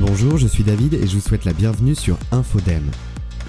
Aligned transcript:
Bonjour, 0.00 0.38
je 0.38 0.46
suis 0.46 0.64
David 0.64 0.94
et 0.94 1.06
je 1.06 1.14
vous 1.14 1.20
souhaite 1.20 1.44
la 1.44 1.52
bienvenue 1.52 1.94
sur 1.94 2.16
Infodem, 2.32 2.90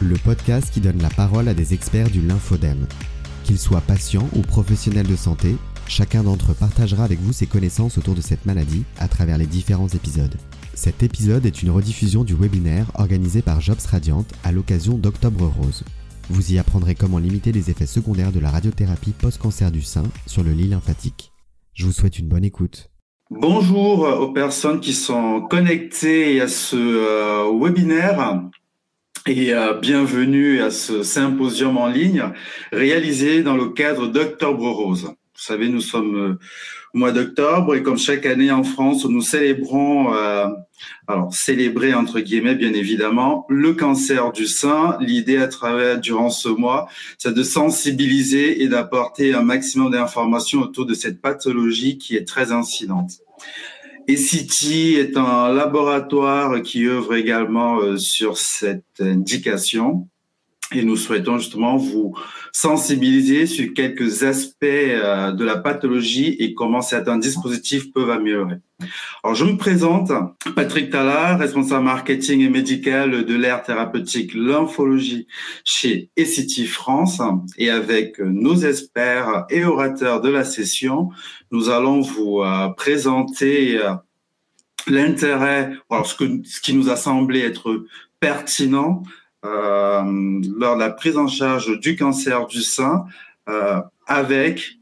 le 0.02 0.16
podcast 0.18 0.70
qui 0.70 0.82
donne 0.82 1.02
la 1.02 1.10
parole 1.10 1.48
à 1.48 1.54
des 1.54 1.74
experts 1.74 2.10
du 2.10 2.21
lymphodème. 2.21 2.88
Qu'ils 3.46 3.58
soient 3.58 3.80
patients 3.80 4.28
ou 4.36 4.42
professionnels 4.42 5.08
de 5.08 5.16
santé, 5.16 5.56
chacun 5.88 6.24
d'entre 6.24 6.52
eux 6.52 6.56
partagera 6.56 7.06
avec 7.06 7.21
vous 7.21 7.32
ses 7.32 7.46
connaissances 7.46 7.98
autour 7.98 8.16
de 8.16 8.21
cette 8.21 8.46
maladie 8.46 8.84
à 9.00 9.07
travers 9.07 9.38
les 9.38 9.46
différents 9.46 9.88
épisodes. 9.88 10.36
Cet 10.74 11.04
épisode 11.04 11.46
est 11.46 11.64
une 11.64 11.71
rediffusion 11.71 12.25
du 12.25 12.36
webinaire 12.36 12.92
organisé 12.96 13.42
par 13.42 13.61
Jobs 13.61 13.79
Radiant 13.89 14.25
à 14.43 14.52
l'occasion 14.52 14.97
d'Octobre 14.97 15.46
Rose. 15.57 15.86
Vous 16.29 16.52
y 16.52 16.60
apprendrez 16.60 16.96
comment 16.96 17.20
limiter 17.20 17.54
les 17.54 17.70
effets 17.70 17.86
secondaires 17.86 18.33
de 18.33 18.42
la 18.42 18.52
radiothérapie 18.52 19.11
post-cancer 19.11 19.71
du 19.71 19.82
sein 19.82 20.04
sur 20.25 20.43
le 20.43 20.52
lit 20.52 20.68
lymphatique. 20.68 21.32
Je 21.74 21.86
vous 21.86 21.93
souhaite 21.93 22.20
une 22.20 22.28
bonne 22.28 22.43
écoute. 22.43 22.92
Bonjour 23.34 24.02
aux 24.02 24.34
personnes 24.34 24.82
qui 24.82 24.92
sont 24.92 25.40
connectées 25.44 26.42
à 26.42 26.50
ce 26.50 26.76
euh, 26.76 27.50
webinaire 27.57 28.42
et 29.26 29.54
euh, 29.54 29.74
bienvenue 29.76 30.62
à 30.62 30.70
ce 30.70 31.02
symposium 31.02 31.78
en 31.78 31.88
ligne 31.88 32.26
réalisé 32.73 33.42
dans 33.42 33.56
le 33.56 33.70
cadre 33.70 34.08
d'Octobre 34.08 34.70
Rose. 34.70 35.06
Vous 35.06 35.14
savez, 35.34 35.70
nous 35.70 35.80
sommes 35.80 36.40
mois 36.94 37.11
d'octobre 37.11 37.75
et 37.75 37.83
comme 37.83 37.97
chaque 37.97 38.25
année 38.25 38.52
en 38.52 38.63
France, 38.63 39.05
nous 39.05 39.22
célébrons, 39.22 40.13
euh, 40.13 40.47
alors 41.08 41.33
célébrer 41.33 41.94
entre 41.94 42.19
guillemets 42.19 42.55
bien 42.55 42.73
évidemment, 42.73 43.45
le 43.50 43.73
cancer 43.73 44.31
du 44.31 44.47
sein. 44.47 44.97
L'idée 45.00 45.38
à 45.38 45.47
travers 45.47 46.00
durant 46.00 46.30
ce 46.30 46.50
mois, 46.50 46.88
c'est 47.17 47.33
de 47.33 47.44
sensibiliser 47.44 48.64
et 48.64 48.67
d'apporter 48.67 49.33
un 49.33 49.44
maximum 49.44 49.91
d'informations 49.91 50.61
autour 50.61 50.86
de 50.86 50.94
cette 50.94 51.22
pathologie 51.22 51.97
qui 51.97 52.16
est 52.16 52.27
très 52.27 52.52
incidente. 52.52 53.11
ECT 54.08 55.00
est 55.00 55.16
un 55.16 55.53
laboratoire 55.53 56.61
qui 56.61 56.88
œuvre 56.88 57.16
également 57.16 57.80
euh, 57.80 57.98
sur 57.98 58.38
cette 58.38 59.00
indication 59.00 60.08
et 60.73 60.83
nous 60.83 60.95
souhaitons 60.95 61.38
justement 61.38 61.77
vous 61.77 62.16
sensibiliser 62.52 63.45
sur 63.45 63.73
quelques 63.73 64.23
aspects 64.23 64.64
euh, 64.64 65.31
de 65.31 65.44
la 65.44 65.58
pathologie 65.58 66.36
et 66.39 66.53
comment 66.53 66.81
certains 66.81 67.17
dispositifs 67.17 67.91
peuvent 67.94 68.09
améliorer. 68.09 68.58
Alors, 69.23 69.36
je 69.36 69.45
me 69.45 69.58
présente, 69.58 70.11
Patrick 70.55 70.89
Tallard, 70.89 71.39
responsable 71.39 71.86
marketing 71.86 72.42
et 72.42 72.49
médical 72.49 73.25
de 73.25 73.36
l'ère 73.36 73.64
thérapeutique 73.64 74.33
lymphologie 74.33 75.27
chez 75.64 76.09
ECT 76.17 76.66
France. 76.66 77.22
Et 77.58 77.69
avec 77.69 78.19
nos 78.19 78.55
experts 78.55 79.45
et 79.49 79.64
orateurs 79.64 80.22
de 80.22 80.30
la 80.30 80.44
session, 80.44 81.09
nous 81.52 81.69
allons 81.69 82.02
vous 82.02 82.42
euh, 82.42 82.69
présenter 82.69 83.77
euh, 83.77 83.94
l'intérêt, 84.88 85.73
ce, 86.05 86.61
qui 86.61 86.73
nous 86.73 86.89
a 86.89 86.95
semblé 86.95 87.42
être 87.42 87.86
pertinent 88.19 89.03
lors 89.44 90.75
de 90.75 90.80
la 90.80 90.92
prise 90.92 91.17
en 91.17 91.28
charge 91.28 91.80
du 91.80 91.95
cancer 91.95 92.45
du 92.47 92.61
sein 92.61 93.06
euh, 93.50 93.80
avec 94.08 94.78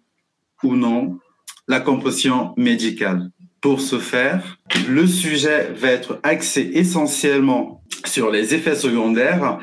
ou 0.64 0.76
non 0.76 1.20
la 1.68 1.80
compression 1.80 2.54
médicale. 2.58 3.32
Pour 3.62 3.82
ce 3.82 4.00
faire, 4.00 4.58
le 4.88 5.06
sujet 5.06 5.72
va 5.76 5.90
être 5.90 6.20
axé 6.24 6.72
essentiellement 6.74 7.84
sur 8.06 8.32
les 8.32 8.56
effets 8.56 8.76
secondaires. 8.76 9.60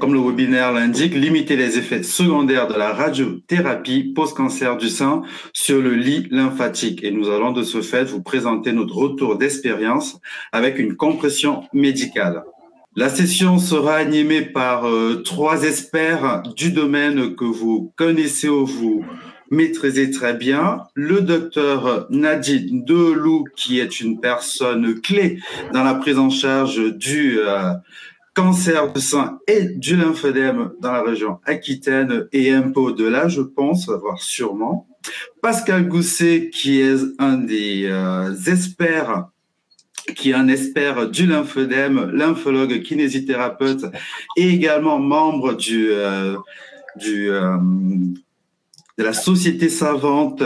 comme 0.00 0.14
le 0.14 0.20
webinaire 0.20 0.72
l'indique, 0.72 1.14
limiter 1.14 1.56
les 1.56 1.78
effets 1.78 2.02
secondaires 2.02 2.68
de 2.68 2.74
la 2.74 2.92
radiothérapie 2.92 4.12
post-cancer 4.14 4.76
du 4.76 4.88
sein 4.88 5.22
sur 5.52 5.80
le 5.80 5.94
lit 5.94 6.28
lymphatique. 6.30 7.02
Et 7.02 7.10
nous 7.10 7.28
allons 7.28 7.52
de 7.52 7.62
ce 7.62 7.82
fait 7.82 8.04
vous 8.04 8.22
présenter 8.22 8.72
notre 8.72 8.96
retour 8.96 9.36
d'expérience 9.36 10.18
avec 10.52 10.78
une 10.78 10.96
compression 10.96 11.64
médicale. 11.72 12.44
La 12.96 13.08
session 13.08 13.60
sera 13.60 13.94
animée 13.94 14.42
par 14.42 14.88
euh, 14.88 15.22
trois 15.24 15.62
experts 15.62 16.42
du 16.56 16.72
domaine 16.72 17.36
que 17.36 17.44
vous 17.44 17.92
connaissez 17.94 18.48
ou 18.48 18.66
vous 18.66 19.04
maîtrisez 19.48 20.10
très 20.10 20.34
bien. 20.34 20.82
Le 20.94 21.20
docteur 21.20 22.08
Nadine 22.10 22.84
Delou, 22.84 23.44
qui 23.54 23.78
est 23.78 24.00
une 24.00 24.18
personne 24.18 25.00
clé 25.00 25.38
dans 25.72 25.84
la 25.84 25.94
prise 25.94 26.18
en 26.18 26.30
charge 26.30 26.80
du 26.96 27.38
euh, 27.38 27.74
cancer 28.34 28.92
du 28.92 29.00
sein 29.00 29.38
et 29.46 29.66
du 29.66 29.94
lymphodème 29.94 30.72
dans 30.80 30.90
la 30.90 31.02
région 31.02 31.38
Aquitaine 31.44 32.26
et 32.32 32.52
un 32.52 32.72
peu 32.72 32.80
au-delà, 32.80 33.28
je 33.28 33.42
pense, 33.42 33.88
voire 33.88 34.20
sûrement. 34.20 34.88
Pascal 35.40 35.86
Gousset, 35.86 36.50
qui 36.52 36.80
est 36.80 36.98
un 37.20 37.36
des 37.36 37.86
euh, 37.86 38.34
experts 38.48 39.28
qui 40.14 40.30
est 40.30 40.34
un 40.34 40.48
expert 40.48 41.08
du 41.08 41.26
lymphedème, 41.26 42.10
lymphologue, 42.12 42.82
kinésithérapeute 42.82 43.84
et 44.36 44.48
également 44.48 44.98
membre 44.98 45.54
du, 45.54 45.88
euh, 45.90 46.36
du, 46.96 47.30
euh, 47.30 47.56
de 48.98 49.04
la 49.04 49.12
société 49.12 49.68
savante, 49.68 50.42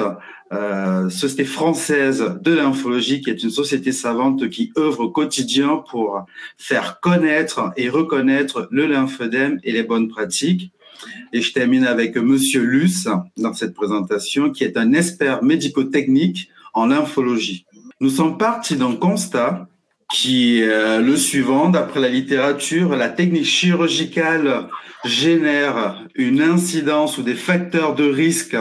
euh, 0.53 1.09
société 1.11 1.45
française 1.45 2.39
de 2.41 2.53
lymphologie, 2.53 3.21
qui 3.21 3.31
est 3.31 3.43
une 3.43 3.51
société 3.51 3.93
savante 3.93 4.49
qui 4.51 4.73
œuvre 4.77 5.01
au 5.01 5.11
quotidien 5.11 5.83
pour 5.91 6.25
faire 6.59 7.01
connaître 7.01 7.73
et 7.77 7.89
reconnaître 7.89 8.69
le 8.71 8.87
lymphedème 8.87 9.59
et 9.65 9.73
les 9.73 9.83
bonnes 9.83 10.09
pratiques. 10.09 10.71
Et 11.33 11.41
je 11.41 11.53
termine 11.53 11.85
avec 11.85 12.17
Monsieur 12.17 12.63
Luce 12.63 13.09
dans 13.37 13.53
cette 13.53 13.75
présentation, 13.75 14.51
qui 14.51 14.65
est 14.65 14.77
un 14.77 14.93
expert 14.93 15.43
médico-technique 15.43 16.51
en 16.73 16.87
lymphologie. 16.87 17.67
Nous 18.05 18.11
sommes 18.11 18.37
partis 18.37 18.77
d'un 18.77 18.97
constat 18.97 19.67
qui 20.13 20.61
est 20.61 20.69
euh, 20.69 21.01
le 21.01 21.17
suivant. 21.17 21.71
D'après 21.71 22.01
la 22.01 22.11
littérature, 22.11 22.95
la 22.97 23.09
technique 23.09 23.47
chirurgicale 23.47 24.69
génère 25.07 26.05
une 26.15 26.43
incidence 26.43 27.17
ou 27.17 27.23
des 27.23 27.35
facteurs 27.35 27.95
de 27.95 28.05
risque 28.05 28.59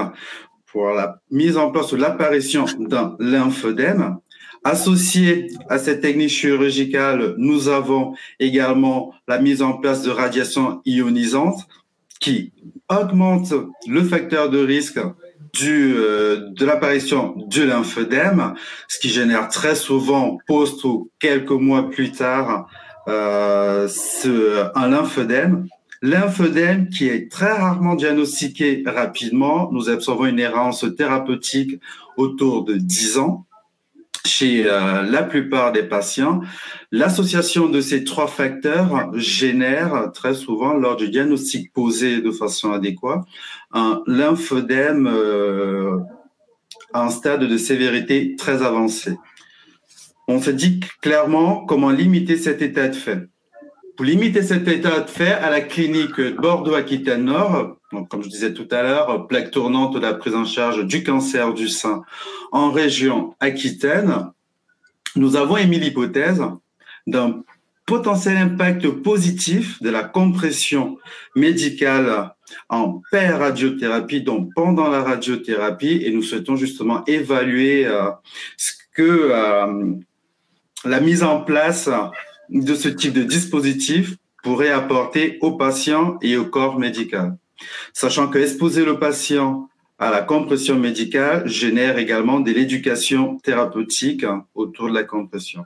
pour 0.68 0.92
la 0.92 1.20
mise 1.30 1.58
en 1.58 1.72
place 1.72 1.92
ou 1.92 1.98
l'apparition 1.98 2.64
d'un 2.80 3.18
lymphedème. 3.20 4.16
Associé 4.64 5.50
à 5.68 5.78
cette 5.78 6.00
technique 6.00 6.30
chirurgicale, 6.30 7.36
nous 7.38 7.68
avons 7.68 8.16
également 8.40 9.14
la 9.28 9.40
mise 9.40 9.62
en 9.62 9.74
place 9.74 10.04
de 10.04 10.10
radiations 10.10 10.82
ionisantes 10.86 11.68
qui 12.22 12.54
augmentent 12.88 13.56
le 13.90 14.04
facteur 14.06 14.50
de 14.50 14.60
risque 14.60 15.02
du, 15.54 15.94
euh, 15.96 16.50
de 16.50 16.66
l'apparition 16.66 17.36
du 17.48 17.66
lymphedème, 17.66 18.56
ce 18.88 19.00
qui 19.00 19.10
génère 19.10 19.50
très 19.50 19.76
souvent, 19.76 20.38
post 20.48 20.84
ou 20.84 21.12
quelques 21.20 21.52
mois 21.52 21.90
plus 21.90 22.12
tard, 22.12 22.68
euh, 23.08 23.88
ce, 23.88 24.66
un 24.76 24.88
lymphedème. 24.88 25.68
Lymphedème 26.02 26.90
qui 26.90 27.08
est 27.08 27.32
très 27.32 27.52
rarement 27.52 27.96
diagnostiqué 27.96 28.84
rapidement. 28.86 29.70
Nous 29.72 29.90
observons 29.90 30.26
une 30.26 30.40
errance 30.40 30.86
thérapeutique 30.98 31.80
autour 32.18 32.66
de 32.66 32.76
10 32.76 33.20
ans 33.20 33.46
chez 34.26 34.66
euh, 34.66 35.04
la 35.04 35.24
plupart 35.24 35.72
des 35.72 35.84
patients. 35.84 36.42
L'association 36.92 37.68
de 37.70 37.82
ces 37.82 38.04
trois 38.04 38.28
facteurs 38.28 39.12
génère 39.14 40.12
très 40.14 40.34
souvent, 40.34 40.74
lors 40.74 40.96
du 40.96 41.10
diagnostic 41.10 41.72
posé 41.74 42.22
de 42.22 42.32
façon 42.32 42.72
adéquate, 42.72 43.22
un 43.74 44.04
lymphedème 44.08 45.08
euh, 45.08 45.98
à 46.94 47.06
un 47.06 47.10
stade 47.10 47.44
de 47.44 47.58
sévérité 47.58 48.36
très 48.38 48.62
avancé. 48.62 49.18
On 50.28 50.40
se 50.42 50.52
dit 50.52 50.80
clairement 51.02 51.66
comment 51.66 51.90
limiter 51.90 52.38
cet 52.38 52.62
état 52.62 52.88
de 52.88 52.96
fait. 52.96 53.28
Pour 53.98 54.06
limiter 54.06 54.42
cet 54.42 54.68
état 54.68 55.02
de 55.02 55.10
fait, 55.10 55.34
à 55.34 55.50
la 55.50 55.62
clinique 55.62 56.20
Bordeaux-Aquitaine-Nord, 56.20 57.78
comme 58.10 58.24
je 58.24 58.30
disais 58.30 58.54
tout 58.54 58.68
à 58.72 58.82
l'heure, 58.82 59.28
plaque 59.28 59.52
tournante 59.52 59.94
de 59.94 60.00
la 60.00 60.14
prise 60.14 60.34
en 60.34 60.46
charge 60.46 60.86
du 60.86 61.04
cancer 61.04 61.54
du 61.54 61.68
sein 61.68 62.02
en 62.52 62.72
région 62.72 63.36
Aquitaine, 63.40 64.32
nous 65.16 65.36
avons 65.36 65.58
émis 65.58 65.80
l'hypothèse 65.80 66.42
d'un 67.06 67.44
potentiel 67.86 68.38
impact 68.38 68.88
positif 68.90 69.82
de 69.82 69.90
la 69.90 70.04
compression 70.04 70.98
médicale 71.36 72.34
en 72.70 73.02
per-radiothérapie, 73.12 74.22
donc 74.22 74.50
pendant 74.56 74.90
la 74.90 75.04
radiothérapie, 75.04 76.02
et 76.04 76.12
nous 76.12 76.22
souhaitons 76.22 76.56
justement 76.56 77.04
évaluer 77.06 77.86
euh, 77.86 78.10
ce 78.58 78.74
que 78.94 79.30
euh, 79.32 79.94
la 80.86 81.00
mise 81.00 81.24
en 81.24 81.42
place 81.42 81.90
de 82.50 82.76
ce 82.76 82.90
type 82.90 83.14
de 83.14 83.24
dispositif 83.24 84.16
pourrait 84.44 84.72
apporter 84.72 85.38
aux 85.42 85.54
patients 85.54 86.18
et 86.22 86.38
au 86.38 86.46
corps 86.46 86.78
médical. 86.78 87.38
Sachant 87.94 88.28
que 88.28 88.40
exposer 88.40 88.84
le 88.84 89.00
patient 89.00 89.70
à 89.98 90.12
la 90.12 90.22
compression 90.22 90.78
médicale 90.78 91.48
génère 91.48 91.98
également 91.98 92.42
de 92.42 92.52
l'éducation 92.52 93.38
thérapeutique 93.38 94.26
autour 94.54 94.90
de 94.90 94.94
la 94.94 95.04
compression. 95.04 95.64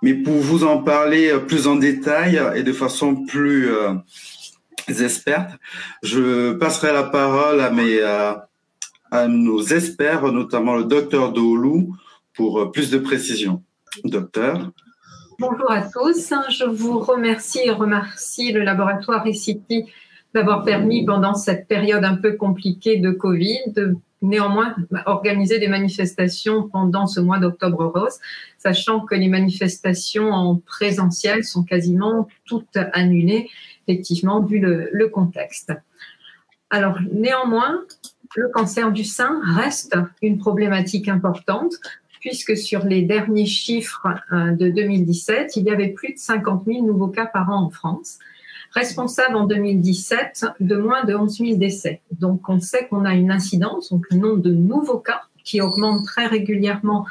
Mais 0.00 0.14
pour 0.14 0.34
vous 0.34 0.64
en 0.64 0.78
parler 0.78 1.30
plus 1.46 1.66
en 1.66 1.76
détail 1.76 2.40
et 2.56 2.62
de 2.62 2.72
façon 2.72 3.26
plus 3.26 3.68
euh, 4.90 5.04
experte, 5.04 5.50
je 6.02 6.52
passerai 6.52 6.92
la 6.92 7.04
parole 7.04 7.60
à, 7.60 7.70
mes, 7.70 7.98
euh, 8.00 8.34
nos 9.28 9.62
experts, 9.62 10.30
notamment 10.32 10.76
le 10.76 10.84
docteur 10.84 11.32
Doulou, 11.32 11.96
pour 12.34 12.70
plus 12.72 12.90
de 12.90 12.98
précision. 12.98 13.62
Docteur 14.04 14.70
Bonjour 15.38 15.70
à 15.70 15.82
tous. 15.82 16.32
Je 16.50 16.64
vous 16.64 16.98
remercie 17.00 17.60
et 17.64 17.70
remercie 17.70 18.52
le 18.52 18.62
laboratoire 18.62 19.26
ICT 19.26 19.86
d'avoir 20.34 20.64
permis 20.64 21.04
pendant 21.04 21.34
cette 21.34 21.66
période 21.68 22.04
un 22.04 22.16
peu 22.16 22.36
compliquée 22.36 22.98
de 22.98 23.10
Covid 23.10 23.74
néanmoins 24.22 24.74
organiser 25.06 25.58
des 25.58 25.68
manifestations 25.68 26.68
pendant 26.68 27.06
ce 27.06 27.20
mois 27.20 27.38
d'octobre 27.38 27.86
rose, 27.86 28.18
sachant 28.58 29.00
que 29.00 29.14
les 29.14 29.28
manifestations 29.28 30.30
en 30.30 30.56
présentiel 30.56 31.44
sont 31.44 31.64
quasiment 31.64 32.28
toutes 32.44 32.78
annulées, 32.92 33.50
effectivement, 33.86 34.40
vu 34.40 34.58
le, 34.58 34.88
le 34.92 35.08
contexte. 35.08 35.72
Alors, 36.70 36.98
néanmoins, 37.12 37.82
le 38.34 38.48
cancer 38.48 38.92
du 38.92 39.04
sein 39.04 39.40
reste 39.56 39.96
une 40.22 40.38
problématique 40.38 41.08
importante 41.08 41.74
puisque 42.22 42.56
sur 42.56 42.84
les 42.84 43.02
derniers 43.02 43.46
chiffres 43.46 44.06
euh, 44.32 44.52
de 44.52 44.70
2017, 44.70 45.56
il 45.56 45.64
y 45.64 45.70
avait 45.70 45.88
plus 45.88 46.14
de 46.14 46.18
50 46.18 46.64
000 46.66 46.86
nouveaux 46.86 47.08
cas 47.08 47.26
par 47.26 47.50
an 47.50 47.64
en 47.64 47.70
France, 47.70 48.20
responsable 48.72 49.36
en 49.36 49.46
2017 49.46 50.46
de 50.60 50.76
moins 50.76 51.04
de 51.04 51.14
11 51.14 51.38
000 51.38 51.56
décès. 51.56 52.00
Donc 52.10 52.48
on 52.48 52.60
sait 52.60 52.86
qu'on 52.88 53.04
a 53.04 53.14
une 53.14 53.30
incidence, 53.30 53.90
donc 53.90 54.04
le 54.10 54.16
nombre 54.16 54.38
de 54.38 54.52
nouveaux 54.52 54.98
cas 54.98 55.22
qui 55.44 55.60
augmente 55.60 56.06
très 56.06 56.26
régulièrement 56.26 57.06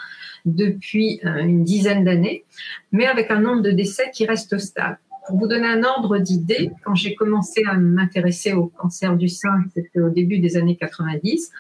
depuis 0.46 1.20
euh, 1.26 1.44
une 1.44 1.64
dizaine 1.64 2.04
d'années, 2.04 2.46
mais 2.92 3.06
avec 3.06 3.30
un 3.30 3.40
nombre 3.42 3.62
de 3.62 3.72
décès 3.72 4.10
qui 4.14 4.26
reste 4.26 4.58
stable. 4.58 4.98
Pour 5.28 5.38
vous 5.38 5.48
donner 5.48 5.68
un 5.68 5.84
ordre 5.84 6.18
d'idée, 6.18 6.72
quand 6.84 6.96
j'ai 6.96 7.14
commencé 7.14 7.62
à 7.70 7.76
m'intéresser 7.76 8.54
au 8.54 8.68
cancer 8.68 9.16
du 9.16 9.30
sein, 9.30 9.64
c'était 9.74 10.00
au 10.00 10.10
début 10.10 10.40
des 10.40 10.58
années 10.58 10.78
90, 10.78 11.52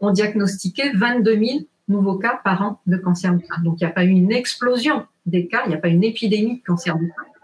on 0.00 0.10
diagnostiquait 0.10 0.92
22 0.92 1.32
000 1.32 1.58
nouveaux 1.88 2.18
cas 2.18 2.40
par 2.44 2.62
an 2.62 2.80
de 2.86 2.96
cancer 2.96 3.34
du 3.34 3.44
sein. 3.46 3.62
Donc 3.62 3.80
il 3.80 3.84
n'y 3.84 3.90
a 3.90 3.94
pas 3.94 4.04
eu 4.04 4.10
une 4.10 4.32
explosion 4.32 5.06
des 5.24 5.46
cas, 5.46 5.62
il 5.64 5.70
n'y 5.70 5.74
a 5.74 5.78
pas 5.78 5.88
une 5.88 6.04
épidémie 6.04 6.58
de 6.58 6.62
cancer 6.64 6.96
du 6.98 7.06
sein. 7.06 7.35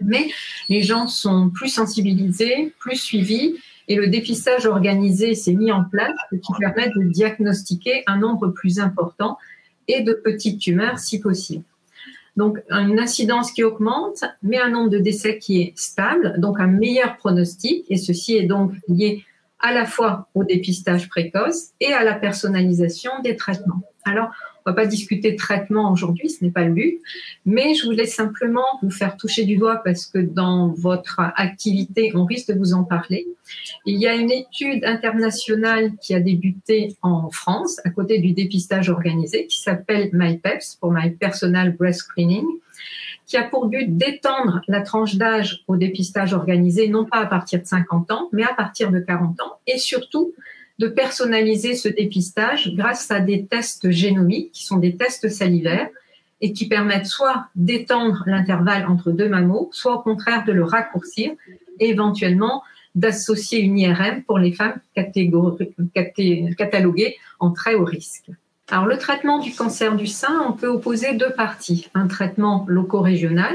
Mais 0.00 0.28
les 0.68 0.82
gens 0.82 1.06
sont 1.06 1.50
plus 1.50 1.68
sensibilisés, 1.68 2.74
plus 2.78 2.96
suivis, 2.96 3.56
et 3.88 3.96
le 3.96 4.08
dépistage 4.08 4.66
organisé 4.66 5.34
s'est 5.34 5.54
mis 5.54 5.72
en 5.72 5.84
place, 5.84 6.16
ce 6.30 6.36
qui 6.36 6.52
permet 6.58 6.88
de 6.88 7.02
diagnostiquer 7.02 8.04
un 8.06 8.18
nombre 8.18 8.48
plus 8.48 8.78
important 8.78 9.38
et 9.88 10.02
de 10.02 10.12
petites 10.12 10.60
tumeurs 10.60 10.98
si 10.98 11.20
possible. 11.20 11.64
Donc 12.36 12.58
une 12.70 12.98
incidence 12.98 13.52
qui 13.52 13.62
augmente, 13.62 14.24
mais 14.42 14.58
un 14.58 14.70
nombre 14.70 14.88
de 14.88 14.98
décès 14.98 15.38
qui 15.38 15.60
est 15.60 15.78
stable, 15.78 16.36
donc 16.38 16.60
un 16.60 16.66
meilleur 16.66 17.16
pronostic, 17.16 17.84
et 17.90 17.96
ceci 17.96 18.36
est 18.36 18.46
donc 18.46 18.72
lié 18.88 19.24
à 19.58 19.72
la 19.72 19.84
fois 19.84 20.28
au 20.34 20.44
dépistage 20.44 21.08
précoce 21.08 21.70
et 21.80 21.92
à 21.92 22.02
la 22.02 22.14
personnalisation 22.14 23.10
des 23.22 23.36
traitements. 23.36 23.82
Alors, 24.04 24.30
on 24.64 24.70
va 24.70 24.74
pas 24.74 24.86
discuter 24.86 25.32
de 25.32 25.36
traitement 25.36 25.92
aujourd'hui, 25.92 26.30
ce 26.30 26.44
n'est 26.44 26.50
pas 26.50 26.64
le 26.64 26.72
but, 26.72 27.00
mais 27.46 27.74
je 27.74 27.84
voulais 27.84 28.06
simplement 28.06 28.64
vous 28.82 28.90
faire 28.90 29.16
toucher 29.16 29.44
du 29.44 29.56
doigt 29.56 29.82
parce 29.84 30.06
que 30.06 30.18
dans 30.18 30.68
votre 30.68 31.20
activité, 31.36 32.12
on 32.14 32.24
risque 32.24 32.52
de 32.52 32.58
vous 32.58 32.74
en 32.74 32.84
parler. 32.84 33.26
Il 33.86 33.98
y 33.98 34.06
a 34.06 34.14
une 34.14 34.30
étude 34.30 34.84
internationale 34.84 35.92
qui 36.00 36.14
a 36.14 36.20
débuté 36.20 36.96
en 37.02 37.30
France 37.30 37.80
à 37.84 37.90
côté 37.90 38.18
du 38.18 38.32
dépistage 38.32 38.88
organisé 38.88 39.46
qui 39.46 39.60
s'appelle 39.60 40.10
MyPeps 40.12 40.76
pour 40.80 40.92
My 40.92 41.10
Personal 41.10 41.72
Breast 41.76 42.00
Screening 42.00 42.46
qui 43.26 43.36
a 43.36 43.44
pour 43.44 43.68
but 43.68 43.96
d'étendre 43.96 44.60
la 44.68 44.82
tranche 44.82 45.14
d'âge 45.14 45.62
au 45.66 45.76
dépistage 45.76 46.34
organisé, 46.34 46.88
non 46.88 47.04
pas 47.04 47.18
à 47.18 47.26
partir 47.26 47.60
de 47.60 47.66
50 47.66 48.10
ans, 48.10 48.28
mais 48.32 48.42
à 48.42 48.52
partir 48.52 48.90
de 48.90 48.98
40 48.98 49.40
ans, 49.40 49.58
et 49.66 49.78
surtout 49.78 50.34
de 50.82 50.88
personnaliser 50.88 51.76
ce 51.76 51.88
dépistage 51.88 52.74
grâce 52.74 53.08
à 53.12 53.20
des 53.20 53.46
tests 53.46 53.88
génomiques, 53.92 54.50
qui 54.50 54.66
sont 54.66 54.78
des 54.78 54.96
tests 54.96 55.28
salivaires, 55.28 55.88
et 56.40 56.52
qui 56.52 56.66
permettent 56.66 57.06
soit 57.06 57.46
d'étendre 57.54 58.24
l'intervalle 58.26 58.86
entre 58.86 59.12
deux 59.12 59.28
mammos, 59.28 59.68
soit 59.70 59.94
au 59.94 60.00
contraire 60.00 60.44
de 60.44 60.50
le 60.50 60.64
raccourcir, 60.64 61.30
et 61.78 61.88
éventuellement 61.90 62.64
d'associer 62.96 63.60
une 63.60 63.78
IRM 63.78 64.24
pour 64.24 64.40
les 64.40 64.52
femmes 64.52 64.80
cataloguées 66.58 67.14
en 67.38 67.52
très 67.52 67.74
haut 67.74 67.84
risque. 67.84 68.28
Alors, 68.68 68.86
le 68.86 68.98
traitement 68.98 69.38
du 69.38 69.54
cancer 69.54 69.94
du 69.94 70.08
sein, 70.08 70.44
on 70.48 70.52
peut 70.52 70.66
opposer 70.66 71.14
deux 71.14 71.30
parties. 71.30 71.90
Un 71.94 72.08
traitement 72.08 72.64
loco-régional, 72.68 73.54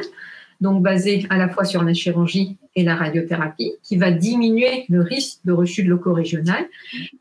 donc 0.62 0.82
basé 0.82 1.28
à 1.30 1.38
la 1.38 1.50
fois 1.50 1.66
sur 1.66 1.84
la 1.84 1.94
chirurgie 1.94 2.56
et 2.78 2.84
la 2.84 2.96
radiothérapie, 2.96 3.74
qui 3.84 3.98
va 3.98 4.12
diminuer 4.12 4.86
le 4.88 5.02
risque 5.02 5.40
de 5.44 5.52
rechute 5.52 5.88
loco-régionale. 5.88 6.66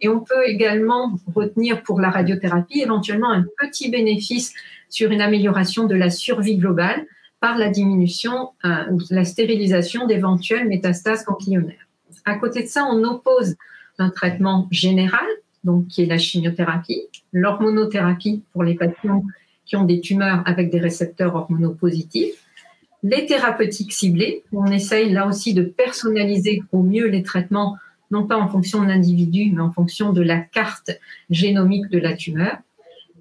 Et 0.00 0.08
on 0.08 0.20
peut 0.20 0.46
également 0.46 1.18
retenir 1.34 1.82
pour 1.82 1.98
la 1.98 2.10
radiothérapie 2.10 2.82
éventuellement 2.82 3.32
un 3.32 3.44
petit 3.58 3.90
bénéfice 3.90 4.54
sur 4.90 5.10
une 5.10 5.22
amélioration 5.22 5.86
de 5.86 5.96
la 5.96 6.10
survie 6.10 6.58
globale 6.58 7.06
par 7.40 7.56
la 7.56 7.70
diminution 7.70 8.50
euh, 8.64 8.84
ou 8.92 9.00
la 9.10 9.24
stérilisation 9.24 10.06
d'éventuelles 10.06 10.68
métastases 10.68 11.24
ganglionnaires. 11.24 11.88
À 12.26 12.34
côté 12.34 12.62
de 12.62 12.68
ça, 12.68 12.84
on 12.84 13.02
oppose 13.02 13.56
un 13.98 14.10
traitement 14.10 14.68
général 14.70 15.26
donc 15.66 15.88
qui 15.88 16.02
est 16.02 16.06
la 16.06 16.16
chimiothérapie, 16.16 17.02
l'hormonothérapie 17.32 18.42
pour 18.52 18.62
les 18.62 18.74
patients 18.74 19.24
qui 19.66 19.74
ont 19.76 19.84
des 19.84 20.00
tumeurs 20.00 20.42
avec 20.46 20.70
des 20.70 20.78
récepteurs 20.78 21.34
hormonaux 21.34 21.74
positifs, 21.74 22.45
les 23.08 23.26
thérapeutiques 23.26 23.92
ciblées, 23.92 24.42
on 24.52 24.66
essaye 24.66 25.12
là 25.12 25.28
aussi 25.28 25.54
de 25.54 25.62
personnaliser 25.62 26.62
au 26.72 26.82
mieux 26.82 27.06
les 27.06 27.22
traitements, 27.22 27.76
non 28.10 28.26
pas 28.26 28.36
en 28.36 28.48
fonction 28.48 28.82
de 28.82 28.88
l'individu, 28.88 29.52
mais 29.54 29.60
en 29.60 29.70
fonction 29.70 30.12
de 30.12 30.22
la 30.22 30.40
carte 30.40 30.90
génomique 31.30 31.88
de 31.88 31.98
la 31.98 32.14
tumeur. 32.14 32.58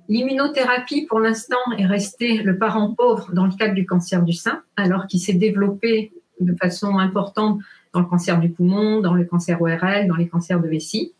L'immunothérapie, 0.09 1.05
pour 1.05 1.19
l'instant, 1.19 1.57
est 1.77 1.85
restée 1.85 2.37
le 2.37 2.57
parent 2.57 2.95
pauvre 2.95 3.31
dans 3.33 3.45
le 3.45 3.51
cadre 3.51 3.75
du 3.75 3.85
cancer 3.85 4.23
du 4.23 4.33
sein, 4.33 4.63
alors 4.75 5.05
qu'il 5.05 5.19
s'est 5.19 5.33
développé 5.33 6.11
de 6.39 6.55
façon 6.55 6.97
importante 6.97 7.59
dans 7.93 7.99
le 7.99 8.07
cancer 8.07 8.39
du 8.39 8.49
poumon, 8.49 9.01
dans 9.01 9.13
le 9.13 9.23
cancer 9.23 9.61
ORL, 9.61 10.07
dans 10.07 10.15
les 10.15 10.27
cancers 10.27 10.59
de 10.59 10.67
vessie. 10.67 11.13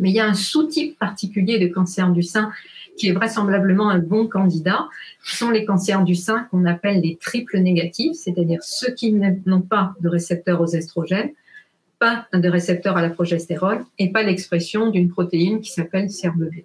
Mais 0.00 0.10
il 0.10 0.14
y 0.14 0.20
a 0.20 0.26
un 0.26 0.34
sous-type 0.34 0.98
particulier 0.98 1.60
de 1.60 1.72
cancer 1.72 2.10
du 2.10 2.22
sein 2.24 2.50
qui 2.98 3.08
est 3.08 3.12
vraisemblablement 3.12 3.90
un 3.90 3.98
bon 3.98 4.26
candidat, 4.26 4.88
sont 5.24 5.50
les 5.50 5.64
cancers 5.64 6.04
du 6.04 6.14
sein 6.14 6.46
qu'on 6.50 6.64
appelle 6.66 7.00
les 7.00 7.16
triples 7.16 7.58
négatifs, 7.58 8.16
c'est-à-dire 8.16 8.60
ceux 8.62 8.92
qui 8.92 9.12
n'ont 9.12 9.62
pas 9.62 9.94
de 10.00 10.08
récepteur 10.08 10.60
aux 10.60 10.66
estrogènes, 10.66 11.30
pas 11.98 12.26
de 12.32 12.48
récepteur 12.48 12.96
à 12.96 13.02
la 13.02 13.10
progestérone 13.10 13.84
et 13.98 14.10
pas 14.10 14.22
l'expression 14.22 14.90
d'une 14.90 15.08
protéine 15.08 15.60
qui 15.60 15.72
s'appelle 15.72 16.10
CERBV. 16.10 16.64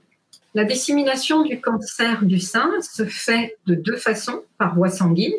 La 0.54 0.64
dissémination 0.64 1.44
du 1.44 1.62
cancer 1.62 2.26
du 2.26 2.40
sein 2.40 2.72
se 2.82 3.06
fait 3.06 3.58
de 3.68 3.76
deux 3.76 3.98
façons, 3.98 4.42
par 4.58 4.74
voie 4.76 4.90
sanguine, 4.90 5.34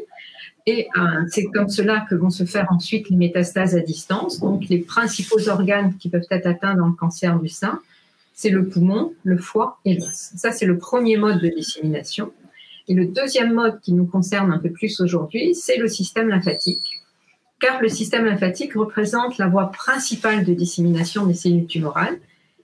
et 0.67 0.87
euh, 0.99 1.25
c'est 1.29 1.45
comme 1.45 1.71
cela 1.71 2.05
que 2.11 2.15
vont 2.15 2.29
se 2.29 2.45
faire 2.45 2.67
ensuite 2.71 3.09
les 3.09 3.17
métastases 3.17 3.75
à 3.75 3.81
distance. 3.81 4.39
Donc 4.39 4.69
les 4.69 4.79
principaux 4.79 5.49
organes 5.49 5.97
qui 5.97 6.11
peuvent 6.11 6.27
être 6.31 6.47
atteints 6.47 6.75
dans 6.75 6.89
le 6.89 6.93
cancer 6.93 7.41
du 7.41 7.49
sein, 7.49 7.81
c'est 8.39 8.51
le 8.51 8.69
poumon, 8.69 9.15
le 9.25 9.37
foie 9.37 9.81
et 9.85 9.95
l'os. 9.95 10.31
Ça, 10.37 10.53
c'est 10.53 10.65
le 10.65 10.79
premier 10.79 11.17
mode 11.17 11.41
de 11.41 11.49
dissémination. 11.49 12.33
Et 12.87 12.95
le 12.95 13.07
deuxième 13.07 13.53
mode 13.53 13.81
qui 13.81 13.93
nous 13.93 14.07
concerne 14.07 14.53
un 14.53 14.59
peu 14.59 14.71
plus 14.71 15.01
aujourd'hui, 15.01 15.57
c'est 15.57 15.77
le 15.77 15.89
système 15.89 16.29
lymphatique. 16.29 17.01
Car 17.59 17.83
le 17.83 17.89
système 17.89 18.27
lymphatique 18.27 18.75
représente 18.75 19.39
la 19.39 19.49
voie 19.49 19.73
principale 19.73 20.45
de 20.45 20.55
dissémination 20.55 21.27
des 21.27 21.35
cellules 21.35 21.67
tumorales. 21.67 22.21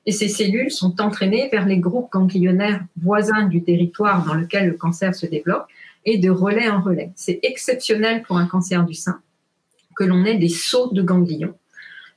Et 0.06 0.12
ces 0.12 0.28
cellules 0.28 0.70
sont 0.70 1.00
entraînées 1.00 1.48
vers 1.50 1.66
les 1.66 1.78
groupes 1.78 2.12
ganglionnaires 2.12 2.84
voisins 3.02 3.48
du 3.48 3.64
territoire 3.64 4.24
dans 4.24 4.34
lequel 4.34 4.68
le 4.68 4.74
cancer 4.74 5.12
se 5.12 5.26
développe 5.26 5.66
et 6.04 6.18
de 6.18 6.30
relais 6.30 6.68
en 6.68 6.82
relais. 6.82 7.10
C'est 7.16 7.40
exceptionnel 7.42 8.22
pour 8.22 8.38
un 8.38 8.46
cancer 8.46 8.84
du 8.86 8.94
sein 8.94 9.20
que 9.96 10.04
l'on 10.04 10.24
ait 10.24 10.38
des 10.38 10.48
sauts 10.48 10.92
de 10.92 11.02
ganglions. 11.02 11.58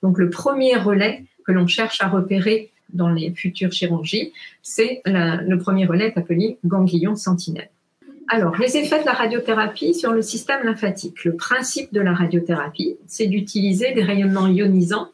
Donc 0.04 0.20
le 0.20 0.30
premier 0.30 0.76
relais 0.76 1.26
que 1.44 1.52
l'on 1.52 1.66
cherche 1.66 2.04
à 2.04 2.08
repérer 2.08 2.72
dans 2.94 3.10
les 3.10 3.32
futures 3.32 3.72
chirurgies, 3.72 4.34
c'est 4.62 5.02
le 5.06 5.56
premier 5.58 5.86
relais 5.86 6.14
appelé 6.16 6.58
ganglion 6.66 7.16
sentinelle. 7.16 7.70
Alors, 8.30 8.58
les 8.58 8.76
effets 8.76 9.00
de 9.00 9.06
la 9.06 9.14
radiothérapie 9.14 9.94
sur 9.94 10.12
le 10.12 10.22
système 10.22 10.66
lymphatique. 10.66 11.24
Le 11.24 11.38
principe 11.38 11.94
de 11.94 12.02
la 12.02 12.14
radiothérapie, 12.14 12.98
c'est 13.08 13.28
d'utiliser 13.28 13.94
des 13.94 14.04
rayonnements 14.04 14.48
ionisants 14.48 15.08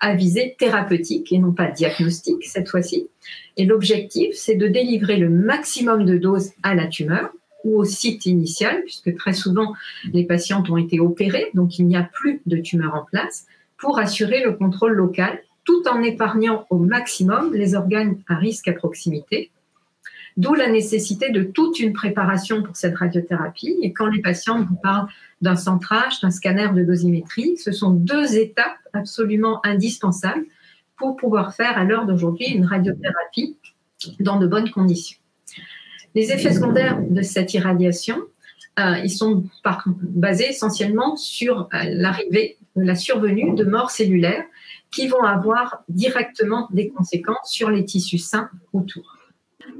à 0.00 0.14
visée 0.14 0.54
thérapeutique 0.58 1.32
et 1.32 1.38
non 1.38 1.52
pas 1.52 1.70
diagnostique 1.70 2.44
cette 2.44 2.68
fois-ci. 2.68 3.08
Et 3.56 3.64
l'objectif, 3.64 4.34
c'est 4.34 4.54
de 4.54 4.68
délivrer 4.68 5.16
le 5.16 5.28
maximum 5.28 6.04
de 6.04 6.16
doses 6.16 6.52
à 6.62 6.74
la 6.74 6.86
tumeur 6.86 7.30
ou 7.64 7.78
au 7.78 7.84
site 7.84 8.26
initial, 8.26 8.82
puisque 8.84 9.14
très 9.16 9.32
souvent 9.32 9.74
les 10.12 10.24
patientes 10.24 10.70
ont 10.70 10.76
été 10.76 11.00
opérées, 11.00 11.50
donc 11.54 11.78
il 11.78 11.86
n'y 11.86 11.96
a 11.96 12.02
plus 12.02 12.42
de 12.46 12.56
tumeur 12.56 12.94
en 12.94 13.04
place, 13.04 13.46
pour 13.76 13.98
assurer 13.98 14.42
le 14.42 14.52
contrôle 14.52 14.92
local, 14.92 15.40
tout 15.64 15.82
en 15.88 16.02
épargnant 16.02 16.66
au 16.70 16.78
maximum 16.78 17.52
les 17.54 17.74
organes 17.74 18.18
à 18.28 18.36
risque 18.36 18.68
à 18.68 18.72
proximité. 18.72 19.50
D'où 20.36 20.54
la 20.54 20.70
nécessité 20.70 21.30
de 21.30 21.42
toute 21.42 21.78
une 21.78 21.92
préparation 21.92 22.62
pour 22.62 22.74
cette 22.74 22.96
radiothérapie. 22.96 23.76
Et 23.82 23.92
quand 23.92 24.06
les 24.06 24.22
patients 24.22 24.64
vous 24.64 24.76
parlent 24.76 25.08
d'un 25.42 25.56
centrage, 25.56 26.20
d'un 26.20 26.30
scanner 26.30 26.68
de 26.74 26.82
dosimétrie, 26.82 27.58
ce 27.58 27.70
sont 27.70 27.90
deux 27.90 28.36
étapes 28.36 28.78
absolument 28.94 29.60
indispensables 29.64 30.46
pour 30.96 31.16
pouvoir 31.16 31.54
faire 31.54 31.76
à 31.76 31.84
l'heure 31.84 32.06
d'aujourd'hui 32.06 32.46
une 32.46 32.64
radiothérapie 32.64 33.56
dans 34.20 34.38
de 34.38 34.46
bonnes 34.46 34.70
conditions. 34.70 35.18
Les 36.14 36.30
effets 36.32 36.52
secondaires 36.52 36.98
de 37.08 37.22
cette 37.22 37.52
irradiation, 37.54 38.18
euh, 38.78 38.98
ils 39.04 39.10
sont 39.10 39.44
basés 39.60 40.48
essentiellement 40.48 41.16
sur 41.16 41.68
euh, 41.74 41.84
l'arrivée, 41.90 42.56
la 42.76 42.94
survenue 42.94 43.54
de 43.54 43.64
morts 43.64 43.90
cellulaires 43.90 44.44
qui 44.92 45.08
vont 45.08 45.24
avoir 45.24 45.82
directement 45.88 46.68
des 46.70 46.90
conséquences 46.90 47.50
sur 47.50 47.70
les 47.70 47.84
tissus 47.84 48.18
sains 48.18 48.50
autour. 48.72 49.18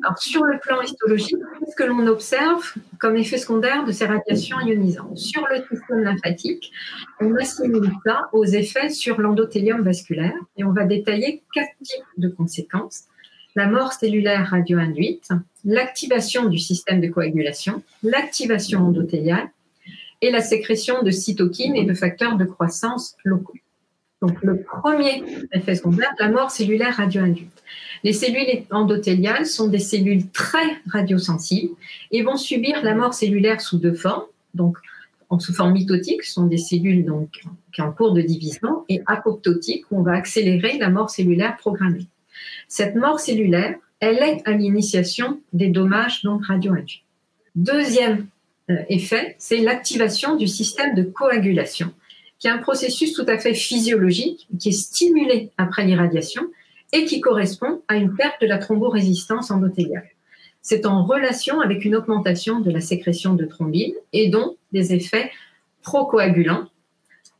Alors, 0.04 0.18
sur 0.18 0.44
le 0.44 0.58
plan 0.58 0.80
histologique, 0.80 1.36
qu'est-ce 1.58 1.76
que 1.76 1.84
l'on 1.84 2.06
observe 2.06 2.72
comme 2.98 3.16
effet 3.16 3.38
secondaire 3.38 3.84
de 3.84 3.92
ces 3.92 4.06
radiations 4.06 4.58
ionisantes? 4.60 5.18
Sur 5.18 5.46
le 5.48 5.56
système 5.56 6.02
lymphatique, 6.02 6.72
on 7.20 7.34
assimile 7.36 7.92
ça 8.04 8.28
aux 8.32 8.44
effets 8.44 8.88
sur 8.88 9.20
l'endothélium 9.20 9.82
vasculaire 9.82 10.34
et 10.56 10.64
on 10.64 10.72
va 10.72 10.84
détailler 10.84 11.42
quatre 11.52 11.76
types 11.82 12.04
de 12.16 12.28
conséquences. 12.28 13.04
La 13.54 13.66
mort 13.66 13.92
cellulaire 13.92 14.48
radio-induite, 14.50 15.28
l'activation 15.64 16.48
du 16.48 16.58
système 16.58 17.00
de 17.00 17.08
coagulation, 17.08 17.82
l'activation 18.02 18.80
endothéliale 18.80 19.50
et 20.20 20.30
la 20.30 20.40
sécrétion 20.40 21.02
de 21.02 21.10
cytokines 21.10 21.76
et 21.76 21.84
de 21.84 21.94
facteurs 21.94 22.36
de 22.36 22.44
croissance 22.44 23.16
locaux. 23.24 23.58
Donc, 24.22 24.40
le 24.42 24.62
premier 24.62 25.24
effet 25.52 25.74
secondaire, 25.74 26.14
la 26.18 26.30
mort 26.30 26.50
cellulaire 26.50 26.96
radio-induite. 26.96 27.62
Les 28.04 28.12
cellules 28.12 28.64
endothéliales 28.70 29.46
sont 29.46 29.68
des 29.68 29.80
cellules 29.80 30.30
très 30.30 30.78
radiosensibles 30.90 31.74
et 32.12 32.22
vont 32.22 32.36
subir 32.36 32.82
la 32.82 32.94
mort 32.94 33.14
cellulaire 33.14 33.60
sous 33.60 33.78
deux 33.78 33.94
formes. 33.94 34.24
Donc, 34.54 34.78
sous 35.40 35.52
forme 35.52 35.72
mitotique, 35.72 36.22
ce 36.22 36.34
sont 36.34 36.46
des 36.46 36.58
cellules 36.58 37.04
donc, 37.04 37.30
qui 37.72 37.80
sont 37.80 37.82
en 37.82 37.92
cours 37.92 38.12
de 38.12 38.20
division, 38.20 38.84
et 38.88 39.02
apoptotique, 39.06 39.84
où 39.90 40.00
on 40.00 40.02
va 40.02 40.12
accélérer 40.12 40.78
la 40.78 40.90
mort 40.90 41.10
cellulaire 41.10 41.56
programmée. 41.56 42.06
Cette 42.68 42.94
mort 42.94 43.18
cellulaire, 43.18 43.76
elle 44.00 44.18
est 44.18 44.42
à 44.46 44.52
l'initiation 44.52 45.40
des 45.52 45.68
dommages 45.68 46.22
donc 46.22 46.46
radioinduits. 46.46 47.04
Deuxième 47.54 48.26
euh, 48.70 48.76
effet, 48.88 49.36
c'est 49.38 49.58
l'activation 49.58 50.36
du 50.36 50.48
système 50.48 50.94
de 50.94 51.02
coagulation, 51.02 51.92
qui 52.42 52.48
est 52.48 52.50
un 52.50 52.58
processus 52.58 53.12
tout 53.12 53.24
à 53.28 53.38
fait 53.38 53.54
physiologique, 53.54 54.48
qui 54.58 54.70
est 54.70 54.72
stimulé 54.72 55.50
après 55.58 55.84
l'irradiation 55.84 56.42
et 56.92 57.04
qui 57.04 57.20
correspond 57.20 57.82
à 57.86 57.94
une 57.94 58.16
perte 58.16 58.42
de 58.42 58.48
la 58.48 58.58
thromborésistance 58.58 59.52
endothéliale. 59.52 60.08
C'est 60.60 60.84
en 60.84 61.04
relation 61.04 61.60
avec 61.60 61.84
une 61.84 61.94
augmentation 61.94 62.58
de 62.58 62.72
la 62.72 62.80
sécrétion 62.80 63.34
de 63.34 63.44
thrombine 63.44 63.92
et 64.12 64.28
donc 64.28 64.56
des 64.72 64.92
effets 64.92 65.30
procoagulants, 65.82 66.66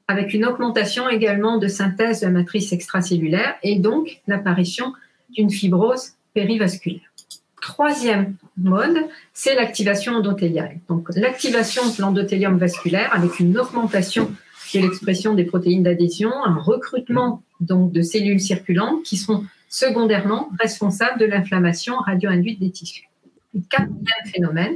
avec 0.07 0.35
une 0.35 0.47
augmentation 0.47 1.09
également 1.09 1.59
de 1.59 1.67
synthèse 1.67 2.21
de 2.21 2.27
la 2.27 2.33
matrice 2.33 2.73
extracellulaire 2.73 3.57
et 3.65 3.81
donc 3.81 4.21
l'apparition 4.29 4.93
d'une 5.31 5.51
fibrose 5.51 6.13
périvasculaire. 6.33 7.13
Troisième 7.61 8.37
mode, 8.57 8.99
c'est 9.35 9.57
l'activation 9.57 10.13
endothéliale. 10.15 10.79
Donc 10.89 11.09
l'activation 11.17 11.83
de 11.89 12.01
l'endothélium 12.01 12.57
vasculaire 12.57 13.11
avec 13.13 13.41
une 13.41 13.59
augmentation 13.59 14.31
de 14.75 14.87
l'expression 14.87 15.35
des 15.35 15.45
protéines 15.45 15.83
d'adhésion, 15.83 16.33
un 16.45 16.57
recrutement 16.57 17.43
donc 17.61 17.93
de 17.93 18.03
cellules 18.03 18.41
circulantes 18.41 19.03
qui 19.05 19.17
sont 19.17 19.45
secondairement 19.69 20.51
responsables 20.61 21.19
de 21.19 21.25
l'inflammation 21.25 21.97
radio-induite 21.97 22.61
des 22.61 22.71
tissus. 22.71 23.09
Le 23.55 23.61
quatrième 23.69 24.27
phénomène, 24.27 24.75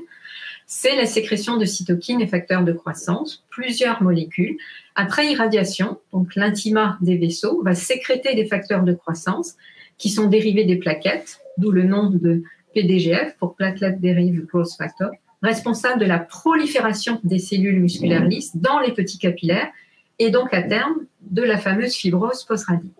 c'est 0.67 0.97
la 0.97 1.07
sécrétion 1.07 1.57
de 1.57 1.65
cytokines 1.65 2.21
et 2.21 2.27
facteurs 2.27 2.65
de 2.65 2.73
croissance, 2.73 3.45
plusieurs 3.51 4.03
molécules. 4.03 4.57
Après 4.95 5.31
irradiation, 5.31 5.99
donc 6.13 6.35
l'intima 6.35 6.99
des 7.01 7.17
vaisseaux 7.17 7.63
va 7.63 7.75
sécréter 7.75 8.35
des 8.35 8.47
facteurs 8.47 8.83
de 8.83 8.93
croissance 8.93 9.55
qui 9.97 10.11
sont 10.11 10.27
dérivés 10.27 10.65
des 10.65 10.77
plaquettes, 10.77 11.41
d'où 11.57 11.71
le 11.71 11.85
nom 11.85 12.11
de 12.11 12.43
PDGF 12.75 13.37
pour 13.39 13.55
Platelet 13.55 13.93
Derived 13.93 14.47
Growth 14.47 14.73
Factor, 14.77 15.11
responsable 15.43 16.01
de 16.01 16.07
la 16.07 16.19
prolifération 16.19 17.21
des 17.23 17.39
cellules 17.39 17.81
musculaires 17.81 18.25
lisses 18.25 18.57
dans 18.57 18.81
les 18.81 18.93
petits 18.93 19.19
capillaires 19.19 19.71
et 20.19 20.31
donc 20.31 20.53
à 20.55 20.63
terme 20.63 20.95
de 21.23 21.43
la 21.43 21.59
fameuse 21.59 21.95
fibrose 21.95 22.45
post-radique. 22.45 22.93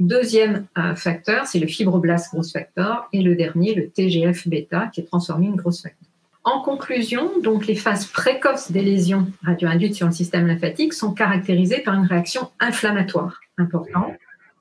Deuxième 0.00 0.66
euh, 0.76 0.96
facteur, 0.96 1.46
c'est 1.46 1.60
le 1.60 1.66
fibroblast 1.66 2.32
growth 2.32 2.50
factor 2.50 3.08
et 3.12 3.22
le 3.22 3.36
dernier, 3.36 3.74
le 3.74 3.88
TGF-bêta, 3.90 4.90
qui 4.92 5.00
est 5.00 5.04
transformé 5.04 5.48
en 5.48 5.54
growth 5.54 5.80
factor. 5.80 6.08
En 6.42 6.60
conclusion, 6.60 7.30
donc 7.40 7.66
les 7.66 7.76
phases 7.76 8.06
précoces 8.06 8.70
des 8.70 8.82
lésions 8.82 9.26
radioinduites 9.44 9.94
sur 9.94 10.06
le 10.06 10.12
système 10.12 10.46
lymphatique 10.46 10.92
sont 10.92 11.12
caractérisées 11.12 11.78
par 11.78 11.94
une 11.94 12.06
réaction 12.06 12.50
inflammatoire 12.60 13.40
importante 13.56 14.12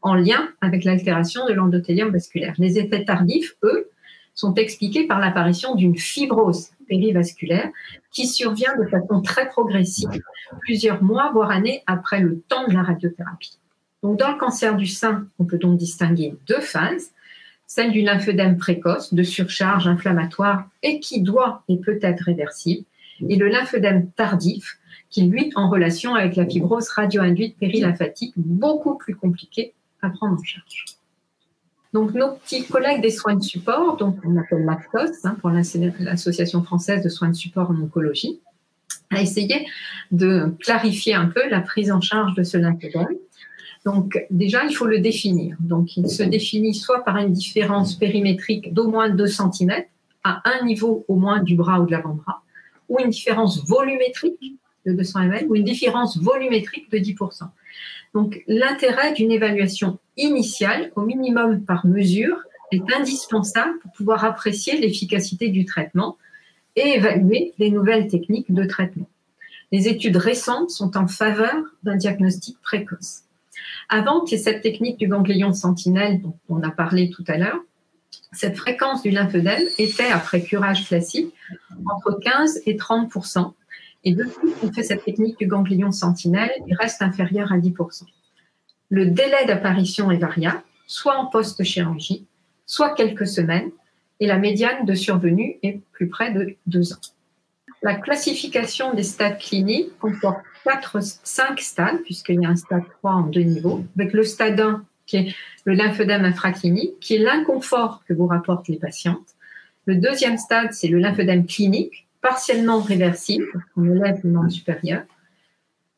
en 0.02 0.16
lien 0.16 0.50
avec 0.62 0.84
l'altération 0.84 1.46
de 1.48 1.54
l'endothélium 1.54 2.10
vasculaire. 2.10 2.54
Les 2.58 2.78
effets 2.78 3.04
tardifs, 3.04 3.56
eux, 3.64 3.90
sont 4.36 4.54
expliqués 4.56 5.08
par 5.08 5.20
l'apparition 5.20 5.76
d'une 5.76 5.98
fibrose 5.98 6.70
périvasculaire 6.94 7.72
qui 8.12 8.28
survient 8.28 8.76
de 8.78 8.86
façon 8.86 9.22
très 9.22 9.48
progressive, 9.48 10.10
plusieurs 10.62 11.02
mois, 11.02 11.32
voire 11.34 11.50
années 11.50 11.82
après 11.88 12.20
le 12.20 12.40
temps 12.42 12.68
de 12.68 12.74
la 12.74 12.84
radiothérapie. 12.84 13.58
Donc, 14.04 14.20
dans 14.20 14.32
le 14.32 14.38
cancer 14.38 14.76
du 14.76 14.86
sein, 14.86 15.28
on 15.40 15.46
peut 15.46 15.58
donc 15.58 15.78
distinguer 15.78 16.36
deux 16.48 16.60
phases. 16.60 17.12
Celle 17.66 17.92
du 17.92 18.02
lymphœdème 18.02 18.58
précoce, 18.58 19.14
de 19.14 19.24
surcharge 19.24 19.88
inflammatoire 19.88 20.70
et 20.84 21.00
qui 21.00 21.22
doit 21.22 21.64
et 21.68 21.78
peut 21.78 21.98
être 22.02 22.22
réversible, 22.22 22.86
et 23.28 23.36
le 23.36 23.48
lymphœdème 23.48 24.12
tardif, 24.12 24.78
qui 25.10 25.24
lui 25.24 25.52
en 25.56 25.70
relation 25.70 26.14
avec 26.14 26.36
la 26.36 26.46
fibrose 26.46 26.90
radio-induite 26.90 27.58
périlymphatique, 27.58 28.34
beaucoup 28.36 28.98
plus 28.98 29.16
compliquée 29.16 29.74
à 30.02 30.10
prendre 30.10 30.40
en 30.40 30.44
charge. 30.44 30.86
Donc, 31.94 32.14
nos 32.14 32.34
petits 32.34 32.66
collègues 32.66 33.02
des 33.02 33.12
soins 33.12 33.36
de 33.36 33.44
support, 33.44 33.98
donc 33.98 34.18
on 34.26 34.36
appelle 34.38 34.66
l'AFCOS, 34.66 35.26
hein, 35.26 35.38
pour 35.40 35.52
l'Association 35.52 36.64
française 36.64 37.04
de 37.04 37.10
soins 37.10 37.30
de 37.30 37.36
support 37.36 37.70
en 37.70 37.80
oncologie, 37.80 38.40
a 39.12 39.22
essayé 39.22 39.68
de 40.12 40.56
clarifier 40.60 41.14
un 41.14 41.28
peu 41.28 41.48
la 41.50 41.62
prise 41.62 41.92
en 41.92 42.02
charge 42.02 42.34
de 42.34 42.42
ce 42.44 42.58
lymphedème. 42.58 43.08
Donc, 43.86 44.26
déjà, 44.32 44.64
il 44.66 44.74
faut 44.74 44.88
le 44.88 45.00
définir. 45.00 45.56
Donc, 45.60 45.96
il 45.98 46.10
se 46.10 46.24
définit 46.24 46.74
soit 46.74 47.04
par 47.04 47.18
une 47.18 47.32
différence 47.34 47.96
périmétrique 47.96 48.74
d'au 48.74 48.88
moins 48.88 49.10
2 49.10 49.28
cm 49.28 49.84
à 50.24 50.42
un 50.50 50.66
niveau 50.66 51.06
au 51.08 51.16
moins 51.16 51.44
du 51.44 51.56
bras 51.56 51.80
ou 51.80 51.86
de 51.86 51.92
l'avant-bras, 51.92 52.42
ou 52.90 53.00
une 53.00 53.10
différence 53.10 53.64
volumétrique 53.68 54.56
de 54.86 54.94
200 54.94 55.24
ml, 55.24 55.46
ou 55.50 55.56
une 55.56 55.64
différence 55.64 56.18
volumétrique 56.18 56.90
de 56.92 56.98
10%. 56.98 57.44
Donc, 58.16 58.42
l'intérêt 58.48 59.14
d'une 59.14 59.32
évaluation 59.32 60.00
initiale, 60.18 60.92
au 60.96 61.02
minimum 61.02 61.64
par 61.64 61.86
mesure, 61.86 62.38
est 62.72 62.94
indispensable 62.94 63.80
pour 63.80 63.92
pouvoir 63.92 64.26
apprécier 64.26 64.80
l'efficacité 64.80 65.50
du 65.50 65.66
traitement 65.66 66.18
et 66.76 66.96
évaluer 66.96 67.54
les 67.60 67.70
nouvelles 67.70 68.08
techniques 68.08 68.52
de 68.52 68.66
traitement. 68.66 69.10
Les 69.72 69.88
études 69.88 70.18
récentes 70.18 70.70
sont 70.70 70.98
en 70.98 71.08
faveur 71.08 71.56
d'un 71.84 71.96
diagnostic 71.96 72.60
précoce. 72.62 73.24
Avant 73.90 74.22
que 74.22 74.38
cette 74.38 74.62
technique 74.62 74.98
du 74.98 75.08
ganglion 75.08 75.54
sentinelle 75.54 76.22
dont 76.22 76.36
on 76.50 76.62
a 76.64 76.72
parlé 76.72 77.10
tout 77.10 77.24
à 77.28 77.38
l'heure, 77.38 77.60
cette 78.32 78.58
fréquence 78.58 79.04
du 79.04 79.12
lymphedème 79.12 79.64
était, 79.78 80.12
après 80.12 80.42
curage 80.42 80.88
classique, 80.88 81.34
entre 81.86 82.20
15 82.20 82.62
et 82.66 82.76
30% 82.76 83.54
et 84.04 84.14
depuis 84.14 84.52
qu'on 84.60 84.72
fait 84.72 84.84
cette 84.84 85.06
technique 85.06 85.40
du 85.40 85.48
ganglion 85.48 85.92
sentinelle, 85.92 86.52
il 86.68 86.76
reste 86.76 87.02
inférieur 87.02 87.52
à 87.52 87.58
10%. 87.58 88.04
Le 88.94 89.08
délai 89.08 89.46
d'apparition 89.48 90.12
est 90.12 90.18
variable, 90.18 90.62
soit 90.86 91.18
en 91.18 91.26
post-chirurgie, 91.26 92.28
soit 92.68 92.94
quelques 92.94 93.26
semaines, 93.26 93.72
et 94.20 94.28
la 94.28 94.38
médiane 94.38 94.86
de 94.86 94.94
survenue 94.94 95.58
est 95.64 95.82
plus 95.94 96.10
près 96.10 96.32
de 96.32 96.56
deux 96.68 96.94
ans. 96.94 97.02
La 97.82 97.96
classification 97.96 98.94
des 98.94 99.02
stades 99.02 99.40
cliniques 99.40 99.98
comporte 99.98 100.42
4, 100.64 101.00
5 101.02 101.60
stades, 101.60 102.04
puisqu'il 102.04 102.40
y 102.44 102.46
a 102.46 102.50
un 102.50 102.56
stade 102.56 102.84
3 103.00 103.12
en 103.14 103.22
deux 103.24 103.42
niveaux, 103.42 103.84
avec 103.98 104.14
le 104.14 104.24
stade 104.24 104.60
1 104.60 104.86
qui 105.08 105.18
est 105.18 105.36
le 105.66 105.74
lymphœdème 105.74 106.24
infraclinique, 106.24 107.00
qui 107.00 107.16
est 107.16 107.20
l'inconfort 107.20 108.04
que 108.08 108.14
vous 108.14 108.28
rapportent 108.28 108.68
les 108.68 108.78
patientes. 108.78 109.34
Le 109.88 109.96
deuxième 109.96 110.38
stade, 110.38 110.72
c'est 110.72 110.88
le 110.88 111.00
lymphœdème 111.00 111.48
clinique, 111.48 112.06
partiellement 112.22 112.80
réversible, 112.80 113.48
on 113.76 113.90
élève 113.90 114.20
le 114.24 114.30
membre 114.30 114.52
supérieur. 114.52 115.02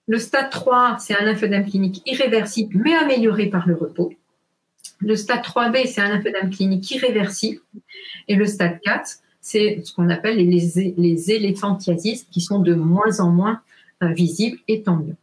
Le 0.08 0.20
stade 0.20 0.52
3, 0.52 0.98
c'est 1.00 1.18
un 1.18 1.26
lymphœdème 1.26 1.68
clinique 1.68 2.04
irréversible, 2.06 2.80
mais 2.84 2.94
amélioré 2.94 3.48
par 3.48 3.68
le 3.68 3.76
repos. 3.76 4.14
Le 5.00 5.16
stade 5.16 5.42
3B, 5.42 5.88
c'est 5.88 6.02
un 6.02 6.10
lymphœdème 6.10 6.52
clinique 6.52 6.90
irréversible. 6.92 7.62
Et 8.28 8.36
le 8.36 8.46
stade 8.46 8.80
4, 8.84 9.18
c'est 9.42 9.82
ce 9.84 9.94
qu'on 9.94 10.10
appelle 10.10 10.38
les, 10.38 11.32
éléphantiasis, 11.32 12.28
qui 12.32 12.42
sont 12.42 12.60
de 12.60 12.76
moins 12.76 13.20
en 13.20 13.32
moins 13.32 13.62
euh, 14.04 14.08
visibles, 14.10 14.60
et 14.68 14.84
tant 14.84 14.98
mieux. 14.98 15.16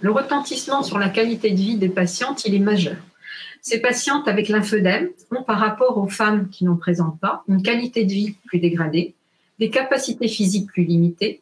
Le 0.00 0.10
retentissement 0.10 0.82
sur 0.82 0.98
la 0.98 1.08
qualité 1.08 1.52
de 1.52 1.56
vie 1.56 1.76
des 1.76 1.88
patientes, 1.88 2.44
il 2.44 2.54
est 2.54 2.60
majeur. 2.60 2.96
Ces 3.62 3.80
patientes 3.80 4.28
avec 4.28 4.48
lymphœdème 4.48 5.10
ont, 5.30 5.42
par 5.42 5.58
rapport 5.58 5.96
aux 5.96 6.08
femmes 6.08 6.48
qui 6.50 6.64
n'en 6.64 6.76
présentent 6.76 7.20
pas, 7.20 7.44
une 7.48 7.62
qualité 7.62 8.04
de 8.04 8.12
vie 8.12 8.34
plus 8.46 8.58
dégradée, 8.58 9.14
des 9.60 9.70
capacités 9.70 10.28
physiques 10.28 10.66
plus 10.66 10.84
limitées, 10.84 11.40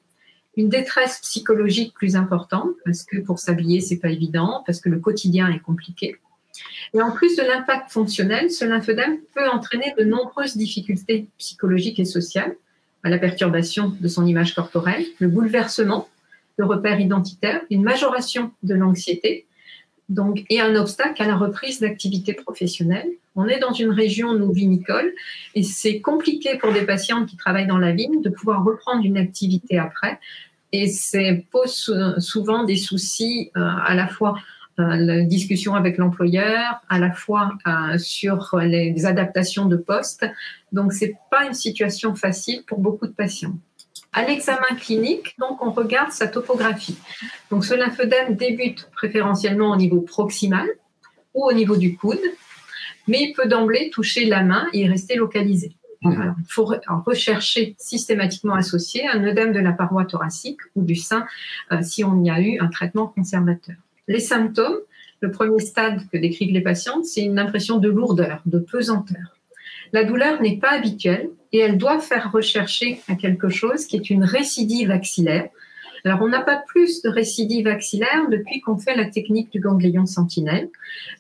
une 0.57 0.69
détresse 0.69 1.21
psychologique 1.21 1.95
plus 1.95 2.17
importante 2.17 2.71
parce 2.85 3.05
que 3.05 3.19
pour 3.19 3.39
s'habiller 3.39 3.81
c'est 3.81 3.99
pas 3.99 4.11
évident, 4.11 4.63
parce 4.67 4.81
que 4.81 4.89
le 4.89 4.99
quotidien 4.99 5.49
est 5.51 5.61
compliqué. 5.61 6.17
Et 6.95 7.01
en 7.01 7.13
plus 7.13 7.37
de 7.37 7.43
l'impact 7.43 7.91
fonctionnel, 7.91 8.51
ce 8.51 8.65
lymphœdème 8.65 9.19
peut 9.35 9.49
entraîner 9.49 9.95
de 9.99 10.05
nombreuses 10.05 10.57
difficultés 10.57 11.27
psychologiques 11.39 11.99
et 11.99 12.05
sociales, 12.05 12.57
à 13.03 13.11
la 13.11 13.19
perturbation 13.19 13.93
de 13.99 14.09
son 14.09 14.27
image 14.27 14.55
corporelle, 14.55 15.05
le 15.19 15.29
bouleversement 15.29 16.09
de 16.59 16.65
repères 16.65 17.01
identitaires, 17.01 17.63
une 17.71 17.83
majoration 17.83 18.53
de 18.63 18.75
l'anxiété, 18.75 19.47
donc, 20.09 20.45
et 20.51 20.61
un 20.61 20.75
obstacle 20.77 21.23
à 21.23 21.27
la 21.27 21.37
reprise 21.37 21.81
d'activité 21.81 22.35
professionnelle. 22.35 23.09
On 23.35 23.47
est 23.47 23.59
dans 23.59 23.73
une 23.73 23.91
région, 23.91 24.35
nous, 24.35 24.53
vinicole, 24.53 25.13
et 25.55 25.63
c'est 25.63 26.01
compliqué 26.01 26.59
pour 26.59 26.73
des 26.73 26.83
patientes 26.83 27.29
qui 27.29 27.37
travaillent 27.37 27.67
dans 27.67 27.79
la 27.79 27.93
vigne 27.93 28.21
de 28.21 28.29
pouvoir 28.29 28.65
reprendre 28.65 29.05
une 29.05 29.17
activité 29.17 29.79
après. 29.79 30.19
Et 30.73 30.89
ça 30.89 31.19
pose 31.51 31.95
souvent 32.19 32.65
des 32.65 32.77
soucis 32.77 33.51
euh, 33.57 33.61
à 33.61 33.95
la 33.95 34.09
fois 34.09 34.37
euh, 34.81 34.97
la 34.97 35.23
discussion 35.23 35.75
avec 35.75 35.99
l'employeur, 35.99 36.81
à 36.89 36.99
la 36.99 37.13
fois 37.13 37.53
euh, 37.67 37.99
sur 37.99 38.57
les 38.57 39.05
adaptations 39.05 39.67
de 39.67 39.77
poste. 39.77 40.27
Donc, 40.73 40.95
c'est 40.95 41.15
pas 41.31 41.45
une 41.47 41.55
situation 41.55 42.15
facile 42.15 42.63
pour 42.67 42.79
beaucoup 42.79 43.07
de 43.07 43.13
patients. 43.13 43.55
À 44.13 44.27
l'examen 44.27 44.77
clinique, 44.79 45.35
donc, 45.39 45.65
on 45.65 45.71
regarde 45.71 46.13
sa 46.13 46.29
topographie. 46.29 46.99
Donc, 47.51 47.65
ce 47.65 47.75
lymphœdème 47.75 48.37
débute 48.37 48.91
préférentiellement 48.93 49.71
au 49.71 49.77
niveau 49.77 50.01
proximal 50.03 50.69
ou 51.35 51.47
au 51.47 51.53
niveau 51.53 51.77
du 51.77 51.97
coude, 51.97 52.21
mais 53.09 53.23
il 53.23 53.33
peut 53.33 53.49
d'emblée 53.49 53.91
toucher 53.91 54.27
la 54.27 54.43
main 54.43 54.67
et 54.75 54.87
rester 54.87 55.17
localisé. 55.17 55.73
il 56.03 56.35
faut 56.49 56.69
rechercher 57.07 57.75
systématiquement 57.79 58.55
associé 58.55 59.09
un 59.09 59.25
œdème 59.25 59.53
de 59.53 59.61
la 59.61 59.73
paroi 59.73 60.05
thoracique 60.05 60.61
ou 60.75 60.83
du 60.83 60.97
sein 60.97 61.25
euh, 61.71 61.81
si 61.83 62.05
on 62.05 62.23
y 62.23 62.31
a 62.31 62.41
eu 62.41 62.59
un 62.59 62.69
traitement 62.69 63.07
conservateur. 63.07 63.77
Les 64.09 64.21
symptômes, 64.21 64.79
le 65.21 65.31
premier 65.31 65.61
stade 65.61 66.01
que 66.11 66.19
décrivent 66.19 66.53
les 66.53 66.61
patientes, 66.61 67.07
c'est 67.07 67.23
une 67.23 67.39
impression 67.39 67.79
de 67.79 67.89
lourdeur, 67.89 68.43
de 68.45 68.59
pesanteur. 68.59 69.39
La 69.93 70.05
douleur 70.05 70.43
n'est 70.43 70.59
pas 70.59 70.73
habituelle 70.73 71.31
et 71.53 71.59
elle 71.59 71.79
doit 71.79 72.01
faire 72.01 72.33
rechercher 72.33 73.01
à 73.09 73.15
quelque 73.15 73.49
chose 73.49 73.87
qui 73.87 73.97
est 73.97 74.11
une 74.11 74.25
récidive 74.25 74.91
axillaire. 74.91 75.49
Alors, 76.05 76.23
on 76.23 76.29
n'a 76.29 76.41
pas 76.41 76.57
plus 76.67 77.01
de 77.03 77.09
récidive 77.09 77.69
axillaire 77.69 78.29
depuis 78.29 78.61
qu'on 78.61 78.77
fait 78.77 78.97
la 78.97 79.05
technique 79.05 79.53
du 79.53 79.61
ganglion 79.61 80.05
sentinelle. 80.05 80.69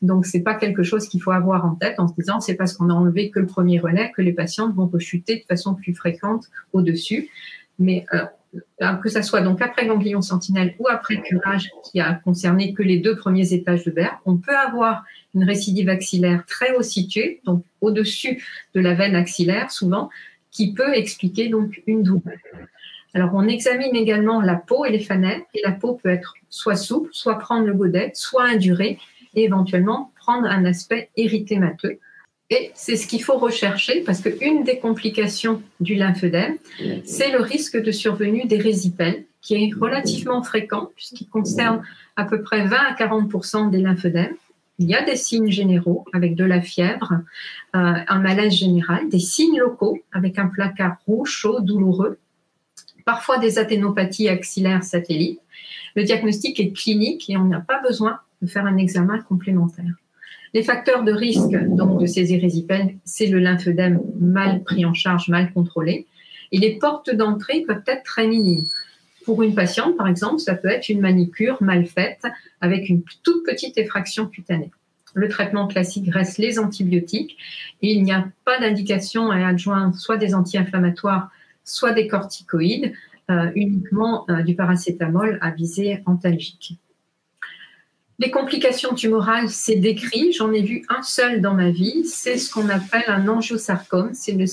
Donc, 0.00 0.26
c'est 0.26 0.40
pas 0.40 0.54
quelque 0.54 0.82
chose 0.82 1.08
qu'il 1.08 1.22
faut 1.22 1.30
avoir 1.30 1.64
en 1.64 1.76
tête 1.76 2.00
en 2.00 2.08
se 2.08 2.14
disant 2.14 2.40
c'est 2.40 2.54
parce 2.54 2.72
qu'on 2.72 2.90
a 2.90 2.94
enlevé 2.94 3.30
que 3.30 3.38
le 3.38 3.46
premier 3.46 3.78
relais 3.78 4.10
que 4.10 4.22
les 4.22 4.32
patientes 4.32 4.74
vont 4.74 4.86
rechuter 4.86 5.36
de 5.36 5.44
façon 5.44 5.74
plus 5.74 5.94
fréquente 5.94 6.46
au-dessus. 6.72 7.28
Mais 7.78 8.06
euh, 8.12 8.24
que 9.02 9.08
ça 9.08 9.22
soit 9.22 9.40
donc 9.40 9.62
après 9.62 9.86
ganglion 9.86 10.22
sentinelle 10.22 10.74
ou 10.78 10.88
après 10.88 11.20
curage 11.22 11.70
qui 11.84 12.00
a 12.00 12.14
concerné 12.14 12.74
que 12.74 12.82
les 12.82 12.98
deux 12.98 13.16
premiers 13.16 13.52
étages 13.52 13.84
de 13.84 13.90
verre, 13.90 14.20
on 14.26 14.36
peut 14.36 14.56
avoir 14.56 15.04
une 15.34 15.44
récidive 15.44 15.88
axillaire 15.88 16.44
très 16.46 16.74
haut 16.74 16.82
située, 16.82 17.40
donc 17.44 17.64
au-dessus 17.80 18.44
de 18.74 18.80
la 18.80 18.94
veine 18.94 19.16
axillaire 19.16 19.70
souvent, 19.70 20.10
qui 20.50 20.74
peut 20.74 20.94
expliquer 20.94 21.48
donc 21.48 21.82
une 21.86 22.02
douleur. 22.02 22.38
Alors 23.14 23.30
on 23.34 23.46
examine 23.46 23.94
également 23.94 24.40
la 24.40 24.56
peau 24.56 24.84
et 24.84 24.90
les 24.90 25.00
fanères, 25.00 25.40
et 25.54 25.60
la 25.64 25.72
peau 25.72 25.94
peut 25.94 26.10
être 26.10 26.34
soit 26.50 26.76
souple, 26.76 27.10
soit 27.12 27.38
prendre 27.38 27.66
le 27.66 27.74
godet, 27.74 28.12
soit 28.14 28.44
indurée, 28.44 28.98
et 29.34 29.44
éventuellement 29.44 30.12
prendre 30.16 30.46
un 30.46 30.64
aspect 30.64 31.10
érythémateux. 31.16 31.98
Et 32.52 32.70
c'est 32.74 32.96
ce 32.96 33.06
qu'il 33.06 33.22
faut 33.22 33.38
rechercher 33.38 34.02
parce 34.02 34.20
qu'une 34.20 34.62
des 34.62 34.78
complications 34.78 35.62
du 35.80 35.94
lymphœdème, 35.94 36.58
c'est 37.02 37.30
le 37.30 37.40
risque 37.40 37.82
de 37.82 37.90
survenue 37.90 38.44
des 38.44 38.58
résipèles, 38.58 39.24
qui 39.40 39.54
est 39.54 39.70
relativement 39.72 40.42
fréquent 40.42 40.90
puisqu'il 40.94 41.30
concerne 41.30 41.82
à 42.14 42.26
peu 42.26 42.42
près 42.42 42.66
20 42.66 42.76
à 42.76 42.94
40% 42.94 43.70
des 43.70 43.78
lymphœdèmes. 43.78 44.34
Il 44.78 44.86
y 44.86 44.94
a 44.94 45.02
des 45.02 45.16
signes 45.16 45.50
généraux 45.50 46.04
avec 46.12 46.34
de 46.34 46.44
la 46.44 46.60
fièvre, 46.60 47.22
euh, 47.74 47.94
un 48.06 48.18
malaise 48.18 48.52
général, 48.52 49.08
des 49.08 49.18
signes 49.18 49.58
locaux 49.58 49.98
avec 50.12 50.38
un 50.38 50.48
placard 50.48 50.98
rouge, 51.06 51.30
chaud, 51.30 51.60
douloureux, 51.60 52.18
parfois 53.06 53.38
des 53.38 53.58
athénopathies 53.58 54.28
axillaires 54.28 54.84
satellites. 54.84 55.40
Le 55.96 56.04
diagnostic 56.04 56.60
est 56.60 56.72
clinique 56.72 57.30
et 57.30 57.38
on 57.38 57.44
n'a 57.44 57.60
pas 57.60 57.80
besoin 57.80 58.18
de 58.42 58.46
faire 58.46 58.66
un 58.66 58.76
examen 58.76 59.20
complémentaire. 59.20 59.94
Les 60.54 60.62
facteurs 60.62 61.02
de 61.02 61.12
risque 61.12 61.56
donc 61.68 62.00
de 62.00 62.06
ces 62.06 62.34
érésipèles, 62.34 62.96
c'est 63.04 63.26
le 63.26 63.38
lymphœdème 63.38 64.00
mal 64.20 64.62
pris 64.62 64.84
en 64.84 64.92
charge, 64.92 65.28
mal 65.28 65.52
contrôlé. 65.52 66.06
Et 66.50 66.58
les 66.58 66.78
portes 66.78 67.14
d'entrée 67.14 67.64
peuvent 67.66 67.82
être 67.86 68.02
très 68.02 68.26
minimes. 68.26 68.66
Pour 69.24 69.42
une 69.42 69.54
patiente, 69.54 69.96
par 69.96 70.08
exemple, 70.08 70.40
ça 70.40 70.54
peut 70.54 70.68
être 70.68 70.88
une 70.88 71.00
manicure 71.00 71.62
mal 71.62 71.86
faite 71.86 72.22
avec 72.60 72.88
une 72.88 73.02
toute 73.22 73.44
petite 73.44 73.78
effraction 73.78 74.26
cutanée. 74.26 74.70
Le 75.14 75.28
traitement 75.28 75.66
classique 75.66 76.12
reste 76.12 76.38
les 76.38 76.58
antibiotiques 76.58 77.36
et 77.80 77.92
il 77.92 78.02
n'y 78.02 78.12
a 78.12 78.26
pas 78.44 78.58
d'indication 78.58 79.30
à 79.30 79.46
adjoindre 79.46 79.94
soit 79.96 80.16
des 80.16 80.34
anti-inflammatoires, 80.34 81.30
soit 81.64 81.92
des 81.92 82.08
corticoïdes, 82.08 82.92
euh, 83.30 83.50
uniquement 83.54 84.26
euh, 84.28 84.42
du 84.42 84.54
paracétamol 84.54 85.38
à 85.40 85.50
visée 85.50 86.02
antalgique. 86.06 86.78
Les 88.22 88.30
complications 88.30 88.94
tumorales, 88.94 89.48
c'est 89.48 89.74
décrit. 89.74 90.32
J'en 90.32 90.52
ai 90.52 90.62
vu 90.62 90.84
un 90.88 91.02
seul 91.02 91.40
dans 91.40 91.54
ma 91.54 91.70
vie. 91.70 92.04
C'est 92.04 92.38
ce 92.38 92.52
qu'on 92.52 92.68
appelle 92.68 93.02
un 93.08 93.26
angiosarcome. 93.26 94.10
C'est 94.14 94.34
le 94.34 94.46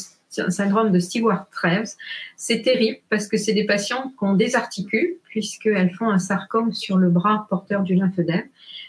syndrome 0.50 0.92
de 0.92 0.98
Stewart-Treves. 0.98 1.92
C'est 2.36 2.64
terrible 2.64 2.98
parce 3.12 3.28
que 3.28 3.38
c'est 3.38 3.54
des 3.54 3.68
patients 3.68 4.12
qu'on 4.18 4.34
désarticule 4.34 5.18
puisqu'elles 5.26 5.94
font 5.94 6.10
un 6.10 6.18
sarcome 6.18 6.74
sur 6.74 6.98
le 6.98 7.12
bras 7.12 7.46
porteur 7.48 7.84
du 7.84 7.94
lymphœdème. 7.94 8.48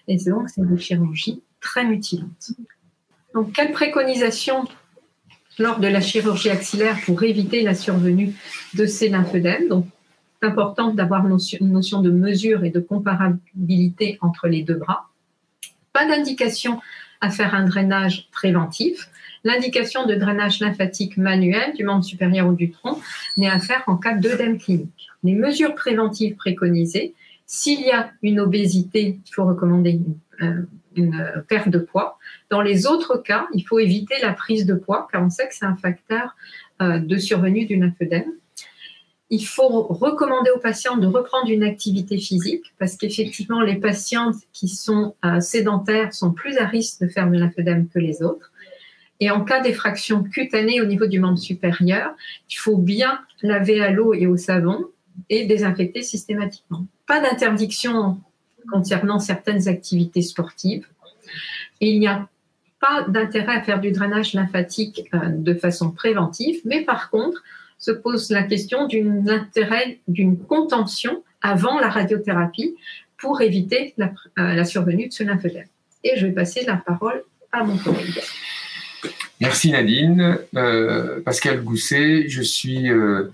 Et 0.08 0.16
donc, 0.16 0.48
c'est 0.48 0.62
une 0.62 0.78
chirurgie 0.78 1.42
très 1.60 1.84
mutilante. 1.84 2.52
Donc, 3.34 3.52
quelle 3.52 3.72
préconisation 3.72 4.64
lors 5.58 5.78
de 5.78 5.88
la 5.88 6.00
chirurgie 6.00 6.48
axillaire 6.48 6.96
pour 7.04 7.22
éviter 7.22 7.60
la 7.60 7.74
survenue 7.74 8.32
de 8.72 8.86
ces 8.86 9.10
lymphœdèmes 9.10 9.68
Donc, 9.68 9.84
important 10.42 10.92
d'avoir 10.92 11.26
une 11.26 11.72
notion 11.72 12.00
de 12.00 12.10
mesure 12.10 12.64
et 12.64 12.70
de 12.70 12.80
comparabilité 12.80 14.18
entre 14.20 14.48
les 14.48 14.62
deux 14.62 14.74
bras. 14.74 15.08
Pas 15.92 16.06
d'indication 16.06 16.80
à 17.20 17.30
faire 17.30 17.54
un 17.54 17.64
drainage 17.64 18.28
préventif. 18.32 19.10
L'indication 19.44 20.06
de 20.06 20.14
drainage 20.14 20.60
lymphatique 20.60 21.16
manuel 21.16 21.74
du 21.74 21.84
membre 21.84 22.04
supérieur 22.04 22.48
ou 22.48 22.54
du 22.54 22.70
tronc 22.70 22.98
n'est 23.36 23.48
à 23.48 23.58
faire 23.58 23.82
en 23.86 23.96
cas 23.96 24.14
d'œdème 24.14 24.58
clinique. 24.58 25.08
Les 25.22 25.34
mesures 25.34 25.74
préventives 25.74 26.36
préconisées, 26.36 27.14
s'il 27.46 27.80
y 27.80 27.90
a 27.90 28.10
une 28.22 28.40
obésité, 28.40 29.20
il 29.26 29.34
faut 29.34 29.44
recommander 29.44 30.00
une, 30.96 31.14
euh, 31.14 31.40
perte 31.48 31.68
de 31.68 31.78
poids. 31.78 32.18
Dans 32.48 32.62
les 32.62 32.86
autres 32.86 33.18
cas, 33.18 33.46
il 33.54 33.62
faut 33.62 33.78
éviter 33.78 34.14
la 34.22 34.32
prise 34.32 34.66
de 34.66 34.74
poids 34.74 35.08
car 35.10 35.22
on 35.22 35.30
sait 35.30 35.48
que 35.48 35.54
c'est 35.54 35.66
un 35.66 35.76
facteur 35.76 36.36
euh, 36.80 36.98
de 36.98 37.16
survenue 37.16 37.66
du 37.66 37.76
lymphœdème 37.76 38.32
il 39.30 39.46
faut 39.46 39.82
recommander 39.84 40.50
aux 40.50 40.58
patients 40.58 40.96
de 40.96 41.06
reprendre 41.06 41.48
une 41.50 41.62
activité 41.62 42.18
physique 42.18 42.74
parce 42.78 42.96
qu'effectivement, 42.96 43.60
les 43.60 43.76
patientes 43.76 44.34
qui 44.52 44.68
sont 44.68 45.14
euh, 45.24 45.40
sédentaires 45.40 46.12
sont 46.12 46.32
plus 46.32 46.58
à 46.58 46.66
risque 46.66 47.00
de 47.00 47.08
faire 47.08 47.30
de 47.30 47.38
lymphœdème 47.38 47.88
que 47.88 48.00
les 48.00 48.22
autres. 48.22 48.50
Et 49.20 49.30
en 49.30 49.44
cas 49.44 49.60
d'effraction 49.60 50.24
cutanée 50.24 50.80
au 50.80 50.86
niveau 50.86 51.06
du 51.06 51.20
membre 51.20 51.38
supérieur, 51.38 52.12
il 52.50 52.56
faut 52.56 52.76
bien 52.76 53.20
laver 53.42 53.80
à 53.80 53.90
l'eau 53.90 54.14
et 54.14 54.26
au 54.26 54.36
savon 54.36 54.86
et 55.28 55.44
désinfecter 55.44 56.02
systématiquement. 56.02 56.86
Pas 57.06 57.20
d'interdiction 57.20 58.18
concernant 58.70 59.20
certaines 59.20 59.68
activités 59.68 60.22
sportives. 60.22 60.86
Il 61.80 62.00
n'y 62.00 62.08
a 62.08 62.28
pas 62.80 63.02
d'intérêt 63.02 63.56
à 63.56 63.62
faire 63.62 63.80
du 63.80 63.92
drainage 63.92 64.32
lymphatique 64.32 65.08
euh, 65.14 65.28
de 65.28 65.54
façon 65.54 65.92
préventive, 65.92 66.62
mais 66.64 66.80
par 66.80 67.10
contre, 67.10 67.44
se 67.80 67.90
pose 67.90 68.30
la 68.30 68.42
question 68.42 68.86
d'un 68.86 69.26
intérêt 69.26 69.98
d'une 70.06 70.38
contention 70.38 71.24
avant 71.42 71.80
la 71.80 71.88
radiothérapie 71.88 72.76
pour 73.18 73.40
éviter 73.40 73.94
la, 73.96 74.12
euh, 74.38 74.64
survenue 74.64 75.08
de 75.08 75.12
ce 75.12 75.24
lymphœdème. 75.24 75.66
Et 76.04 76.12
je 76.16 76.26
vais 76.26 76.32
passer 76.32 76.64
la 76.64 76.76
parole 76.76 77.22
à 77.52 77.64
mon 77.64 77.76
collègue. 77.76 78.20
Merci 79.40 79.70
Nadine. 79.72 80.38
Euh, 80.54 81.20
Pascal 81.22 81.62
Gousset, 81.62 82.28
je 82.28 82.42
suis 82.42 82.90
euh, 82.90 83.30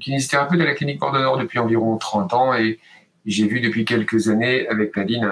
kinésithérapeute 0.00 0.60
à 0.60 0.64
la 0.64 0.74
clinique 0.74 0.98
Port 0.98 1.12
Nord 1.12 1.38
depuis 1.38 1.58
environ 1.58 1.96
30 1.98 2.32
ans 2.32 2.54
et 2.54 2.78
j'ai 3.26 3.46
vu 3.46 3.60
depuis 3.60 3.84
quelques 3.84 4.28
années 4.28 4.66
avec 4.68 4.96
Nadine 4.96 5.30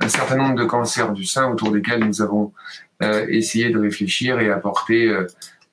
un, 0.00 0.08
certain 0.08 0.36
nombre 0.36 0.56
de 0.56 0.64
cancers 0.64 1.12
du 1.12 1.24
sein 1.24 1.48
autour 1.48 1.70
desquels 1.70 2.04
nous 2.04 2.22
avons 2.22 2.52
essayé 3.28 3.68
de 3.68 3.78
réfléchir 3.78 4.40
et 4.40 4.50
apporter 4.50 5.12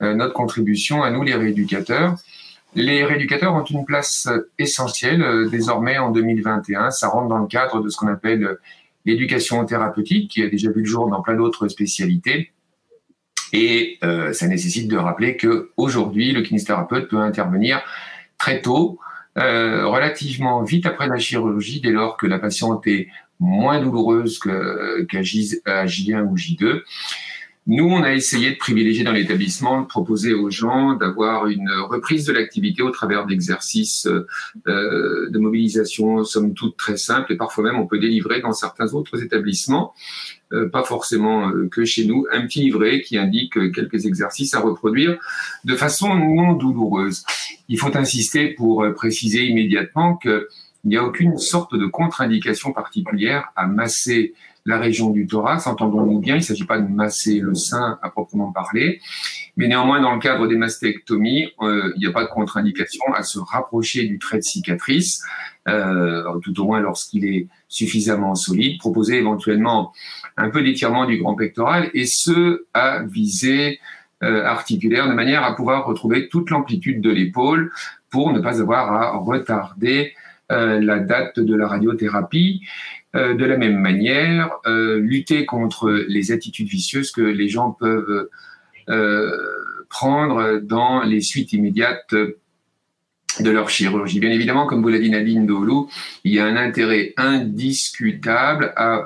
notre 0.02 0.34
contribution 0.34 1.02
à 1.02 1.10
nous, 1.10 1.22
les 1.22 1.34
rééducateurs. 1.34 2.16
Les 2.74 3.04
rééducateurs 3.04 3.54
ont 3.54 3.64
une 3.64 3.84
place 3.84 4.28
essentielle 4.58 5.22
euh, 5.22 5.48
désormais 5.48 5.98
en 5.98 6.10
2021. 6.10 6.90
Ça 6.90 7.08
rentre 7.08 7.28
dans 7.28 7.38
le 7.38 7.46
cadre 7.46 7.82
de 7.82 7.88
ce 7.88 7.96
qu'on 7.96 8.08
appelle 8.08 8.44
euh, 8.44 8.60
l'éducation 9.04 9.64
thérapeutique, 9.64 10.30
qui 10.30 10.42
a 10.42 10.48
déjà 10.48 10.70
vu 10.70 10.80
le 10.80 10.86
jour 10.86 11.08
dans 11.08 11.20
plein 11.20 11.34
d'autres 11.34 11.68
spécialités. 11.68 12.52
Et 13.54 13.98
ça 14.32 14.46
nécessite 14.46 14.88
de 14.88 14.96
rappeler 14.96 15.36
que 15.36 15.72
aujourd'hui, 15.76 16.32
le 16.32 16.40
kinésithérapeute 16.40 17.10
peut 17.10 17.18
intervenir 17.18 17.82
très 18.38 18.62
tôt, 18.62 18.98
relativement 19.36 20.62
vite 20.62 20.86
après 20.86 21.06
la 21.06 21.18
chirurgie, 21.18 21.82
dès 21.82 21.90
lors 21.90 22.16
que 22.16 22.26
la 22.26 22.38
patiente 22.38 22.86
est 22.86 23.08
moins 23.40 23.78
douloureuse 23.78 24.38
qu'à 24.38 25.20
J1 25.20 26.22
ou 26.22 26.34
J2. 26.34 26.80
Nous, 27.68 27.84
on 27.84 28.02
a 28.02 28.12
essayé 28.12 28.50
de 28.50 28.56
privilégier 28.56 29.04
dans 29.04 29.12
l'établissement, 29.12 29.82
de 29.82 29.86
proposer 29.86 30.34
aux 30.34 30.50
gens 30.50 30.94
d'avoir 30.94 31.46
une 31.46 31.70
reprise 31.88 32.24
de 32.26 32.32
l'activité 32.32 32.82
au 32.82 32.90
travers 32.90 33.24
d'exercices 33.24 34.08
euh, 34.66 35.30
de 35.30 35.38
mobilisation, 35.38 36.24
somme 36.24 36.54
toute 36.54 36.76
très 36.76 36.96
simples, 36.96 37.32
et 37.32 37.36
parfois 37.36 37.62
même 37.62 37.78
on 37.78 37.86
peut 37.86 38.00
délivrer 38.00 38.40
dans 38.40 38.52
certains 38.52 38.92
autres 38.94 39.22
établissements, 39.22 39.94
euh, 40.52 40.68
pas 40.68 40.82
forcément 40.82 41.50
euh, 41.50 41.68
que 41.68 41.84
chez 41.84 42.04
nous, 42.04 42.26
un 42.32 42.40
petit 42.46 42.62
livret 42.62 43.00
qui 43.00 43.16
indique 43.16 43.54
quelques 43.72 44.06
exercices 44.06 44.54
à 44.54 44.60
reproduire 44.60 45.16
de 45.64 45.76
façon 45.76 46.16
non 46.16 46.54
douloureuse. 46.54 47.24
Il 47.68 47.78
faut 47.78 47.96
insister 47.96 48.48
pour 48.48 48.84
préciser 48.96 49.44
immédiatement 49.44 50.16
qu'il 50.16 50.42
n'y 50.84 50.96
a 50.96 51.04
aucune 51.04 51.38
sorte 51.38 51.76
de 51.76 51.86
contre-indication 51.86 52.72
particulière 52.72 53.52
à 53.54 53.68
masser 53.68 54.34
la 54.64 54.78
région 54.78 55.10
du 55.10 55.26
thorax, 55.26 55.66
entendons-nous 55.66 56.20
bien, 56.20 56.36
il 56.36 56.38
ne 56.38 56.44
s'agit 56.44 56.64
pas 56.64 56.78
de 56.78 56.88
masser 56.88 57.40
le 57.40 57.54
sein 57.54 57.98
à 58.02 58.10
proprement 58.10 58.52
parler, 58.52 59.00
mais 59.56 59.66
néanmoins 59.66 60.00
dans 60.00 60.14
le 60.14 60.20
cadre 60.20 60.46
des 60.46 60.56
mastectomies, 60.56 61.48
euh, 61.60 61.92
il 61.96 62.00
n'y 62.00 62.06
a 62.06 62.12
pas 62.12 62.22
de 62.22 62.28
contre-indication 62.28 63.04
à 63.14 63.22
se 63.22 63.38
rapprocher 63.40 64.04
du 64.04 64.18
trait 64.18 64.38
de 64.38 64.42
cicatrice, 64.42 65.22
euh, 65.68 66.22
tout 66.42 66.58
au 66.60 66.64
moins 66.64 66.80
lorsqu'il 66.80 67.24
est 67.24 67.48
suffisamment 67.68 68.34
solide, 68.34 68.78
proposer 68.78 69.18
éventuellement 69.18 69.92
un 70.36 70.50
peu 70.50 70.62
d'étirement 70.62 71.06
du 71.06 71.18
grand 71.18 71.34
pectoral 71.34 71.90
et 71.92 72.06
ce 72.06 72.64
à 72.72 73.02
visée 73.02 73.80
euh, 74.22 74.44
articulaire 74.44 75.08
de 75.08 75.14
manière 75.14 75.42
à 75.42 75.56
pouvoir 75.56 75.86
retrouver 75.86 76.28
toute 76.28 76.50
l'amplitude 76.50 77.00
de 77.00 77.10
l'épaule 77.10 77.72
pour 78.10 78.32
ne 78.32 78.40
pas 78.40 78.60
avoir 78.60 78.92
à 78.92 79.16
retarder 79.16 80.14
la 80.50 80.98
date 80.98 81.40
de 81.40 81.54
la 81.54 81.66
radiothérapie 81.66 82.60
euh, 83.14 83.34
de 83.34 83.44
la 83.44 83.58
même 83.58 83.78
manière, 83.78 84.50
euh, 84.66 84.98
lutter 84.98 85.44
contre 85.44 85.90
les 86.08 86.32
attitudes 86.32 86.68
vicieuses 86.68 87.10
que 87.10 87.20
les 87.20 87.48
gens 87.48 87.70
peuvent 87.70 88.30
euh, 88.88 89.36
prendre 89.90 90.60
dans 90.60 91.02
les 91.02 91.20
suites 91.20 91.52
immédiates 91.52 92.14
de 92.14 93.50
leur 93.50 93.68
chirurgie. 93.68 94.18
Bien 94.18 94.30
évidemment, 94.30 94.66
comme 94.66 94.80
vous 94.80 94.88
l'a 94.88 94.98
dit 94.98 95.10
Nadine 95.10 95.46
Dolou, 95.46 95.90
il 96.24 96.32
y 96.32 96.38
a 96.38 96.46
un 96.46 96.56
intérêt 96.56 97.12
indiscutable 97.18 98.72
à 98.76 99.04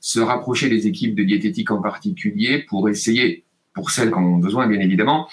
se 0.00 0.20
rapprocher 0.20 0.68
des 0.68 0.86
équipes 0.86 1.14
de 1.14 1.22
diététique 1.22 1.70
en 1.70 1.80
particulier 1.80 2.58
pour 2.58 2.88
essayer, 2.88 3.44
pour 3.74 3.90
celles 3.90 4.08
qui 4.08 4.14
en 4.14 4.24
ont 4.24 4.38
besoin 4.38 4.66
bien 4.66 4.80
évidemment, 4.80 5.28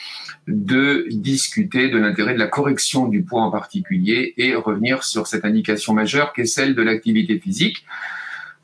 de 0.47 1.05
discuter 1.11 1.89
de 1.89 1.97
l'intérêt 1.97 2.33
de 2.33 2.39
la 2.39 2.47
correction 2.47 3.07
du 3.07 3.23
poids 3.23 3.43
en 3.43 3.51
particulier 3.51 4.33
et 4.37 4.55
revenir 4.55 5.03
sur 5.03 5.27
cette 5.27 5.45
indication 5.45 5.93
majeure 5.93 6.33
qui 6.33 6.41
est 6.41 6.45
celle 6.45 6.75
de 6.75 6.81
l'activité 6.81 7.39
physique. 7.39 7.85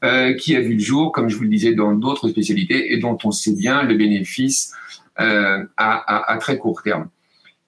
Euh, 0.03 0.35
qui 0.35 0.55
a 0.55 0.61
vu 0.61 0.73
le 0.75 0.79
jour, 0.79 1.11
comme 1.11 1.27
je 1.27 1.35
vous 1.35 1.41
le 1.41 1.49
disais, 1.49 1.73
dans 1.73 1.91
d'autres 1.93 2.29
spécialités 2.29 2.93
et 2.93 2.99
dont 2.99 3.17
on 3.23 3.31
sait 3.31 3.55
bien 3.55 3.81
le 3.81 3.95
bénéfice 3.95 4.75
euh, 5.19 5.65
à, 5.75 6.31
à, 6.31 6.37
très 6.37 6.59
court 6.59 6.83
terme. 6.83 7.09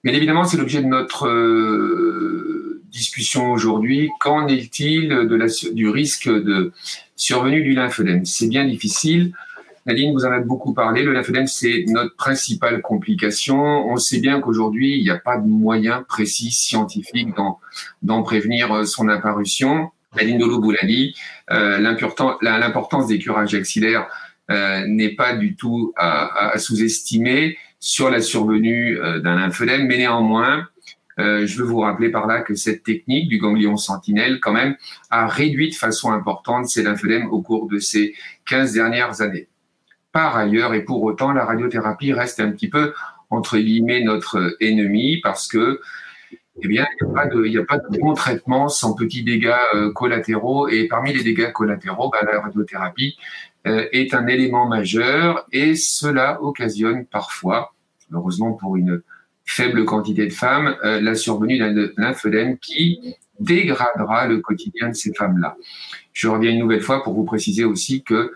Bien 0.04 0.14
évidemment, 0.14 0.44
c'est 0.44 0.56
l'objet 0.56 0.80
de 0.80 0.86
notre 0.86 1.26
euh, 1.26 2.80
discussion 2.92 3.50
aujourd'hui. 3.50 4.10
Qu'en 4.20 4.46
est-il 4.46 5.28
du 5.72 5.88
risque 5.88 6.28
de 6.28 6.70
survenue 7.16 7.64
du 7.64 7.72
lymphœdème 7.72 8.24
C'est 8.24 8.46
bien 8.46 8.64
difficile. 8.64 9.32
Nadine, 9.86 10.12
vous 10.12 10.26
en 10.26 10.30
avez 10.30 10.44
beaucoup 10.44 10.74
parlé. 10.74 11.02
Le 11.02 11.12
lymphœdème, 11.12 11.46
c'est 11.46 11.84
notre 11.88 12.14
principale 12.16 12.82
complication. 12.82 13.58
On 13.88 13.96
sait 13.96 14.20
bien 14.20 14.40
qu'aujourd'hui, 14.40 14.98
il 14.98 15.02
n'y 15.02 15.10
a 15.10 15.18
pas 15.18 15.38
de 15.38 15.46
moyen 15.46 16.04
précis 16.08 16.50
scientifique 16.50 17.28
d'en 18.02 18.22
prévenir 18.22 18.86
son 18.86 19.08
apparition. 19.08 19.90
Nadine 20.16 20.42
euh, 21.52 21.78
l'importance 21.78 23.06
des 23.06 23.18
curages 23.18 23.54
axillaires 23.54 24.08
euh, 24.50 24.84
n'est 24.86 25.14
pas 25.14 25.36
du 25.36 25.54
tout 25.54 25.92
à, 25.96 26.52
sous-estimer 26.58 27.56
sur 27.78 28.10
la 28.10 28.20
survenue 28.20 28.98
euh, 28.98 29.20
d'un 29.20 29.36
lymphœdème, 29.36 29.86
mais 29.86 29.98
néanmoins, 29.98 30.66
je 31.18 31.58
veux 31.58 31.64
vous 31.64 31.80
rappeler 31.80 32.08
par 32.08 32.26
là 32.26 32.40
que 32.40 32.54
cette 32.54 32.82
technique 32.82 33.28
du 33.28 33.36
ganglion 33.36 33.76
sentinelle, 33.76 34.40
quand 34.40 34.54
même, 34.54 34.74
a 35.10 35.26
réduit 35.26 35.68
de 35.68 35.74
façon 35.74 36.12
importante 36.12 36.66
ces 36.66 36.82
lymphœdèmes 36.82 37.28
au 37.28 37.42
cours 37.42 37.68
de 37.68 37.78
ces 37.78 38.14
15 38.46 38.72
dernières 38.72 39.20
années. 39.20 39.49
Par 40.12 40.36
ailleurs, 40.36 40.74
et 40.74 40.84
pour 40.84 41.02
autant, 41.02 41.32
la 41.32 41.44
radiothérapie 41.44 42.12
reste 42.12 42.40
un 42.40 42.50
petit 42.50 42.68
peu, 42.68 42.92
entre 43.30 43.58
guillemets, 43.58 44.02
notre 44.02 44.56
ennemi 44.60 45.20
parce 45.22 45.46
que 45.46 45.80
eh 46.62 46.68
bien, 46.68 46.86
il 47.00 47.50
n'y 47.50 47.56
a, 47.56 47.64
pas 47.64 47.78
de, 47.78 47.98
bon 48.00 48.14
traitement 48.14 48.68
sans 48.68 48.94
petits 48.94 49.22
dégâts 49.22 49.54
euh, 49.74 49.92
collatéraux. 49.92 50.68
Et 50.68 50.88
parmi 50.88 51.12
les 51.12 51.22
dégâts 51.22 51.52
collatéraux, 51.52 52.10
bah, 52.10 52.18
la 52.30 52.40
radiothérapie 52.40 53.16
euh, 53.66 53.86
est 53.92 54.14
un 54.14 54.26
élément 54.26 54.66
majeur 54.66 55.46
et 55.52 55.74
cela 55.74 56.42
occasionne 56.42 57.06
parfois, 57.06 57.72
heureusement 58.12 58.52
pour 58.52 58.76
une 58.76 59.02
faible 59.46 59.84
quantité 59.84 60.26
de 60.26 60.32
femmes, 60.32 60.76
euh, 60.84 61.00
la 61.00 61.14
survenue 61.14 61.58
d'un 61.58 61.74
lymphœdème 61.96 62.58
qui 62.58 63.16
dégradera 63.38 64.26
le 64.26 64.40
quotidien 64.40 64.90
de 64.90 64.94
ces 64.94 65.14
femmes-là. 65.14 65.56
Je 66.12 66.28
reviens 66.28 66.50
une 66.50 66.58
nouvelle 66.58 66.82
fois 66.82 67.02
pour 67.02 67.14
vous 67.14 67.24
préciser 67.24 67.64
aussi 67.64 68.02
que 68.02 68.32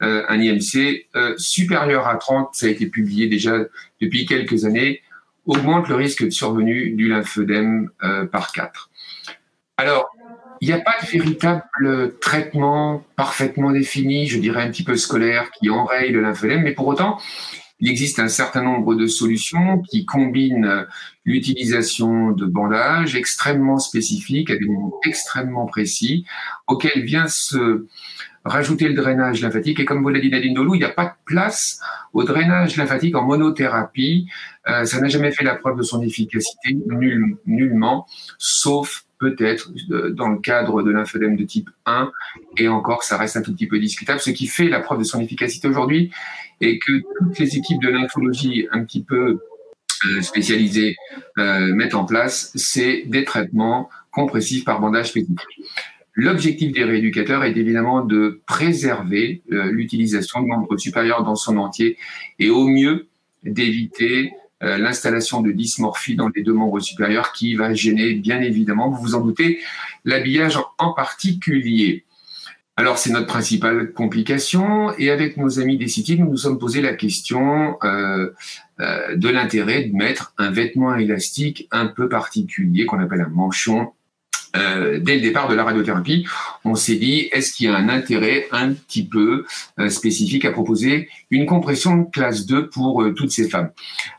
un 0.00 0.40
IMC 0.40 1.06
supérieur 1.38 2.06
à 2.06 2.16
30, 2.16 2.50
ça 2.52 2.66
a 2.66 2.68
été 2.68 2.86
publié 2.86 3.28
déjà 3.28 3.58
depuis 4.00 4.26
quelques 4.26 4.64
années, 4.64 5.00
augmente 5.46 5.88
le 5.88 5.94
risque 5.94 6.24
de 6.24 6.30
survenue 6.30 6.90
du 6.90 7.08
lymphœdème 7.08 7.90
euh, 8.02 8.26
par 8.26 8.52
4. 8.52 8.90
Alors, 9.76 10.08
il 10.60 10.68
n'y 10.68 10.74
a 10.74 10.80
pas 10.80 10.96
de 11.02 11.06
véritable 11.06 12.18
traitement 12.20 13.04
parfaitement 13.14 13.70
défini, 13.70 14.26
je 14.26 14.38
dirais 14.38 14.62
un 14.62 14.70
petit 14.70 14.84
peu 14.84 14.96
scolaire, 14.96 15.50
qui 15.52 15.70
enraye 15.70 16.10
le 16.10 16.20
lymphœdème, 16.22 16.62
mais 16.62 16.72
pour 16.72 16.86
autant, 16.86 17.18
il 17.78 17.90
existe 17.90 18.18
un 18.18 18.28
certain 18.28 18.62
nombre 18.62 18.94
de 18.94 19.06
solutions 19.06 19.82
qui 19.82 20.06
combinent 20.06 20.86
l'utilisation 21.26 22.30
de 22.30 22.46
bandages 22.46 23.14
extrêmement 23.14 23.78
spécifiques, 23.78 24.50
à 24.50 24.56
des 24.56 24.66
niveaux 24.66 24.98
extrêmement 25.06 25.66
précis, 25.66 26.24
auxquels 26.66 27.04
vient 27.04 27.28
se 27.28 27.86
rajouter 28.46 28.88
le 28.88 28.94
drainage 28.94 29.42
lymphatique. 29.42 29.80
Et 29.80 29.84
comme 29.84 30.02
vous 30.02 30.08
l'a 30.08 30.20
dit 30.20 30.30
Nadine 30.30 30.54
Dolou, 30.54 30.74
il 30.74 30.78
n'y 30.78 30.84
a 30.84 30.90
pas 30.90 31.06
de 31.06 31.14
place 31.24 31.80
au 32.12 32.24
drainage 32.24 32.76
lymphatique 32.76 33.14
en 33.16 33.22
monothérapie. 33.22 34.28
Euh, 34.68 34.84
ça 34.84 35.00
n'a 35.00 35.08
jamais 35.08 35.32
fait 35.32 35.44
la 35.44 35.56
preuve 35.56 35.76
de 35.78 35.82
son 35.82 36.02
efficacité, 36.02 36.76
nullement, 37.46 38.06
sauf 38.38 39.04
peut-être 39.18 39.70
euh, 39.90 40.10
dans 40.10 40.28
le 40.28 40.38
cadre 40.38 40.82
de 40.82 40.90
lymphœdème 40.90 41.36
de 41.36 41.44
type 41.44 41.70
1, 41.86 42.10
et 42.58 42.68
encore, 42.68 43.02
ça 43.02 43.16
reste 43.16 43.36
un 43.36 43.42
tout 43.42 43.52
petit 43.52 43.66
peu 43.66 43.78
discutable. 43.78 44.20
Ce 44.20 44.30
qui 44.30 44.46
fait 44.46 44.68
la 44.68 44.80
preuve 44.80 45.00
de 45.00 45.04
son 45.04 45.20
efficacité 45.20 45.68
aujourd'hui 45.68 46.12
est 46.60 46.78
que 46.78 47.00
toutes 47.18 47.38
les 47.38 47.56
équipes 47.56 47.82
de 47.82 47.88
lymphologie 47.88 48.66
un 48.72 48.84
petit 48.84 49.02
peu 49.02 49.40
euh, 50.04 50.22
spécialisées 50.22 50.96
mettent 51.36 51.94
en 51.94 52.04
place, 52.04 52.52
c'est 52.54 53.04
des 53.06 53.24
traitements 53.24 53.88
compressifs 54.10 54.64
par 54.64 54.80
bandage 54.80 55.08
spécifique. 55.08 55.40
L'objectif 56.18 56.72
des 56.72 56.82
rééducateurs 56.82 57.44
est 57.44 57.58
évidemment 57.58 58.02
de 58.02 58.40
préserver 58.46 59.42
euh, 59.52 59.70
l'utilisation 59.70 60.40
de 60.40 60.46
membres 60.46 60.78
supérieurs 60.78 61.22
dans 61.22 61.36
son 61.36 61.58
entier 61.58 61.98
et 62.38 62.48
au 62.48 62.66
mieux 62.66 63.08
d'éviter 63.44 64.32
euh, 64.62 64.78
l'installation 64.78 65.42
de 65.42 65.52
dysmorphie 65.52 66.16
dans 66.16 66.30
les 66.34 66.42
deux 66.42 66.54
membres 66.54 66.80
supérieurs 66.80 67.32
qui 67.32 67.54
va 67.54 67.74
gêner 67.74 68.14
bien 68.14 68.40
évidemment, 68.40 68.88
vous 68.88 69.02
vous 69.02 69.14
en 69.14 69.20
doutez, 69.20 69.60
l'habillage 70.06 70.58
en 70.78 70.94
particulier. 70.94 72.06
Alors 72.78 72.96
c'est 72.96 73.10
notre 73.10 73.26
principale 73.26 73.92
complication 73.92 74.96
et 74.96 75.10
avec 75.10 75.36
nos 75.36 75.60
amis 75.60 75.76
des 75.76 75.86
CITI, 75.86 76.18
nous 76.18 76.30
nous 76.30 76.36
sommes 76.38 76.58
posé 76.58 76.80
la 76.80 76.94
question 76.94 77.76
euh, 77.84 78.30
de 78.78 79.28
l'intérêt 79.28 79.84
de 79.84 79.94
mettre 79.94 80.32
un 80.38 80.50
vêtement 80.50 80.94
élastique 80.94 81.68
un 81.72 81.86
peu 81.86 82.08
particulier 82.08 82.86
qu'on 82.86 83.00
appelle 83.00 83.20
un 83.20 83.28
manchon 83.28 83.92
euh, 84.56 84.98
dès 85.00 85.16
le 85.16 85.20
départ 85.20 85.48
de 85.48 85.54
la 85.54 85.64
radiothérapie, 85.64 86.26
on 86.64 86.74
s'est 86.74 86.96
dit, 86.96 87.28
est-ce 87.32 87.52
qu'il 87.52 87.66
y 87.66 87.68
a 87.68 87.76
un 87.76 87.88
intérêt 87.88 88.46
un 88.52 88.72
petit 88.72 89.06
peu 89.06 89.44
euh, 89.78 89.88
spécifique 89.88 90.44
à 90.44 90.52
proposer 90.52 91.08
une 91.30 91.46
compression 91.46 91.96
de 91.96 92.10
classe 92.10 92.46
2 92.46 92.68
pour 92.68 93.02
euh, 93.02 93.14
toutes 93.14 93.30
ces 93.30 93.48
femmes? 93.48 93.70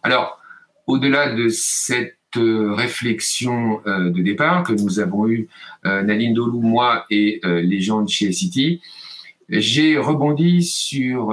Alors, 0.04 0.40
au-delà 0.86 1.34
de 1.34 1.50
cette 1.50 2.16
réflexion 2.36 3.82
de 3.86 4.22
départ 4.22 4.62
que 4.62 4.74
nous 4.74 5.00
avons 5.00 5.28
eue, 5.28 5.48
Naline 5.84 6.36
Dolou, 6.36 6.62
moi 6.62 7.06
et 7.10 7.42
les 7.44 7.82
gens 7.82 8.04
de 8.04 8.10
chez 8.10 8.32
City, 8.32 8.82
j'ai 9.50 9.98
rebondi 9.98 10.62
sur 10.62 11.32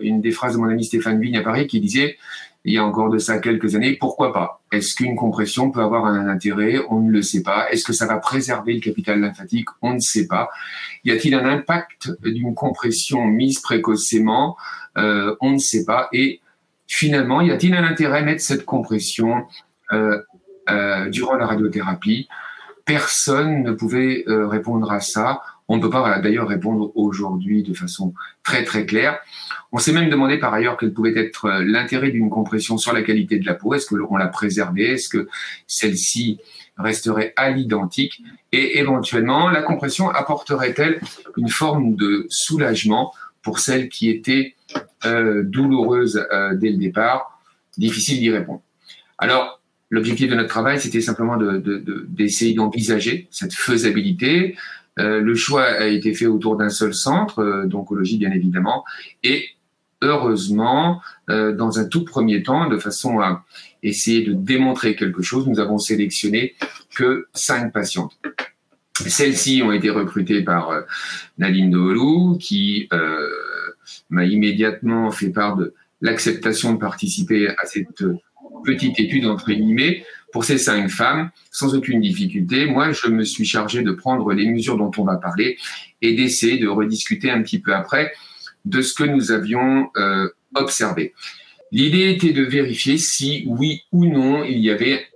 une 0.00 0.22
des 0.22 0.30
phrases 0.30 0.54
de 0.54 0.58
mon 0.58 0.68
ami 0.68 0.84
Stéphane 0.84 1.20
Vigne 1.20 1.36
à 1.36 1.42
Paris 1.42 1.66
qui 1.66 1.80
disait 1.80 2.16
il 2.68 2.74
y 2.74 2.78
a 2.78 2.84
encore 2.84 3.08
de 3.08 3.16
ça 3.16 3.38
quelques 3.38 3.74
années, 3.74 3.96
pourquoi 3.98 4.30
pas? 4.30 4.60
Est-ce 4.72 4.94
qu'une 4.94 5.16
compression 5.16 5.70
peut 5.70 5.80
avoir 5.80 6.04
un 6.04 6.28
intérêt? 6.28 6.76
On 6.90 7.00
ne 7.00 7.10
le 7.10 7.22
sait 7.22 7.42
pas. 7.42 7.70
Est-ce 7.70 7.82
que 7.82 7.94
ça 7.94 8.06
va 8.06 8.18
préserver 8.18 8.74
le 8.74 8.80
capital 8.80 9.20
lymphatique? 9.20 9.68
On 9.80 9.94
ne 9.94 10.00
sait 10.00 10.26
pas. 10.26 10.50
Y 11.04 11.12
a-t-il 11.12 11.34
un 11.34 11.46
impact 11.46 12.10
d'une 12.22 12.54
compression 12.54 13.24
mise 13.24 13.60
précocement? 13.60 14.58
Euh, 14.98 15.34
On 15.40 15.52
ne 15.52 15.58
sait 15.58 15.86
pas. 15.86 16.10
Et 16.12 16.42
finalement, 16.86 17.40
y 17.40 17.50
a-t-il 17.50 17.74
un 17.74 17.84
intérêt 17.84 18.18
à 18.18 18.22
mettre 18.22 18.42
cette 18.42 18.66
compression 18.66 19.46
euh, 19.92 20.20
euh, 20.68 21.08
durant 21.08 21.36
la 21.36 21.46
radiothérapie? 21.46 22.28
Personne 22.84 23.62
ne 23.62 23.72
pouvait 23.72 24.24
répondre 24.26 24.92
à 24.92 25.00
ça. 25.00 25.40
On 25.68 25.76
ne 25.76 25.82
peut 25.82 25.90
pas 25.90 26.18
d'ailleurs 26.20 26.48
répondre 26.48 26.92
aujourd'hui 26.94 27.62
de 27.62 27.74
façon 27.74 28.14
très 28.42 28.64
très 28.64 28.86
claire. 28.86 29.20
On 29.70 29.78
s'est 29.78 29.92
même 29.92 30.08
demandé 30.08 30.38
par 30.38 30.54
ailleurs 30.54 30.78
quel 30.78 30.94
pouvait 30.94 31.16
être 31.16 31.44
euh, 31.44 31.64
l'intérêt 31.64 32.10
d'une 32.10 32.30
compression 32.30 32.78
sur 32.78 32.94
la 32.94 33.02
qualité 33.02 33.38
de 33.38 33.44
la 33.44 33.54
peau. 33.54 33.74
Est-ce 33.74 33.86
qu'on 33.86 34.16
la 34.16 34.28
préservait 34.28 34.94
Est-ce 34.94 35.10
que 35.10 35.28
celle-ci 35.66 36.40
resterait 36.78 37.34
à 37.36 37.50
l'identique? 37.50 38.22
Et 38.52 38.78
éventuellement, 38.78 39.50
la 39.50 39.60
compression 39.60 40.08
apporterait-elle 40.08 41.00
une 41.36 41.50
forme 41.50 41.96
de 41.96 42.26
soulagement 42.30 43.12
pour 43.42 43.58
celle 43.58 43.90
qui 43.90 44.08
était 44.08 44.54
euh, 45.04 45.42
douloureuse 45.44 46.26
euh, 46.32 46.54
dès 46.54 46.70
le 46.70 46.78
départ? 46.78 47.40
Difficile 47.76 48.20
d'y 48.20 48.30
répondre. 48.30 48.62
Alors, 49.18 49.60
l'objectif 49.90 50.30
de 50.30 50.34
notre 50.34 50.48
travail, 50.48 50.80
c'était 50.80 51.00
simplement 51.00 51.36
d'essayer 51.36 52.52
de, 52.52 52.56
d'envisager 52.56 53.28
cette 53.30 53.52
faisabilité, 53.52 54.56
euh, 54.98 55.20
le 55.20 55.34
choix 55.34 55.64
a 55.64 55.86
été 55.86 56.14
fait 56.14 56.26
autour 56.26 56.56
d'un 56.56 56.68
seul 56.68 56.94
centre 56.94 57.40
euh, 57.40 57.66
d'oncologie, 57.66 58.18
bien 58.18 58.32
évidemment, 58.32 58.84
et 59.22 59.46
heureusement, 60.02 61.00
euh, 61.30 61.52
dans 61.52 61.78
un 61.78 61.84
tout 61.84 62.04
premier 62.04 62.42
temps, 62.42 62.68
de 62.68 62.78
façon 62.78 63.20
à 63.20 63.44
essayer 63.82 64.24
de 64.24 64.32
démontrer 64.32 64.96
quelque 64.96 65.22
chose, 65.22 65.46
nous 65.46 65.60
avons 65.60 65.78
sélectionné 65.78 66.54
que 66.94 67.26
cinq 67.34 67.72
patientes. 67.72 68.18
Celles-ci 68.94 69.62
ont 69.62 69.70
été 69.70 69.90
recrutées 69.90 70.42
par 70.42 70.72
Nadine 71.38 71.70
Doolou, 71.70 72.36
qui 72.40 72.88
m'a 74.10 74.24
immédiatement 74.24 75.12
fait 75.12 75.30
part 75.30 75.56
de 75.56 75.72
l'acceptation 76.00 76.72
de 76.72 76.78
participer 76.78 77.48
à 77.48 77.64
cette 77.66 78.02
petite 78.64 78.98
étude 78.98 79.26
entre 79.26 79.52
guillemets 79.52 80.04
pour 80.32 80.44
ces 80.44 80.58
cinq 80.58 80.88
femmes 80.88 81.30
sans 81.50 81.74
aucune 81.74 82.00
difficulté. 82.00 82.66
Moi, 82.66 82.92
je 82.92 83.08
me 83.08 83.24
suis 83.24 83.44
chargé 83.44 83.82
de 83.82 83.92
prendre 83.92 84.32
les 84.32 84.48
mesures 84.48 84.76
dont 84.76 84.90
on 84.98 85.04
va 85.04 85.16
parler 85.16 85.56
et 86.02 86.14
d'essayer 86.14 86.58
de 86.58 86.68
rediscuter 86.68 87.30
un 87.30 87.42
petit 87.42 87.60
peu 87.60 87.74
après 87.74 88.12
de 88.64 88.82
ce 88.82 88.94
que 88.94 89.04
nous 89.04 89.32
avions 89.32 89.90
euh, 89.96 90.28
observé. 90.54 91.14
L'idée 91.70 92.10
était 92.10 92.32
de 92.32 92.42
vérifier 92.42 92.96
si 92.96 93.44
oui 93.46 93.82
ou 93.92 94.06
non 94.06 94.42
il 94.42 94.58
y 94.58 94.70
avait 94.70 95.06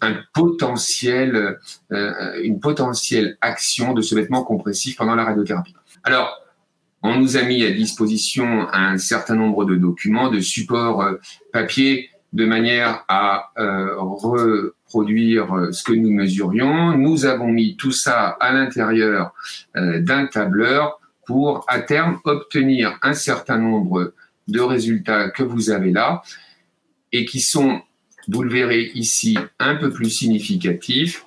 un 0.00 0.16
potentiel, 0.34 1.58
euh, 1.92 2.40
une 2.42 2.60
potentielle 2.60 3.36
action 3.40 3.92
de 3.92 4.02
ce 4.02 4.14
vêtement 4.14 4.44
compressif 4.44 4.96
pendant 4.96 5.16
la 5.16 5.24
radiothérapie. 5.24 5.74
Alors, 6.04 6.40
on 7.02 7.18
nous 7.18 7.36
a 7.36 7.42
mis 7.42 7.64
à 7.64 7.70
disposition 7.70 8.68
un 8.72 8.98
certain 8.98 9.34
nombre 9.34 9.64
de 9.64 9.74
documents, 9.74 10.30
de 10.30 10.40
supports 10.40 11.02
euh, 11.02 11.14
papier 11.52 12.10
de 12.36 12.44
manière 12.44 13.02
à 13.08 13.50
euh, 13.58 13.96
reproduire 13.98 15.56
euh, 15.56 15.72
ce 15.72 15.82
que 15.82 15.94
nous 15.94 16.12
mesurions. 16.12 16.96
Nous 16.98 17.24
avons 17.24 17.48
mis 17.48 17.76
tout 17.76 17.92
ça 17.92 18.28
à 18.28 18.52
l'intérieur 18.52 19.32
euh, 19.76 20.00
d'un 20.02 20.26
tableur 20.26 21.00
pour 21.26 21.64
à 21.66 21.80
terme 21.80 22.20
obtenir 22.24 22.98
un 23.00 23.14
certain 23.14 23.56
nombre 23.56 24.12
de 24.48 24.60
résultats 24.60 25.30
que 25.30 25.42
vous 25.42 25.70
avez 25.70 25.90
là 25.92 26.22
et 27.10 27.24
qui 27.24 27.40
sont, 27.40 27.80
vous 28.28 28.42
le 28.42 28.50
verrez 28.50 28.90
ici, 28.94 29.38
un 29.58 29.76
peu 29.76 29.90
plus 29.90 30.10
significatifs, 30.10 31.24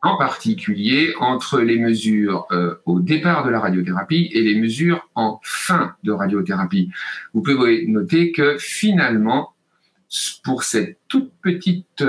en 0.00 0.16
particulier 0.16 1.12
entre 1.20 1.60
les 1.60 1.78
mesures 1.78 2.46
au 2.86 3.00
départ 3.00 3.44
de 3.44 3.50
la 3.50 3.60
radiothérapie 3.60 4.30
et 4.32 4.42
les 4.42 4.54
mesures 4.58 5.08
en 5.14 5.40
fin 5.42 5.94
de 6.04 6.12
radiothérapie. 6.12 6.90
Vous 7.34 7.42
pouvez 7.42 7.86
noter 7.86 8.32
que 8.32 8.56
finalement, 8.58 9.52
pour 10.44 10.62
cette 10.62 10.98
toute 11.08 11.32
petite 11.42 12.04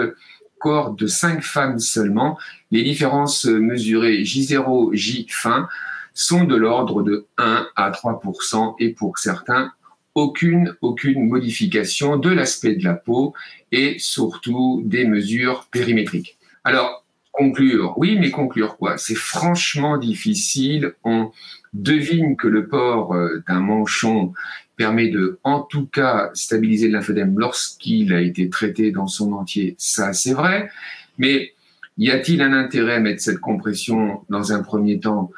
cohorte 0.60 1.00
de 1.00 1.08
cinq 1.08 1.42
femmes 1.42 1.80
seulement, 1.80 2.38
les 2.72 2.84
différences 2.84 3.46
mesurées 3.46 4.24
J0, 4.24 4.94
J 4.94 5.26
fin 5.30 5.68
sont 6.14 6.44
de 6.44 6.56
l'ordre 6.56 7.02
de 7.02 7.28
1 7.38 7.68
à 7.76 7.92
3% 7.92 8.76
et 8.80 8.90
pour 8.90 9.18
certains, 9.18 9.72
aucune, 10.16 10.76
aucune 10.82 11.28
modification 11.28 12.18
de 12.18 12.30
l'aspect 12.30 12.76
de 12.76 12.84
la 12.84 12.94
peau 12.94 13.34
et 13.72 13.98
surtout 14.00 14.82
des 14.86 15.06
mesures 15.06 15.68
périmétriques. 15.72 16.38
Alors, 16.64 17.06
conclure, 17.32 17.94
oui, 17.98 18.18
mais 18.20 18.32
conclure 18.32 18.76
quoi? 18.76 18.98
C'est 18.98 19.16
franchement 19.16 19.98
difficile. 19.98 20.94
On 21.04 21.32
devine 21.74 22.36
que 22.36 22.48
le 22.48 22.68
port 22.68 23.14
euh, 23.14 23.42
d'un 23.48 23.62
manchon 23.62 24.34
permet 24.80 25.10
de, 25.10 25.40
en 25.44 25.60
tout 25.60 25.88
cas, 25.88 26.32
stabiliser 26.34 26.88
le 26.88 26.94
lymphodème 26.94 27.38
lorsqu'il 27.38 28.14
a 28.14 28.22
été 28.22 28.50
traité 28.50 28.92
dans 28.92 29.08
son 29.08 29.34
entier. 29.34 29.76
Ça, 29.78 30.14
c'est 30.14 30.32
vrai. 30.32 30.72
Mais 31.18 31.52
y 31.98 32.10
a-t-il 32.10 32.42
un 32.42 32.54
intérêt 32.54 32.96
à 32.96 33.00
mettre 33.02 33.22
cette 33.22 33.42
compression 33.42 34.24
dans 34.30 34.54
un 34.54 34.64
premier 34.64 35.02
temps? 35.02 35.32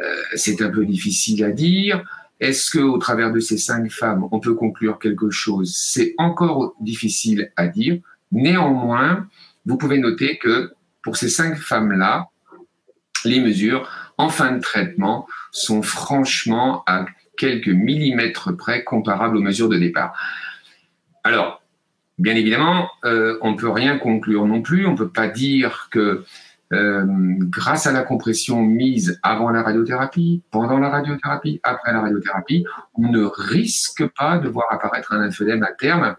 Euh, 0.00 0.14
C'est 0.36 0.62
un 0.62 0.70
peu 0.70 0.86
difficile 0.86 1.42
à 1.42 1.50
dire. 1.50 2.04
Est-ce 2.38 2.70
que, 2.70 2.78
au 2.78 2.98
travers 2.98 3.32
de 3.32 3.40
ces 3.40 3.58
cinq 3.58 3.90
femmes, 3.90 4.28
on 4.30 4.38
peut 4.38 4.54
conclure 4.54 5.00
quelque 5.00 5.30
chose? 5.30 5.74
C'est 5.76 6.14
encore 6.16 6.76
difficile 6.80 7.50
à 7.56 7.66
dire. 7.66 7.98
Néanmoins, 8.30 9.26
vous 9.64 9.76
pouvez 9.78 9.98
noter 9.98 10.38
que 10.38 10.72
pour 11.02 11.16
ces 11.16 11.28
cinq 11.28 11.56
femmes-là, 11.56 12.28
les 13.24 13.40
mesures 13.40 13.82
en 14.16 14.28
fin 14.28 14.52
de 14.52 14.60
traitement 14.60 15.26
sont 15.50 15.82
franchement 15.82 16.84
à 16.86 17.06
quelques 17.36 17.68
millimètres 17.68 18.56
près 18.56 18.84
comparables 18.84 19.36
aux 19.36 19.42
mesures 19.42 19.68
de 19.68 19.76
départ. 19.76 20.18
Alors, 21.24 21.62
bien 22.18 22.34
évidemment, 22.34 22.88
euh, 23.04 23.38
on 23.42 23.52
ne 23.52 23.56
peut 23.56 23.70
rien 23.70 23.98
conclure 23.98 24.46
non 24.46 24.62
plus. 24.62 24.86
On 24.86 24.92
ne 24.92 24.96
peut 24.96 25.08
pas 25.10 25.28
dire 25.28 25.88
que 25.90 26.24
euh, 26.72 27.04
grâce 27.42 27.86
à 27.86 27.92
la 27.92 28.02
compression 28.02 28.60
mise 28.60 29.20
avant 29.22 29.50
la 29.50 29.62
radiothérapie, 29.62 30.42
pendant 30.50 30.78
la 30.78 30.88
radiothérapie, 30.88 31.60
après 31.62 31.92
la 31.92 32.00
radiothérapie, 32.00 32.64
on 32.94 33.08
ne 33.08 33.24
risque 33.24 34.04
pas 34.18 34.38
de 34.38 34.48
voir 34.48 34.66
apparaître 34.70 35.12
un 35.12 35.20
lymphœdème 35.20 35.62
à 35.62 35.72
terme 35.72 36.16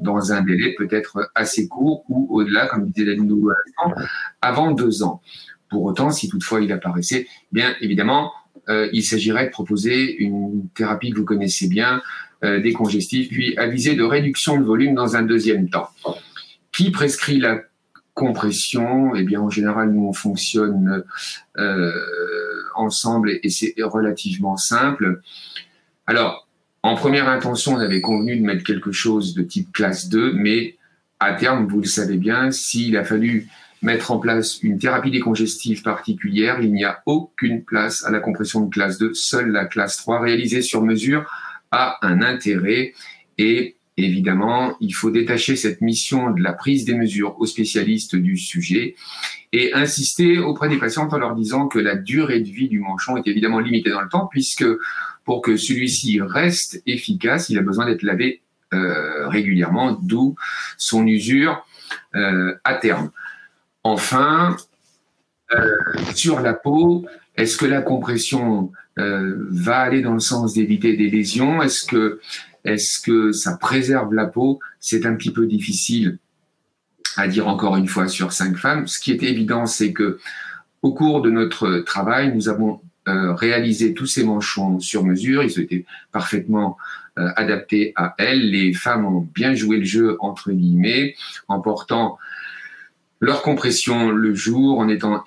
dans 0.00 0.32
un 0.32 0.42
délai 0.42 0.74
peut-être 0.76 1.30
assez 1.36 1.68
court 1.68 2.04
ou 2.08 2.26
au-delà, 2.30 2.66
comme 2.66 2.90
disait 2.90 3.14
la 3.14 3.22
à 3.22 4.48
avant 4.48 4.72
deux 4.72 5.04
ans. 5.04 5.22
Pour 5.68 5.84
autant, 5.84 6.10
si 6.10 6.28
toutefois 6.28 6.60
il 6.60 6.72
apparaissait, 6.72 7.28
bien 7.52 7.74
évidemment, 7.80 8.32
euh, 8.68 8.88
il 8.92 9.02
s'agirait 9.02 9.46
de 9.46 9.50
proposer 9.50 10.16
une 10.16 10.68
thérapie 10.74 11.10
que 11.10 11.18
vous 11.18 11.24
connaissez 11.24 11.68
bien, 11.68 12.02
euh, 12.42 12.60
décongestive, 12.60 13.28
puis 13.28 13.56
aviser 13.56 13.94
de 13.94 14.02
réduction 14.02 14.58
de 14.58 14.64
volume 14.64 14.94
dans 14.94 15.16
un 15.16 15.22
deuxième 15.22 15.68
temps. 15.68 15.90
Qui 16.72 16.90
prescrit 16.90 17.38
la 17.38 17.60
compression? 18.14 19.14
Eh 19.14 19.22
bien, 19.22 19.40
en 19.40 19.50
général, 19.50 19.90
nous, 19.92 20.06
on 20.06 20.12
fonctionne 20.12 21.04
euh, 21.58 21.92
ensemble 22.74 23.38
et 23.42 23.50
c'est 23.50 23.74
relativement 23.78 24.56
simple. 24.56 25.20
Alors, 26.06 26.48
en 26.82 26.96
première 26.96 27.28
intention, 27.28 27.74
on 27.74 27.78
avait 27.78 28.00
convenu 28.00 28.36
de 28.36 28.42
mettre 28.42 28.62
quelque 28.62 28.92
chose 28.92 29.34
de 29.34 29.42
type 29.42 29.72
classe 29.72 30.08
2, 30.08 30.34
mais 30.34 30.76
à 31.18 31.32
terme, 31.32 31.66
vous 31.66 31.80
le 31.80 31.86
savez 31.86 32.16
bien, 32.16 32.50
s'il 32.50 32.96
a 32.96 33.04
fallu 33.04 33.48
mettre 33.84 34.10
en 34.10 34.18
place 34.18 34.62
une 34.62 34.78
thérapie 34.78 35.10
décongestive 35.10 35.82
particulière, 35.82 36.60
il 36.60 36.72
n'y 36.72 36.84
a 36.84 37.02
aucune 37.06 37.62
place 37.62 38.04
à 38.04 38.10
la 38.10 38.20
compression 38.20 38.62
de 38.62 38.70
classe 38.70 38.98
2. 38.98 39.12
Seule 39.14 39.50
la 39.50 39.66
classe 39.66 39.98
3 39.98 40.20
réalisée 40.20 40.62
sur 40.62 40.82
mesure 40.82 41.30
a 41.70 41.98
un 42.02 42.22
intérêt 42.22 42.94
et 43.36 43.76
évidemment, 43.96 44.76
il 44.80 44.94
faut 44.94 45.10
détacher 45.10 45.54
cette 45.54 45.80
mission 45.80 46.30
de 46.30 46.42
la 46.42 46.52
prise 46.52 46.84
des 46.84 46.94
mesures 46.94 47.38
aux 47.38 47.46
spécialistes 47.46 48.16
du 48.16 48.36
sujet 48.36 48.96
et 49.52 49.72
insister 49.74 50.38
auprès 50.38 50.68
des 50.68 50.78
patients 50.78 51.08
en 51.08 51.18
leur 51.18 51.34
disant 51.34 51.68
que 51.68 51.78
la 51.78 51.94
durée 51.94 52.40
de 52.40 52.48
vie 52.48 52.68
du 52.68 52.80
manchon 52.80 53.16
est 53.16 53.26
évidemment 53.28 53.60
limitée 53.60 53.90
dans 53.90 54.00
le 54.00 54.08
temps 54.08 54.26
puisque 54.26 54.64
pour 55.24 55.42
que 55.42 55.56
celui-ci 55.56 56.20
reste 56.20 56.82
efficace, 56.86 57.50
il 57.50 57.58
a 57.58 57.62
besoin 57.62 57.86
d'être 57.86 58.02
lavé 58.02 58.40
euh, 58.72 59.28
régulièrement, 59.28 59.92
d'où 59.92 60.34
son 60.78 61.06
usure 61.06 61.64
euh, 62.14 62.54
à 62.64 62.74
terme. 62.74 63.10
Enfin, 63.84 64.56
euh, 65.52 65.70
sur 66.14 66.40
la 66.40 66.54
peau, 66.54 67.04
est-ce 67.36 67.58
que 67.58 67.66
la 67.66 67.82
compression 67.82 68.72
euh, 68.98 69.36
va 69.50 69.78
aller 69.78 70.00
dans 70.00 70.14
le 70.14 70.20
sens 70.20 70.54
d'éviter 70.54 70.96
des 70.96 71.10
lésions? 71.10 71.62
Est-ce 71.62 71.84
que, 71.84 72.20
est-ce 72.64 72.98
que 72.98 73.32
ça 73.32 73.58
préserve 73.58 74.14
la 74.14 74.26
peau? 74.26 74.58
C'est 74.80 75.04
un 75.04 75.14
petit 75.14 75.30
peu 75.30 75.46
difficile 75.46 76.18
à 77.16 77.28
dire 77.28 77.46
encore 77.46 77.76
une 77.76 77.86
fois 77.86 78.08
sur 78.08 78.32
cinq 78.32 78.56
femmes. 78.56 78.86
Ce 78.86 78.98
qui 78.98 79.12
est 79.12 79.22
évident, 79.22 79.66
c'est 79.66 79.92
que 79.92 80.18
au 80.80 80.94
cours 80.94 81.20
de 81.20 81.30
notre 81.30 81.78
travail, 81.80 82.34
nous 82.34 82.48
avons 82.48 82.80
euh, 83.06 83.34
réalisé 83.34 83.92
tous 83.92 84.06
ces 84.06 84.24
manchons 84.24 84.80
sur 84.80 85.04
mesure. 85.04 85.42
Ils 85.42 85.60
été 85.60 85.84
parfaitement 86.10 86.78
adaptés 87.16 87.92
à 87.94 88.16
elles. 88.18 88.50
Les 88.50 88.72
femmes 88.72 89.06
ont 89.06 89.20
bien 89.20 89.54
joué 89.54 89.76
le 89.76 89.84
jeu 89.84 90.16
entre 90.18 90.50
guillemets 90.50 91.14
en 91.46 91.60
portant 91.60 92.18
leur 93.24 93.42
compression 93.42 94.10
le 94.10 94.34
jour 94.34 94.78
en 94.78 94.88
étant 94.88 95.24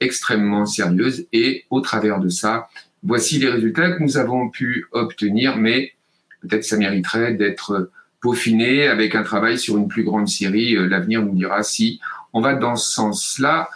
extrêmement 0.00 0.66
sérieuse 0.66 1.26
et 1.32 1.64
au 1.70 1.80
travers 1.80 2.18
de 2.18 2.28
ça, 2.28 2.68
voici 3.02 3.38
les 3.38 3.48
résultats 3.48 3.92
que 3.92 4.02
nous 4.02 4.16
avons 4.18 4.50
pu 4.50 4.86
obtenir, 4.92 5.56
mais 5.56 5.92
peut-être 6.40 6.64
ça 6.64 6.76
mériterait 6.76 7.34
d'être 7.34 7.90
peaufiné 8.20 8.86
avec 8.86 9.14
un 9.14 9.22
travail 9.22 9.58
sur 9.58 9.76
une 9.76 9.88
plus 9.88 10.04
grande 10.04 10.28
série. 10.28 10.76
Euh, 10.76 10.86
l'avenir 10.86 11.22
nous 11.22 11.34
dira 11.34 11.62
si 11.62 12.00
on 12.32 12.40
va 12.40 12.54
dans 12.54 12.76
ce 12.76 12.92
sens-là 12.92 13.68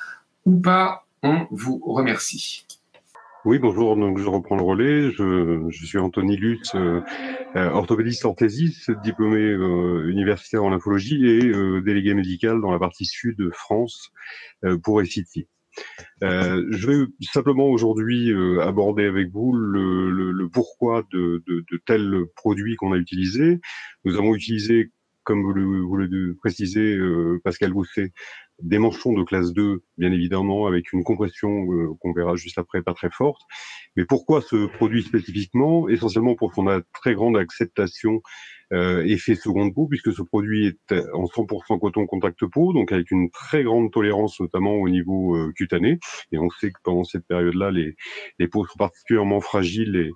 ou 0.45 0.59
pas. 0.61 1.05
On 1.23 1.47
vous 1.51 1.81
remercie. 1.85 2.66
Oui, 3.47 3.61
bonjour. 3.61 3.97
Donc, 3.97 4.19
je 4.19 4.27
reprends 4.29 4.57
le 4.57 4.65
relais. 4.65 5.13
Je, 5.13 5.67
je 5.71 5.87
suis 5.87 5.99
Anthony 5.99 6.37
Lutz, 6.37 6.75
euh, 6.75 7.01
euh 7.55 7.71
orthopédiste 7.71 8.25
orthésiste, 8.25 8.91
diplômé 9.05 9.39
euh, 9.39 10.11
universitaire 10.11 10.65
en 10.65 10.71
lymphologie 10.71 11.25
et 11.25 11.47
euh, 11.47 11.81
délégué 11.81 12.15
médical 12.15 12.61
dans 12.61 12.73
la 12.73 12.81
partie 12.81 13.05
sud 13.05 13.39
de 13.39 13.51
France 13.51 14.11
pour 14.83 15.01
City. 15.05 15.47
je 16.23 16.87
vais 16.89 17.07
simplement 17.33 17.69
aujourd'hui 17.69 18.33
aborder 18.61 19.05
avec 19.05 19.31
vous 19.31 19.53
le, 19.53 20.11
le, 20.11 20.33
le 20.33 20.49
pourquoi 20.49 21.05
de, 21.13 21.45
de, 21.47 21.65
de 21.71 21.81
tels 21.87 22.25
produits 22.35 22.75
qu'on 22.75 22.95
a 22.95 22.97
utilisés. 22.97 23.61
Nous 24.05 24.17
avons 24.17 24.35
utilisé 24.35 24.91
comme 25.23 25.43
vous 25.43 25.53
le, 25.53 25.83
vous 25.83 25.97
le 25.97 26.35
précisez, 26.35 26.99
Pascal 27.45 27.73
Bousset, 27.73 28.13
des 28.63 28.79
manchons 28.79 29.13
de 29.13 29.23
classe 29.23 29.53
2, 29.53 29.83
bien 29.99 30.13
évidemment, 30.13 30.67
avec 30.67 30.93
une 30.93 31.05
compression 31.05 31.71
euh, 31.73 31.89
qu'on 32.01 32.13
verra 32.13 32.37
juste 32.37 32.59
après 32.59 32.83
pas 32.83 32.95
très 32.95 33.11
forte. 33.11 33.43
Mais 33.97 34.05
pourquoi 34.05 34.41
ce 34.41 34.67
produit 34.67 35.03
spécifiquement? 35.03 35.89
Essentiellement 35.89 36.35
pour 36.35 36.55
son 36.55 36.83
très 36.93 37.15
grande 37.15 37.37
acceptation 37.37 38.23
euh, 38.73 39.05
effet 39.05 39.37
seconde 39.37 39.73
peau, 39.75 39.87
puisque 39.87 40.13
ce 40.13 40.23
produit 40.23 40.67
est 40.67 40.93
en 41.15 41.27
100% 41.27 41.79
coton 41.79 42.07
contact 42.07 42.45
peau, 42.47 42.73
donc 42.73 42.91
avec 42.91 43.11
une 43.13 43.31
très 43.31 43.63
grande 43.63 43.93
tolérance, 43.93 44.41
notamment 44.41 44.75
au 44.75 44.89
niveau 44.89 45.37
euh, 45.37 45.53
cutané. 45.55 45.99
Et 46.33 46.39
on 46.39 46.51
sait 46.51 46.71
que 46.71 46.79
pendant 46.83 47.05
cette 47.05 47.27
période-là, 47.27 47.71
les, 47.71 47.95
les 48.39 48.49
peaux 48.49 48.67
sont 48.67 48.79
particulièrement 48.79 49.41
fragiles 49.41 49.97
et, 49.97 50.11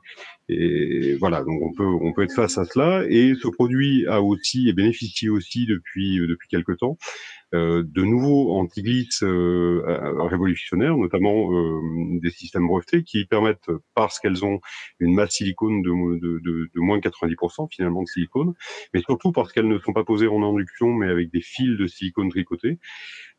et 0.48 1.14
voilà, 1.14 1.44
donc 1.44 1.62
on 1.62 1.72
peut 1.72 1.84
on 1.84 2.12
peut 2.12 2.24
être 2.24 2.34
face 2.34 2.58
à 2.58 2.64
cela. 2.64 3.04
Et 3.08 3.34
ce 3.40 3.46
produit 3.46 4.06
a 4.08 4.20
aussi 4.20 4.68
et 4.68 4.72
bénéficie 4.72 5.28
aussi 5.28 5.66
depuis 5.66 6.18
depuis 6.18 6.48
quelque 6.48 6.72
temps 6.72 6.98
euh, 6.98 7.39
de 7.52 8.02
nouveaux 8.02 8.58
anti-glitz 8.58 9.22
euh, 9.22 9.82
révolutionnaires, 10.18 10.96
notamment 10.96 11.52
euh, 11.52 11.80
des 12.20 12.30
systèmes 12.30 12.66
brevetés 12.66 13.02
qui 13.02 13.24
permettent, 13.24 13.70
parce 13.94 14.18
qu'elles 14.20 14.44
ont 14.44 14.60
une 14.98 15.14
masse 15.14 15.32
silicone 15.32 15.82
de, 15.82 15.90
de, 15.90 16.38
de, 16.38 16.70
de 16.74 16.80
moins 16.80 16.98
de 16.98 17.08
90% 17.08 17.68
finalement 17.70 18.02
de 18.02 18.08
silicone, 18.08 18.54
mais 18.94 19.00
surtout 19.00 19.32
parce 19.32 19.52
qu'elles 19.52 19.68
ne 19.68 19.78
sont 19.78 19.92
pas 19.92 20.04
posées 20.04 20.28
en 20.28 20.42
induction, 20.42 20.88
mais 20.92 21.08
avec 21.08 21.30
des 21.32 21.40
fils 21.40 21.76
de 21.76 21.86
silicone 21.86 22.30
tricotés, 22.30 22.78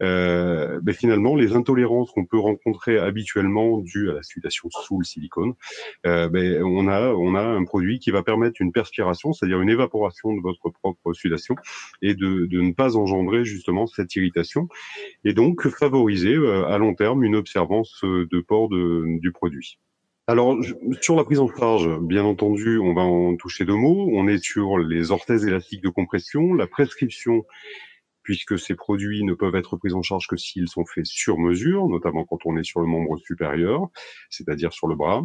euh, 0.01 0.79
ben 0.81 0.93
finalement, 0.93 1.35
les 1.35 1.53
intolérances 1.53 2.11
qu'on 2.11 2.25
peut 2.25 2.39
rencontrer 2.39 2.97
habituellement 2.97 3.77
dues 3.79 4.09
à 4.09 4.13
la 4.13 4.23
sudation 4.23 4.69
sous 4.71 4.99
le 4.99 5.05
silicone, 5.05 5.53
euh, 6.05 6.27
ben 6.27 6.63
on 6.63 6.87
a 6.87 7.13
on 7.13 7.35
a 7.35 7.41
un 7.41 7.63
produit 7.63 7.99
qui 7.99 8.11
va 8.11 8.23
permettre 8.23 8.61
une 8.61 8.71
perspiration, 8.71 9.33
c'est-à-dire 9.33 9.61
une 9.61 9.69
évaporation 9.69 10.35
de 10.35 10.41
votre 10.41 10.69
propre 10.69 11.13
sudation 11.13 11.55
et 12.01 12.15
de, 12.15 12.45
de 12.47 12.61
ne 12.61 12.71
pas 12.71 12.97
engendrer 12.97 13.45
justement 13.45 13.85
irritation 14.15 14.67
et 15.23 15.33
donc 15.33 15.67
favoriser 15.67 16.35
euh, 16.35 16.65
à 16.67 16.77
long 16.77 16.93
terme 16.93 17.23
une 17.23 17.35
observance 17.35 17.99
de 18.03 18.39
port 18.41 18.69
de, 18.69 19.19
du 19.19 19.31
produit. 19.31 19.79
Alors, 20.27 20.55
sur 21.01 21.15
la 21.15 21.23
prise 21.23 21.39
en 21.39 21.47
charge, 21.53 21.89
bien 21.99 22.23
entendu, 22.23 22.77
on 22.77 22.93
va 22.93 23.01
en 23.01 23.35
toucher 23.35 23.65
deux 23.65 23.75
mots. 23.75 24.09
On 24.13 24.27
est 24.27 24.41
sur 24.41 24.77
les 24.77 25.11
orthèses 25.11 25.45
élastiques 25.45 25.83
de 25.83 25.89
compression, 25.89 26.53
la 26.53 26.67
prescription 26.67 27.43
puisque 28.23 28.59
ces 28.59 28.75
produits 28.75 29.23
ne 29.23 29.33
peuvent 29.33 29.55
être 29.55 29.77
pris 29.77 29.93
en 29.93 30.01
charge 30.01 30.27
que 30.27 30.37
s'ils 30.37 30.67
sont 30.67 30.85
faits 30.85 31.05
sur 31.05 31.37
mesure, 31.37 31.87
notamment 31.87 32.25
quand 32.25 32.45
on 32.45 32.57
est 32.57 32.63
sur 32.63 32.79
le 32.79 32.87
membre 32.87 33.17
supérieur, 33.17 33.89
c'est-à-dire 34.29 34.73
sur 34.73 34.87
le 34.87 34.95
bras. 34.95 35.23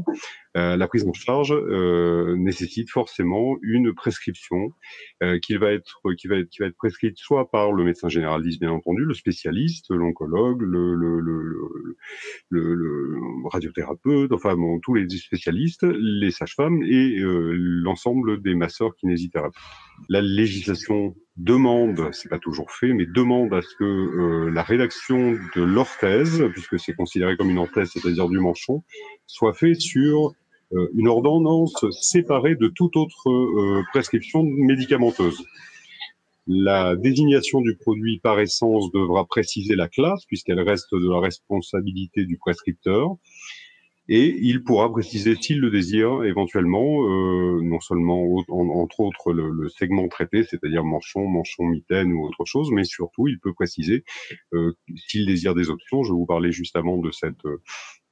Euh, 0.56 0.76
la 0.76 0.88
prise 0.88 1.06
en 1.06 1.12
charge 1.12 1.52
euh, 1.52 2.34
nécessite 2.36 2.90
forcément 2.90 3.56
une 3.62 3.94
prescription 3.94 4.72
euh, 5.22 5.38
qui 5.38 5.56
va 5.56 5.72
être 5.72 6.00
qui 6.16 6.28
va 6.28 6.36
être 6.36 6.48
va 6.58 6.66
être 6.66 6.76
prescrite 6.76 7.18
soit 7.18 7.50
par 7.50 7.72
le 7.72 7.84
médecin 7.84 8.08
généraliste 8.08 8.60
bien 8.60 8.70
entendu, 8.70 9.04
le 9.04 9.14
spécialiste, 9.14 9.90
l'oncologue, 9.90 10.62
le, 10.62 10.94
le, 10.94 11.20
le, 11.20 11.40
le, 12.48 12.74
radiothérapeute, 13.48 14.32
enfin 14.32 14.56
tous 14.82 14.94
les 14.94 15.08
spécialistes, 15.08 15.84
les 15.84 16.30
sages-femmes 16.30 16.82
et 16.82 17.16
l'ensemble 17.20 18.42
des 18.42 18.54
masseurs 18.54 18.94
kinésithérapeutes. 18.96 19.54
La 20.08 20.20
législation 20.20 21.14
demande, 21.36 22.08
c'est 22.12 22.28
pas 22.28 22.38
toujours 22.38 22.70
fait, 22.70 22.92
mais 22.92 23.06
demande 23.06 23.52
à 23.52 23.62
ce 23.62 23.74
que 23.78 23.84
euh, 23.84 24.50
la 24.50 24.62
rédaction 24.62 25.32
de 25.54 25.62
l'orthèse, 25.62 26.44
puisque 26.52 26.78
c'est 26.78 26.94
considéré 26.94 27.36
comme 27.36 27.50
une 27.50 27.58
orthèse, 27.58 27.90
c'est-à-dire 27.92 28.28
du 28.28 28.38
manchon, 28.38 28.82
soit 29.26 29.54
fait 29.54 29.74
sur 29.74 30.32
euh, 30.72 30.88
une 30.94 31.08
ordonnance 31.08 31.84
séparée 31.90 32.56
de 32.56 32.68
toute 32.68 32.96
autre 32.96 33.28
euh, 33.28 33.82
prescription 33.92 34.42
médicamenteuse. 34.42 35.44
La 36.46 36.94
désignation 36.96 37.60
du 37.60 37.76
produit 37.76 38.20
par 38.20 38.38
essence 38.40 38.92
devra 38.92 39.26
préciser 39.26 39.74
la 39.74 39.88
classe, 39.88 40.24
puisqu'elle 40.26 40.60
reste 40.60 40.94
de 40.94 41.10
la 41.10 41.20
responsabilité 41.20 42.24
du 42.24 42.38
prescripteur 42.38 43.16
et 44.08 44.36
il 44.40 44.62
pourra 44.62 44.90
préciser 44.90 45.34
s'il 45.34 45.58
le 45.58 45.70
désire 45.70 46.22
éventuellement, 46.22 47.04
euh, 47.04 47.60
non 47.60 47.80
seulement 47.80 48.36
entre 48.48 49.00
autres 49.00 49.32
le, 49.32 49.68
segment 49.68 50.06
traité, 50.08 50.44
c'est-à-dire 50.44 50.84
manchon, 50.84 51.26
manchon, 51.26 51.64
mitaine 51.64 52.12
ou 52.12 52.24
autre 52.24 52.44
chose, 52.44 52.70
mais 52.70 52.84
surtout 52.84 53.26
il 53.26 53.40
peut 53.40 53.52
préciser 53.52 54.04
euh, 54.54 54.72
s'il 55.08 55.26
désire 55.26 55.54
des 55.54 55.70
options. 55.70 56.04
Je 56.04 56.12
vous 56.12 56.26
parlais 56.26 56.52
juste 56.52 56.76
avant 56.76 56.98
de 56.98 57.10
cette 57.10 57.44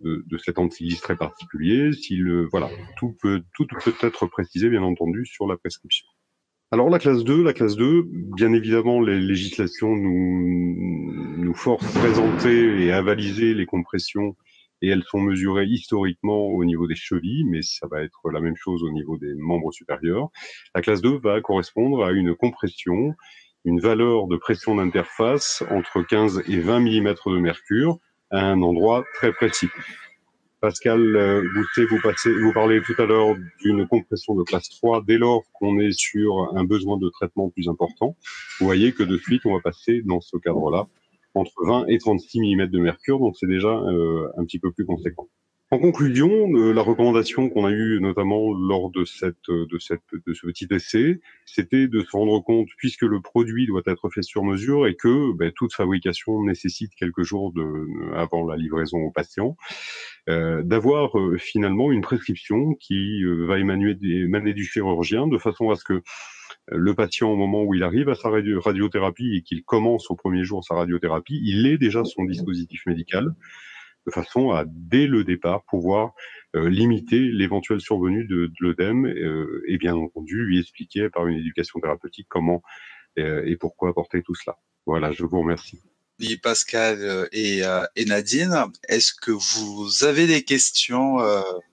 de, 0.01 0.25
de 0.27 0.39
cet 0.39 0.59
antilis 0.59 0.97
très 0.97 1.17
particulier. 1.17 1.93
S'il 1.93 2.29
voilà, 2.51 2.71
tout 2.99 3.15
peut 3.23 3.45
tout 3.55 3.67
peut 3.85 3.95
être 4.01 4.27
précisé 4.27 4.69
bien 4.69 4.83
entendu 4.83 5.25
sur 5.27 5.47
la 5.47 5.57
prescription. 5.57 6.09
Alors 6.75 6.91
la 6.91 6.99
classe 6.99 7.23
2, 7.23 7.41
la 7.45 7.53
classe 7.53 7.77
2, 7.77 8.03
bien 8.05 8.53
évidemment, 8.53 9.01
les 9.01 9.21
législations 9.21 9.95
nous, 9.95 11.37
nous 11.39 11.55
forcent 11.55 11.97
à 11.97 12.01
présenter 12.01 12.85
et 12.85 12.91
à 12.91 13.01
les 13.01 13.65
compressions 13.65 14.35
et 14.83 14.89
elles 14.89 15.05
sont 15.05 15.21
mesurées 15.21 15.67
historiquement 15.67 16.49
au 16.49 16.65
niveau 16.65 16.89
des 16.89 16.97
chevilles, 16.97 17.45
mais 17.45 17.63
ça 17.63 17.87
va 17.87 18.03
être 18.03 18.29
la 18.29 18.41
même 18.41 18.57
chose 18.57 18.83
au 18.83 18.91
niveau 18.91 19.17
des 19.19 19.37
membres 19.37 19.71
supérieurs. 19.71 20.31
La 20.75 20.83
classe 20.83 21.01
2 21.01 21.17
va 21.19 21.41
correspondre 21.41 22.05
à 22.05 22.11
une 22.11 22.35
compression, 22.35 23.15
une 23.65 23.79
valeur 23.79 24.27
de 24.27 24.37
pression 24.37 24.75
d'interface 24.75 25.63
entre 25.71 26.03
15 26.03 26.43
et 26.49 26.59
20 26.59 26.81
mm 26.81 27.15
de 27.27 27.39
mercure 27.39 27.99
à 28.33 28.47
un 28.47 28.61
endroit 28.63 29.05
très 29.15 29.33
précis. 29.33 29.69
Pascal 30.65 31.43
vous, 31.55 31.87
vous, 31.91 32.01
passez, 32.03 32.33
vous 32.33 32.51
parlez 32.55 32.81
tout 32.81 32.95
à 32.97 33.05
l'heure 33.05 33.37
d'une 33.61 33.87
compression 33.87 34.35
de 34.35 34.45
classe 34.45 34.71
3 34.71 35.05
dès 35.07 35.19
lors 35.19 35.43
qu'on 35.53 35.79
est 35.79 35.93
sur 35.93 36.57
un 36.57 36.65
besoin 36.65 36.97
de 36.97 37.11
traitement 37.11 37.51
plus 37.51 37.69
important. 37.69 38.17
Vous 38.59 38.65
voyez 38.65 38.93
que 38.93 39.03
de 39.03 39.19
suite, 39.19 39.43
on 39.45 39.53
va 39.53 39.61
passer 39.61 40.01
dans 40.07 40.23
ce 40.23 40.39
cadre-là 40.39 40.87
entre 41.35 41.53
20 41.67 41.89
et 41.89 41.99
36 41.99 42.41
mm 42.41 42.67
de 42.69 42.79
mercure, 42.79 43.19
donc 43.19 43.37
c'est 43.39 43.47
déjà 43.47 43.69
euh, 43.69 44.27
un 44.39 44.45
petit 44.47 44.59
peu 44.59 44.73
plus 44.73 44.87
conséquent. 44.87 45.29
En 45.75 45.81
conclusion, 45.81 46.31
euh, 46.55 46.73
la 46.73 46.83
recommandation 46.83 47.49
qu'on 47.49 47.65
a 47.65 47.73
eue 47.73 47.99
notamment 48.01 48.55
lors 48.55 48.93
de 48.93 49.05
cette 49.05 49.51
de 49.51 49.79
cette 49.81 50.05
de 50.25 50.33
ce 50.33 50.47
petit 50.47 50.69
essai, 50.71 51.21
c'était 51.47 51.89
de 51.89 51.99
se 51.99 52.13
rendre 52.13 52.39
compte, 52.45 52.69
puisque 52.77 53.03
le 53.03 53.21
produit 53.21 53.67
doit 53.67 53.83
être 53.87 54.09
fait 54.09 54.23
sur 54.23 54.45
mesure 54.45 54.87
et 54.87 54.95
que 54.95 55.33
ben, 55.33 55.51
toute 55.51 55.75
fabrication 55.75 56.45
nécessite 56.45 56.95
quelques 56.95 57.25
jours 57.25 57.53
de, 57.53 57.65
avant 58.15 58.47
la 58.47 58.57
livraison 58.57 58.99
au 58.99 59.11
patient, 59.11 59.57
euh, 60.29 60.63
d'avoir 60.63 61.19
euh, 61.19 61.39
finalement 61.39 61.91
une 61.91 62.03
prescription 62.03 62.75
qui 62.75 63.25
va 63.25 63.59
émaner, 63.59 63.97
émaner 64.01 64.55
du 64.55 64.63
chirurgien 64.63 65.27
de 65.27 65.39
façon 65.39 65.71
à 65.71 65.75
ce 65.75 65.83
que 65.83 66.03
le 66.69 66.95
patient, 66.95 67.33
au 67.33 67.37
moment 67.37 67.65
où 67.65 67.75
il 67.75 67.83
arrive 67.83 68.09
à 68.09 68.15
sa 68.15 68.31
radiothérapie 68.31 69.39
et 69.39 69.43
qu'il 69.43 69.65
commence 69.65 70.09
au 70.09 70.15
premier 70.15 70.45
jour 70.45 70.63
sa 70.63 70.77
radiothérapie, 70.77 71.41
il 71.43 71.67
est 71.67 71.79
déjà 71.79 72.05
son 72.05 72.25
dispositif 72.27 72.87
médical, 72.87 73.35
de 74.07 74.13
façon 74.13 74.51
à, 74.51 74.65
dès 74.67 75.07
le 75.07 75.25
départ, 75.25 75.65
pouvoir 75.65 76.13
euh, 76.55 76.69
limiter 76.69 77.19
l'éventuelle 77.19 77.81
survenue 77.81 78.25
de, 78.25 78.47
de 78.47 78.55
l'œdème 78.61 79.07
euh, 79.07 79.63
et 79.69 79.79
bien 79.79 79.95
entendu 79.95 80.45
lui 80.45 80.61
expliquer 80.61 81.09
par 81.11 81.27
une 81.27 81.39
éducation 81.39 81.81
thérapeutique 81.81 82.27
comment 82.29 82.63
euh, 83.19 83.45
et 83.47 83.57
pourquoi 83.57 83.91
apporter 83.91 84.23
tout 84.23 84.35
cela. 84.35 84.57
Voilà, 84.87 85.13
je 85.13 85.25
vous 85.25 85.41
remercie. 85.41 85.81
Pascal 86.43 87.29
et, 87.33 87.63
et 87.97 88.05
Nadine, 88.05 88.67
est-ce 88.89 89.13
que 89.13 89.33
vous 89.33 90.05
avez 90.05 90.29
des 90.29 90.45
questions, 90.45 91.19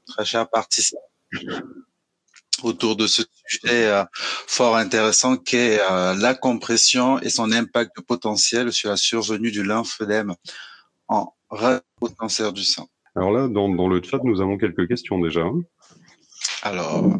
très 0.08 0.26
chers 0.26 0.50
participants 0.50 1.00
autour 2.64 2.96
de 2.96 3.08
ce 3.08 3.24
sujet 3.46 3.88
euh, 3.88 4.04
fort 4.14 4.76
intéressant 4.76 5.38
qu'est 5.38 5.80
euh, 5.80 6.14
la 6.16 6.34
compression 6.34 7.20
et 7.20 7.30
son 7.30 7.52
impact 7.52 8.02
potentiel 8.02 8.72
sur 8.72 8.90
la 8.90 8.98
survenue 8.98 9.52
du 9.52 9.64
lymphedème 9.64 10.36
en 11.08 11.34
cancer 12.18 12.54
du 12.54 12.64
sein. 12.64 12.86
Alors 13.16 13.32
là, 13.32 13.48
dans, 13.48 13.70
dans, 13.70 13.88
le 13.88 14.02
chat, 14.02 14.20
nous 14.24 14.42
avons 14.42 14.58
quelques 14.58 14.88
questions 14.88 15.20
déjà. 15.20 15.44
Alors, 16.64 17.20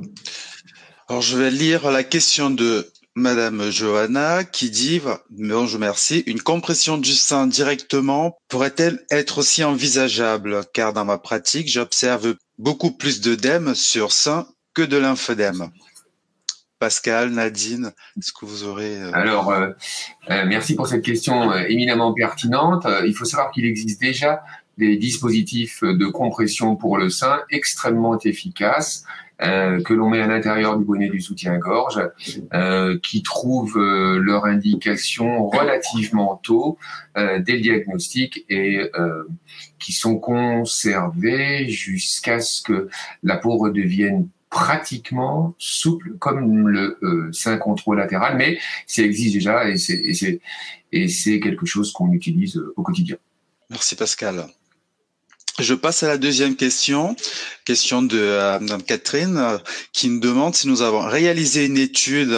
alors, 1.08 1.22
je 1.22 1.38
vais 1.38 1.52
lire 1.52 1.92
la 1.92 2.04
question 2.04 2.50
de 2.50 2.90
Madame 3.16 3.70
Johanna 3.70 4.46
qui 4.46 4.70
dit, 4.70 5.02
bonjour 5.30 5.80
merci, 5.80 6.24
une 6.26 6.42
compression 6.42 6.98
du 6.98 7.12
sein 7.12 7.48
directement 7.48 8.38
pourrait-elle 8.48 9.06
être 9.12 9.40
aussi 9.40 9.66
envisageable? 9.66 10.62
Car 10.74 10.94
dans 10.94 11.04
ma 11.04 11.18
pratique, 11.18 11.68
j'observe 11.68 12.36
beaucoup 12.58 12.92
plus 12.92 13.20
d'œdème 13.20 13.76
sur 13.76 14.14
sein 14.14 14.48
que 14.74 14.82
de 14.82 14.96
lymphedème. 14.96 15.72
Pascal, 16.82 17.30
Nadine, 17.30 17.92
est-ce 18.18 18.34
que 18.34 18.44
vous 18.44 18.64
aurez... 18.64 19.00
Euh, 19.00 19.12
Alors, 19.14 19.52
euh, 19.52 19.70
euh, 20.32 20.46
merci 20.48 20.74
pour 20.76 20.88
cette 20.88 21.04
question 21.04 21.54
éminemment 21.54 22.12
pertinente. 22.12 22.88
il 23.06 23.14
faut 23.14 23.24
savoir 23.24 23.52
qu'il 23.52 23.66
existe 23.66 24.02
déjà 24.02 24.42
des 24.80 24.98
dispositifs 24.98 25.84
de 25.84 26.08
compression 26.08 26.76
pour 26.76 26.98
le 26.98 27.12
sein 27.12 27.42
extrêmement 27.52 28.18
efficaces 28.18 29.06
que 29.40 29.94
l'on 29.94 30.08
met 30.10 30.22
à 30.22 30.28
l'intérieur 30.28 30.78
du 30.78 30.86
bonnet 30.86 31.10
du 31.10 31.20
soutien-gorge, 31.20 32.00
qui 33.02 33.24
trouvent 33.24 33.80
leur 33.80 34.46
indication 34.46 35.48
relativement 35.50 36.40
tôt 36.44 36.78
dès 37.16 37.54
le 37.54 37.62
diagnostic 37.62 38.46
et 38.50 38.80
qui 39.80 39.94
sont 39.94 40.18
conservés 40.20 41.68
jusqu'à 41.70 42.40
ce 42.40 42.62
que 42.62 42.88
la 43.24 43.38
peau 43.38 43.58
redevienne 43.58 44.28
pratiquement 44.52 45.56
souple 45.58 46.18
comme 46.20 46.68
le 46.68 47.00
sein 47.32 47.58
controlatéral, 47.58 48.38
mais 48.38 48.60
ça 48.86 49.02
existe 49.02 49.34
déjà 49.34 49.64
et 49.68 51.08
c'est 51.08 51.40
quelque 51.40 51.66
chose 51.66 51.92
qu'on 51.92 52.12
utilise 52.12 52.62
au 52.76 52.84
quotidien. 52.84 53.16
Merci 53.72 53.96
Pascal. 53.96 54.46
Je 55.60 55.74
passe 55.74 56.04
à 56.04 56.08
la 56.08 56.18
deuxième 56.18 56.56
question, 56.56 57.16
question 57.66 58.02
de 58.02 58.18
euh, 58.18 58.60
Catherine, 58.88 59.38
euh, 59.38 59.58
qui 59.94 60.10
nous 60.10 60.20
demande 60.20 60.56
si 60.56 60.68
nous 60.68 60.82
avons 60.82 61.02
réalisé 61.02 61.66
une 61.66 61.78
étude 61.78 62.38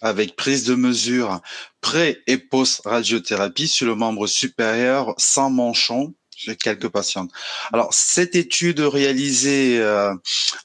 avec 0.00 0.36
prise 0.36 0.64
de 0.64 0.74
mesure 0.74 1.40
pré 1.80 2.22
et 2.26 2.38
post-radiothérapie 2.38 3.68
sur 3.68 3.86
le 3.86 3.94
membre 3.94 4.26
supérieur 4.26 5.14
sans 5.18 5.50
manchon 5.50 6.14
j'ai 6.44 6.56
quelques 6.56 6.88
patientes. 6.88 7.30
Alors, 7.72 7.94
cette 7.94 8.34
étude 8.34 8.80
réalisée 8.80 9.78
euh, 9.80 10.12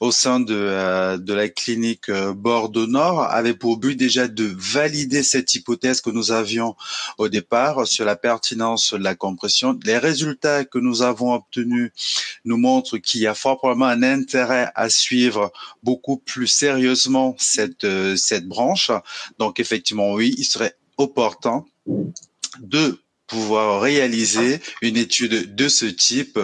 au 0.00 0.10
sein 0.10 0.40
de, 0.40 0.54
euh, 0.54 1.18
de 1.18 1.32
la 1.32 1.48
clinique 1.48 2.08
euh, 2.08 2.32
Bordeaux 2.32 2.86
Nord 2.86 3.22
avait 3.22 3.54
pour 3.54 3.76
but 3.76 3.94
déjà 3.94 4.26
de 4.26 4.52
valider 4.58 5.22
cette 5.22 5.54
hypothèse 5.54 6.00
que 6.00 6.10
nous 6.10 6.32
avions 6.32 6.74
au 7.16 7.28
départ 7.28 7.86
sur 7.86 8.04
la 8.04 8.16
pertinence 8.16 8.92
de 8.92 9.02
la 9.02 9.14
compression. 9.14 9.78
Les 9.84 9.98
résultats 9.98 10.64
que 10.64 10.78
nous 10.78 11.02
avons 11.02 11.34
obtenus 11.34 11.92
nous 12.44 12.56
montrent 12.56 12.98
qu'il 12.98 13.20
y 13.20 13.26
a 13.26 13.34
fort 13.34 13.58
probablement 13.58 13.86
un 13.86 14.02
intérêt 14.02 14.70
à 14.74 14.88
suivre 14.88 15.52
beaucoup 15.82 16.16
plus 16.16 16.48
sérieusement 16.48 17.36
cette, 17.38 17.86
cette 18.16 18.46
branche. 18.46 18.90
Donc, 19.38 19.60
effectivement, 19.60 20.12
oui, 20.12 20.34
il 20.38 20.44
serait 20.44 20.74
opportun 20.96 21.64
de 22.60 23.00
pouvoir 23.28 23.80
réaliser 23.80 24.60
une 24.82 24.96
étude 24.96 25.54
de 25.54 25.68
ce 25.68 25.86
type 25.86 26.40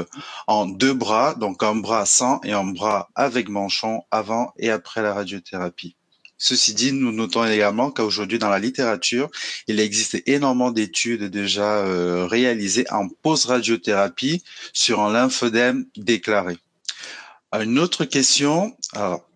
en 0.46 0.66
deux 0.66 0.94
bras, 0.94 1.34
donc 1.34 1.62
un 1.62 1.74
bras 1.74 2.06
sans 2.06 2.40
et 2.44 2.52
un 2.52 2.64
bras 2.64 3.10
avec 3.14 3.48
manchon 3.48 4.02
avant 4.10 4.52
et 4.58 4.70
après 4.70 5.02
la 5.02 5.14
radiothérapie. 5.14 5.96
Ceci 6.36 6.74
dit, 6.74 6.92
nous 6.92 7.12
notons 7.12 7.46
également 7.46 7.90
qu'aujourd'hui 7.90 8.38
dans 8.38 8.50
la 8.50 8.58
littérature, 8.58 9.30
il 9.66 9.80
existe 9.80 10.22
énormément 10.26 10.72
d'études 10.72 11.24
déjà 11.24 11.78
euh, 11.78 12.26
réalisées 12.26 12.84
en 12.90 13.08
post-radiothérapie 13.08 14.42
sur 14.72 15.00
un 15.00 15.12
lymphodème 15.12 15.86
déclaré. 15.96 16.58
Une 17.52 17.78
autre 17.78 18.04
question 18.04 18.76
alors, 18.92 19.26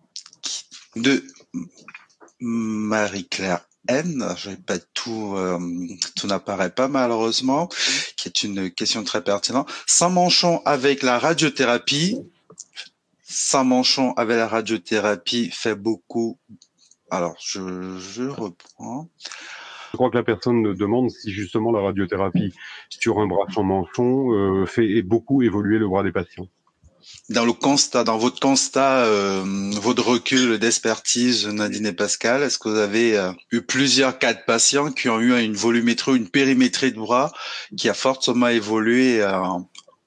de 0.97 1.23
Marie-Claire 2.41 3.68
N, 3.89 4.23
je 4.37 4.51
pas 4.51 4.77
tout, 4.93 5.33
euh, 5.35 5.59
tout 6.15 6.27
n'apparaît 6.27 6.69
pas 6.69 6.87
malheureusement, 6.87 7.67
qui 8.15 8.27
est 8.27 8.43
une 8.43 8.69
question 8.71 9.03
très 9.03 9.23
pertinente. 9.23 9.69
Sans 9.87 10.09
manchon 10.11 10.61
avec 10.65 11.01
la 11.01 11.17
radiothérapie, 11.17 12.17
sans 13.23 13.65
manchon 13.65 14.13
avec 14.13 14.37
la 14.37 14.47
radiothérapie 14.47 15.49
fait 15.51 15.75
beaucoup. 15.75 16.37
Alors, 17.09 17.35
je, 17.39 17.97
je 17.97 18.23
reprends. 18.23 19.09
Je 19.91 19.97
crois 19.97 20.11
que 20.11 20.17
la 20.17 20.23
personne 20.23 20.75
demande 20.75 21.09
si 21.09 21.31
justement 21.31 21.71
la 21.71 21.81
radiothérapie 21.81 22.53
sur 22.89 23.19
un 23.19 23.25
bras 23.25 23.45
sans 23.51 23.63
manchon 23.63 24.31
euh, 24.33 24.65
fait 24.67 25.01
beaucoup 25.01 25.41
évoluer 25.41 25.79
le 25.79 25.87
bras 25.87 26.03
des 26.03 26.11
patients 26.11 26.47
dans 27.29 27.45
le 27.45 27.53
constat, 27.53 28.03
dans 28.03 28.17
votre 28.17 28.39
constat, 28.39 29.05
euh, 29.05 29.43
votre 29.73 30.03
recul 30.03 30.57
d'expertise, 30.57 31.47
Nadine 31.47 31.85
et 31.85 31.93
Pascal, 31.93 32.41
est-ce 32.41 32.57
que 32.57 32.69
vous 32.69 32.77
avez 32.77 33.17
euh, 33.17 33.31
eu 33.51 33.61
plusieurs 33.61 34.17
cas 34.17 34.33
de 34.33 34.39
patients 34.45 34.91
qui 34.91 35.09
ont 35.09 35.19
eu 35.19 35.39
une 35.39 35.53
volumétrie, 35.53 36.17
une 36.17 36.29
périmétrie 36.29 36.91
de 36.91 36.97
bras 36.97 37.31
qui 37.77 37.87
a 37.87 37.93
fortement 37.93 38.47
évolué 38.47 39.21
euh, 39.21 39.41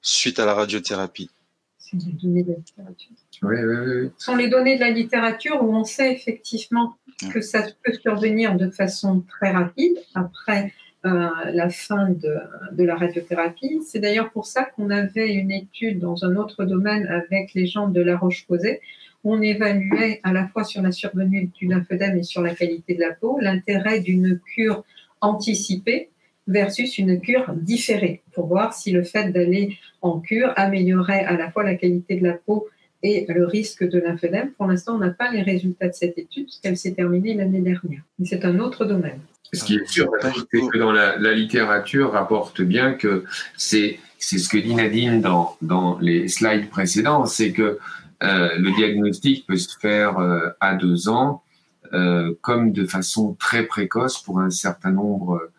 suite 0.01 0.37
à 0.39 0.45
la 0.45 0.53
radiothérapie? 0.53 1.29
C'est 1.77 1.97
les 1.97 2.11
données 2.11 2.43
de 2.43 2.51
la 2.51 2.57
littérature. 2.57 3.11
Oui, 3.41 3.55
oui, 3.57 3.75
oui. 3.85 4.11
Ce 4.17 4.25
sont 4.25 4.35
les 4.35 4.49
données 4.49 4.75
de 4.75 4.81
la 4.81 4.91
littérature 4.91 5.63
où 5.63 5.75
on 5.75 5.83
sait 5.85 6.11
effectivement 6.13 6.97
que 7.31 7.41
ça 7.41 7.63
peut 7.83 7.93
survenir 8.01 8.55
de 8.55 8.69
façon 8.69 9.21
très 9.21 9.51
rapide 9.51 9.97
après 10.13 10.73
euh, 11.05 11.27
la 11.51 11.69
fin 11.69 12.09
de, 12.09 12.83
la 12.83 12.95
radiothérapie. 12.95 13.81
C'est 13.85 13.99
d'ailleurs 13.99 14.31
pour 14.31 14.45
ça 14.45 14.63
qu'on 14.63 14.89
avait 14.89 15.33
une 15.33 15.51
étude 15.51 15.99
dans 15.99 16.23
un 16.23 16.37
autre 16.37 16.63
domaine 16.63 17.05
avec 17.07 17.53
les 17.53 17.65
gens 17.65 17.89
de 17.89 17.99
La 17.99 18.15
Roche-Posay. 18.15 18.79
On 19.25 19.41
évaluait 19.41 20.21
à 20.23 20.31
la 20.31 20.47
fois 20.47 20.63
sur 20.63 20.81
la 20.81 20.91
survenue 20.91 21.49
du 21.59 21.67
lymphedème 21.67 22.17
et 22.17 22.23
sur 22.23 22.41
la 22.41 22.55
qualité 22.55 22.95
de 22.95 23.01
la 23.01 23.11
peau 23.11 23.37
l'intérêt 23.41 23.99
d'une 23.99 24.39
cure 24.39 24.85
anticipée 25.19 26.09
versus 26.47 26.97
une 26.97 27.19
cure 27.19 27.53
différée 27.53 28.21
pour 28.33 28.47
voir 28.47 28.73
si 28.73 28.91
le 28.91 29.03
fait 29.03 29.29
d'aller 29.31 29.77
en 30.01 30.21
cure 30.21 30.53
améliorait 30.55 31.25
à 31.25 31.35
la 31.35 31.51
fois 31.51 31.63
la 31.63 31.75
qualité 31.75 32.15
de 32.15 32.23
la 32.23 32.33
peau 32.33 32.67
et 33.01 33.25
le 33.27 33.45
risque 33.45 33.83
de 33.83 33.99
lymphedème. 33.99 34.51
Pour 34.51 34.67
l'instant, 34.67 34.95
on 34.95 34.99
n'a 34.99 35.09
pas 35.09 35.31
les 35.31 35.41
résultats 35.41 35.89
de 35.89 35.93
cette 35.93 36.17
étude 36.17 36.45
parce 36.45 36.59
qu'elle 36.59 36.77
s'est 36.77 36.93
terminée 36.93 37.33
l'année 37.33 37.59
dernière. 37.59 38.03
c'est 38.23 38.45
un 38.45 38.59
autre 38.59 38.85
domaine. 38.85 39.19
Ce 39.53 39.63
qui 39.63 39.75
est 39.75 39.87
sûr, 39.87 40.09
c'est 40.21 40.67
que 40.67 40.77
dans 40.77 40.91
la, 40.91 41.33
littérature 41.33 42.11
rapporte 42.11 42.61
bien 42.61 42.93
que 42.93 43.23
c'est 43.55 43.99
c'est 44.17 44.37
ce 44.37 44.47
que 44.47 44.57
dit 44.57 44.73
Nadine 44.73 45.19
dans, 45.19 45.57
dans 45.61 45.99
les 45.99 46.29
slides 46.29 46.69
précédents, 46.69 47.25
c'est 47.25 47.51
que 47.51 47.77
euh, 48.23 48.49
le 48.57 48.71
diagnostic 48.71 49.45
peut 49.45 49.57
se 49.57 49.77
faire 49.77 50.17
euh, 50.17 50.49
à 50.61 50.75
deux 50.75 51.09
ans, 51.09 51.43
euh, 51.91 52.33
comme 52.41 52.71
de 52.71 52.85
façon 52.85 53.33
très 53.33 53.63
précoce 53.65 54.21
pour 54.23 54.39
un 54.39 54.49
certain 54.49 54.91
nombre 54.91 55.49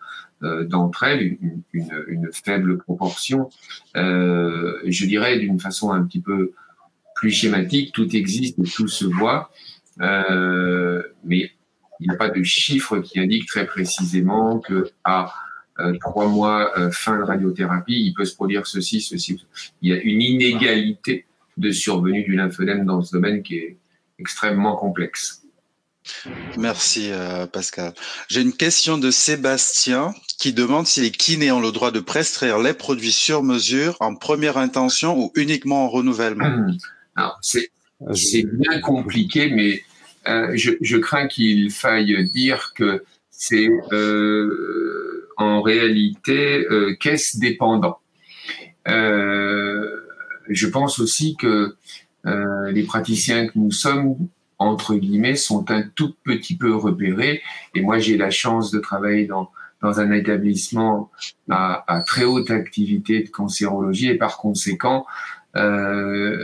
d'entre 0.69 1.05
elles, 1.05 1.39
une, 1.41 1.63
une, 1.73 2.29
faible 2.31 2.77
proportion. 2.77 3.49
je 3.95 5.07
dirais 5.07 5.39
d'une 5.39 5.59
façon 5.59 5.91
un 5.91 6.03
petit 6.05 6.21
peu 6.21 6.53
plus 7.15 7.31
schématique, 7.31 7.95
tout 7.95 8.15
existe 8.15 8.59
et 8.59 8.65
tout 8.65 8.89
se 8.89 9.07
voit, 9.07 9.51
mais 9.99 11.51
il 12.05 12.11
n'y 12.11 12.15
a 12.15 12.19
pas 12.19 12.29
de 12.29 12.43
chiffre 12.43 12.99
qui 12.99 13.19
indique 13.19 13.47
très 13.47 13.67
précisément 13.67 14.61
que 14.61 14.91
à 15.05 15.33
euh, 15.81 15.97
trois 16.01 16.29
mois 16.29 16.79
euh, 16.79 16.91
fin 16.91 17.19
de 17.19 17.23
radiothérapie, 17.23 18.05
il 18.07 18.13
peut 18.13 18.27
se 18.27 18.35
produire 18.35 18.67
ceci, 18.67 19.01
ceci. 19.01 19.43
Il 19.81 19.91
y 19.91 19.95
a 19.95 20.01
une 20.01 20.21
inégalité 20.21 21.25
de 21.57 21.71
survenue 21.71 22.23
du 22.23 22.37
lymphedème 22.37 22.85
dans 22.85 23.03
ce 23.03 23.13
domaine 23.13 23.43
qui 23.43 23.57
est 23.57 23.79
extrêmement 24.19 24.77
complexe. 24.77 25.43
Merci 26.59 27.09
euh, 27.11 27.47
Pascal. 27.47 27.95
J'ai 28.29 28.43
une 28.43 28.53
question 28.53 28.99
de 28.99 29.11
Sébastien 29.11 30.15
qui 30.39 30.53
demande 30.53 30.87
si 30.87 31.01
les 31.01 31.11
kinés 31.11 31.53
ont 31.53 31.61
le 31.61 31.73
droit 31.73 31.91
de 31.91 32.01
prescrire 32.01 32.59
les 32.59 32.75
produits 32.75 33.13
sur 33.13 33.43
mesure 33.43 33.97
en 34.01 34.15
première 34.15 34.59
intention 34.59 35.19
ou 35.19 35.33
uniquement 35.37 35.87
en 35.87 35.89
renouvellement. 35.89 36.67
C'est 38.13 38.45
bien 38.45 38.81
compliqué, 38.81 39.49
mais 39.49 39.83
je, 40.27 40.72
je, 40.81 40.97
crains 40.97 41.27
qu'il 41.27 41.70
faille 41.70 42.31
dire 42.31 42.72
que 42.75 43.05
c'est 43.31 43.68
euh, 43.93 45.29
en 45.37 45.62
réalité 45.62 46.66
euh, 46.70 46.95
caisse 46.95 47.37
dépendant. 47.37 47.99
Euh, 48.89 50.01
je 50.49 50.66
pense 50.66 50.99
aussi 50.99 51.37
que 51.37 51.77
euh, 52.27 52.70
les 52.70 52.85
praticiens 52.85 53.47
que 53.47 53.53
nous 53.57 53.72
sommes, 53.72 54.16
entre 54.59 54.95
guillemets, 54.95 55.37
sont 55.37 55.70
un 55.70 55.83
tout 55.83 56.14
petit 56.25 56.57
peu 56.57 56.75
repérés. 56.75 57.43
Et 57.75 57.81
moi, 57.81 57.99
j'ai 57.99 58.16
la 58.16 58.31
chance 58.31 58.70
de 58.70 58.79
travailler 58.79 59.27
dans, 59.27 59.51
dans 59.83 60.01
un 60.01 60.11
établissement 60.12 61.11
à, 61.51 61.85
à, 61.93 62.03
très 62.03 62.25
haute 62.25 62.51
activité 62.51 63.22
de 63.22 63.29
cancérologie 63.29 64.09
et 64.09 64.16
par 64.16 64.39
conséquent, 64.39 65.07
euh, 65.57 66.37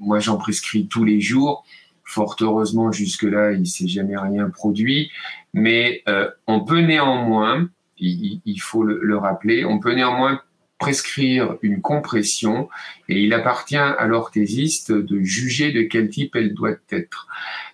moi, 0.00 0.18
j'en 0.18 0.36
prescris 0.36 0.86
tous 0.88 1.04
les 1.04 1.20
jours 1.20 1.64
Fort 2.04 2.36
heureusement, 2.40 2.92
jusque-là, 2.92 3.52
il 3.52 3.66
s'est 3.66 3.88
jamais 3.88 4.16
rien 4.16 4.50
produit. 4.50 5.10
Mais 5.54 6.02
euh, 6.08 6.30
on 6.46 6.64
peut 6.64 6.80
néanmoins, 6.80 7.68
il, 7.98 8.60
faut 8.60 8.82
le, 8.82 9.16
rappeler, 9.16 9.64
on 9.64 9.78
peut 9.78 9.94
néanmoins 9.94 10.40
prescrire 10.78 11.56
une 11.62 11.80
compression 11.80 12.68
et 13.08 13.22
il 13.22 13.32
appartient 13.34 13.76
à 13.76 14.04
l'orthésiste 14.08 14.90
de 14.90 15.22
juger 15.22 15.70
de 15.70 15.82
quel 15.82 16.08
type 16.08 16.34
elle 16.34 16.54
doit 16.54 16.74
être. 16.90 17.28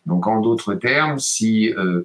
Donc 0.05 0.26
en 0.26 0.41
d'autres 0.41 0.74
termes, 0.74 1.18
si 1.18 1.72
euh, 1.72 2.03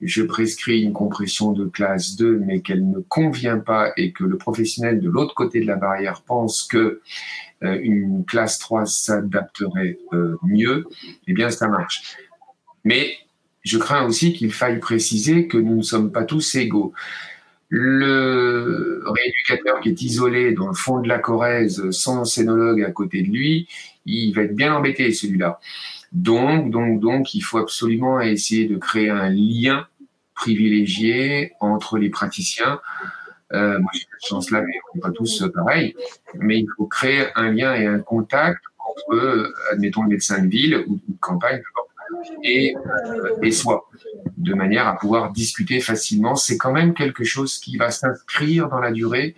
je 0.00 0.22
prescris 0.22 0.82
une 0.82 0.92
compression 0.92 1.52
de 1.52 1.66
classe 1.66 2.16
2 2.16 2.40
mais 2.44 2.60
qu'elle 2.60 2.88
ne 2.90 2.98
convient 2.98 3.58
pas 3.58 3.92
et 3.96 4.12
que 4.12 4.24
le 4.24 4.36
professionnel 4.36 5.00
de 5.00 5.08
l'autre 5.08 5.34
côté 5.34 5.60
de 5.60 5.66
la 5.66 5.76
barrière 5.76 6.22
pense 6.22 6.64
que 6.64 7.00
une 7.62 8.24
classe 8.24 8.58
3 8.58 8.86
s'adapterait 8.86 9.98
euh, 10.12 10.36
mieux, 10.42 10.84
eh 11.26 11.32
bien 11.32 11.50
ça 11.50 11.68
marche. 11.68 12.16
Mais 12.84 13.16
je 13.62 13.78
crains 13.78 14.06
aussi 14.06 14.32
qu'il 14.32 14.52
faille 14.52 14.78
préciser 14.78 15.48
que 15.48 15.58
nous 15.58 15.76
ne 15.76 15.82
sommes 15.82 16.12
pas 16.12 16.24
tous 16.24 16.54
égaux. 16.54 16.92
Le 17.68 19.02
rééducateur 19.04 19.80
qui 19.80 19.88
est 19.88 20.02
isolé 20.02 20.52
dans 20.52 20.68
le 20.68 20.74
fond 20.74 21.00
de 21.00 21.08
la 21.08 21.18
Corrèze, 21.18 21.90
sans 21.90 22.24
scénologue 22.24 22.82
à 22.82 22.92
côté 22.92 23.22
de 23.22 23.28
lui, 23.28 23.68
il 24.04 24.32
va 24.32 24.42
être 24.42 24.54
bien 24.54 24.72
embêté 24.74 25.12
celui-là. 25.12 25.58
Donc, 26.12 26.70
donc, 26.70 27.00
donc, 27.00 27.34
il 27.34 27.40
faut 27.40 27.58
absolument 27.58 28.20
essayer 28.20 28.66
de 28.66 28.76
créer 28.76 29.10
un 29.10 29.28
lien 29.28 29.86
privilégié 30.34 31.52
entre 31.60 31.98
les 31.98 32.10
praticiens. 32.10 32.80
Euh, 33.52 33.78
moi, 33.78 33.90
j'ai 33.94 34.00
cette 34.00 34.28
chance-là, 34.28 34.62
mais 34.62 34.74
on 34.92 34.96
n'est 34.96 35.00
pas 35.02 35.10
tous 35.10 35.44
pareils. 35.54 35.94
Mais 36.34 36.60
il 36.60 36.66
faut 36.76 36.86
créer 36.86 37.26
un 37.34 37.52
lien 37.52 37.74
et 37.74 37.86
un 37.86 38.00
contact 38.00 38.62
entre, 38.78 39.52
admettons, 39.72 40.02
le 40.02 40.08
médecin 40.08 40.42
de 40.42 40.48
ville 40.48 40.84
ou 40.86 40.96
de 41.08 41.16
campagne, 41.20 41.62
et, 42.42 42.74
euh, 42.76 43.36
et 43.42 43.50
soi, 43.50 43.88
de 44.36 44.54
manière 44.54 44.86
à 44.86 44.96
pouvoir 44.96 45.32
discuter 45.32 45.80
facilement. 45.80 46.36
C'est 46.36 46.56
quand 46.56 46.72
même 46.72 46.94
quelque 46.94 47.24
chose 47.24 47.58
qui 47.58 47.76
va 47.76 47.90
s'inscrire 47.90 48.68
dans 48.68 48.80
la 48.80 48.92
durée. 48.92 49.34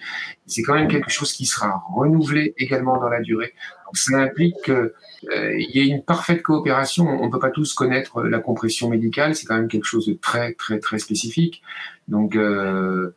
C'est 0.46 0.62
quand 0.62 0.74
même 0.74 0.88
quelque 0.88 1.10
chose 1.10 1.32
qui 1.32 1.46
sera 1.46 1.82
renouvelé 1.94 2.54
également 2.58 2.98
dans 2.98 3.08
la 3.08 3.20
durée. 3.20 3.54
Donc, 3.86 3.96
ça 3.96 4.18
implique 4.18 4.56
qu'il 4.64 4.74
euh, 4.74 5.58
y 5.58 5.80
ait 5.80 5.86
une 5.86 6.02
parfaite 6.02 6.42
coopération. 6.42 7.06
On 7.06 7.26
ne 7.26 7.30
peut 7.30 7.38
pas 7.38 7.50
tous 7.50 7.74
connaître 7.74 8.22
la 8.22 8.38
compression 8.38 8.88
médicale. 8.88 9.34
C'est 9.34 9.46
quand 9.46 9.56
même 9.56 9.68
quelque 9.68 9.86
chose 9.86 10.06
de 10.06 10.14
très, 10.14 10.52
très, 10.54 10.78
très 10.78 10.98
spécifique. 10.98 11.62
Donc, 12.06 12.36
euh, 12.36 13.14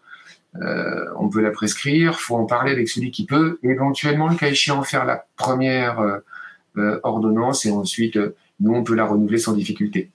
euh, 0.56 1.06
on 1.18 1.30
peut 1.30 1.42
la 1.42 1.52
prescrire. 1.52 2.20
faut 2.20 2.36
en 2.36 2.46
parler 2.46 2.72
avec 2.72 2.90
celui 2.90 3.12
qui 3.12 3.26
peut. 3.26 3.60
Éventuellement, 3.64 4.28
le 4.28 4.36
cas 4.36 4.50
échéant, 4.50 4.84
faire 4.84 5.06
la 5.06 5.26
première 5.38 6.00
euh, 6.00 6.18
euh, 6.78 7.00
ordonnance 7.04 7.66
et 7.66 7.72
ensuite 7.72 8.20
nous, 8.60 8.74
on 8.74 8.84
peut 8.84 8.96
la 8.96 9.06
renouveler 9.06 9.38
sans 9.38 9.54
difficulté. 9.54 10.12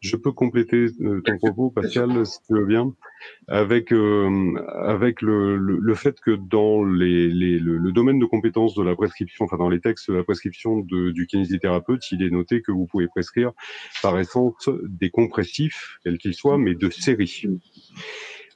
Je 0.00 0.14
peux 0.14 0.30
compléter 0.30 0.86
ton 1.24 1.38
propos, 1.38 1.70
Pascal, 1.70 2.24
si 2.24 2.38
tu 2.46 2.54
veux 2.54 2.64
bien, 2.64 2.94
avec 3.48 3.92
euh, 3.92 4.54
avec 4.76 5.22
le, 5.22 5.56
le, 5.56 5.94
fait 5.96 6.20
que 6.20 6.30
dans 6.30 6.84
les, 6.84 7.28
les 7.28 7.58
le, 7.58 7.90
domaine 7.90 8.20
de 8.20 8.24
compétences 8.24 8.76
de 8.76 8.84
la 8.84 8.94
prescription, 8.94 9.46
enfin 9.46 9.56
dans 9.56 9.68
les 9.68 9.80
textes 9.80 10.08
de 10.08 10.14
la 10.14 10.22
prescription 10.22 10.78
de, 10.78 11.10
du 11.10 11.26
kinésithérapeute, 11.26 12.12
il 12.12 12.22
est 12.22 12.30
noté 12.30 12.62
que 12.62 12.70
vous 12.70 12.86
pouvez 12.86 13.08
prescrire 13.08 13.50
par 14.00 14.16
essence 14.20 14.68
des 14.84 15.10
compressifs, 15.10 15.98
quels 16.04 16.18
qu'ils 16.18 16.34
soient, 16.34 16.58
mais 16.58 16.76
de 16.76 16.90
série. 16.90 17.42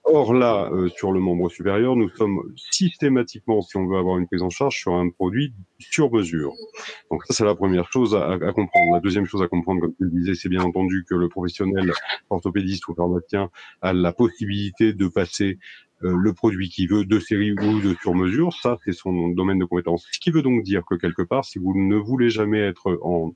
Or 0.05 0.35
là, 0.35 0.69
euh, 0.73 0.89
sur 0.89 1.13
le 1.13 1.21
membre 1.21 1.49
supérieur, 1.49 1.95
nous 1.95 2.09
sommes 2.11 2.53
systématiquement, 2.57 3.63
si 3.63 3.77
on 3.77 3.87
veut 3.87 3.97
avoir 3.97 4.19
une 4.19 4.27
prise 4.27 4.43
en 4.43 4.51
charge, 4.51 4.77
sur 4.77 4.95
un 4.95 5.09
produit 5.11 5.55
sur 5.79 6.13
mesure. 6.13 6.53
Donc 7.11 7.25
ça, 7.25 7.35
c'est 7.35 7.45
la 7.45 7.55
première 7.55 7.91
chose 7.93 8.15
à, 8.17 8.37
comprendre. 8.53 8.95
La 8.95 9.01
deuxième 9.01 9.27
chose 9.27 9.43
à 9.43 9.49
comprendre, 9.49 9.81
comme 9.81 9.95
tu 9.95 10.05
le 10.05 10.11
disais, 10.11 10.35
c'est 10.35 10.49
bien 10.49 10.63
entendu 10.63 11.05
que 11.09 11.15
le 11.15 11.29
professionnel 11.29 11.93
orthopédiste 12.31 12.89
ou 12.89 12.95
pharmacien 12.95 13.51
a 13.81 13.93
la 13.93 14.13
possibilité 14.13 14.93
de 14.93 15.07
passer 15.07 15.59
euh, 16.03 16.17
le 16.17 16.33
produit 16.33 16.69
qu'il 16.69 16.89
veut 16.89 17.05
de 17.05 17.21
série 17.21 17.53
ou 17.53 17.81
de 17.81 17.95
sur 18.01 18.15
mesure. 18.15 18.53
Ça, 18.61 18.79
c'est 18.85 18.93
son 18.93 19.29
domaine 19.29 19.61
de 19.61 19.65
compétence. 19.65 20.09
Ce 20.11 20.19
qui 20.19 20.33
veut 20.33 20.43
donc 20.43 20.65
dire 20.65 20.83
que 20.85 20.97
quelque 20.97 21.23
part, 21.23 21.45
si 21.45 21.61
vous 21.61 21.75
ne 21.77 21.97
voulez 21.97 22.29
jamais 22.29 22.61
être 22.61 22.99
en 23.03 23.35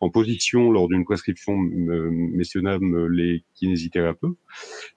en 0.00 0.10
position 0.10 0.70
lors 0.70 0.88
d'une 0.88 1.04
prescription, 1.04 1.54
euh, 1.54 2.10
messieurs, 2.10 2.62
dames, 2.62 3.08
les 3.08 3.44
kinésithérapeutes, 3.54 4.36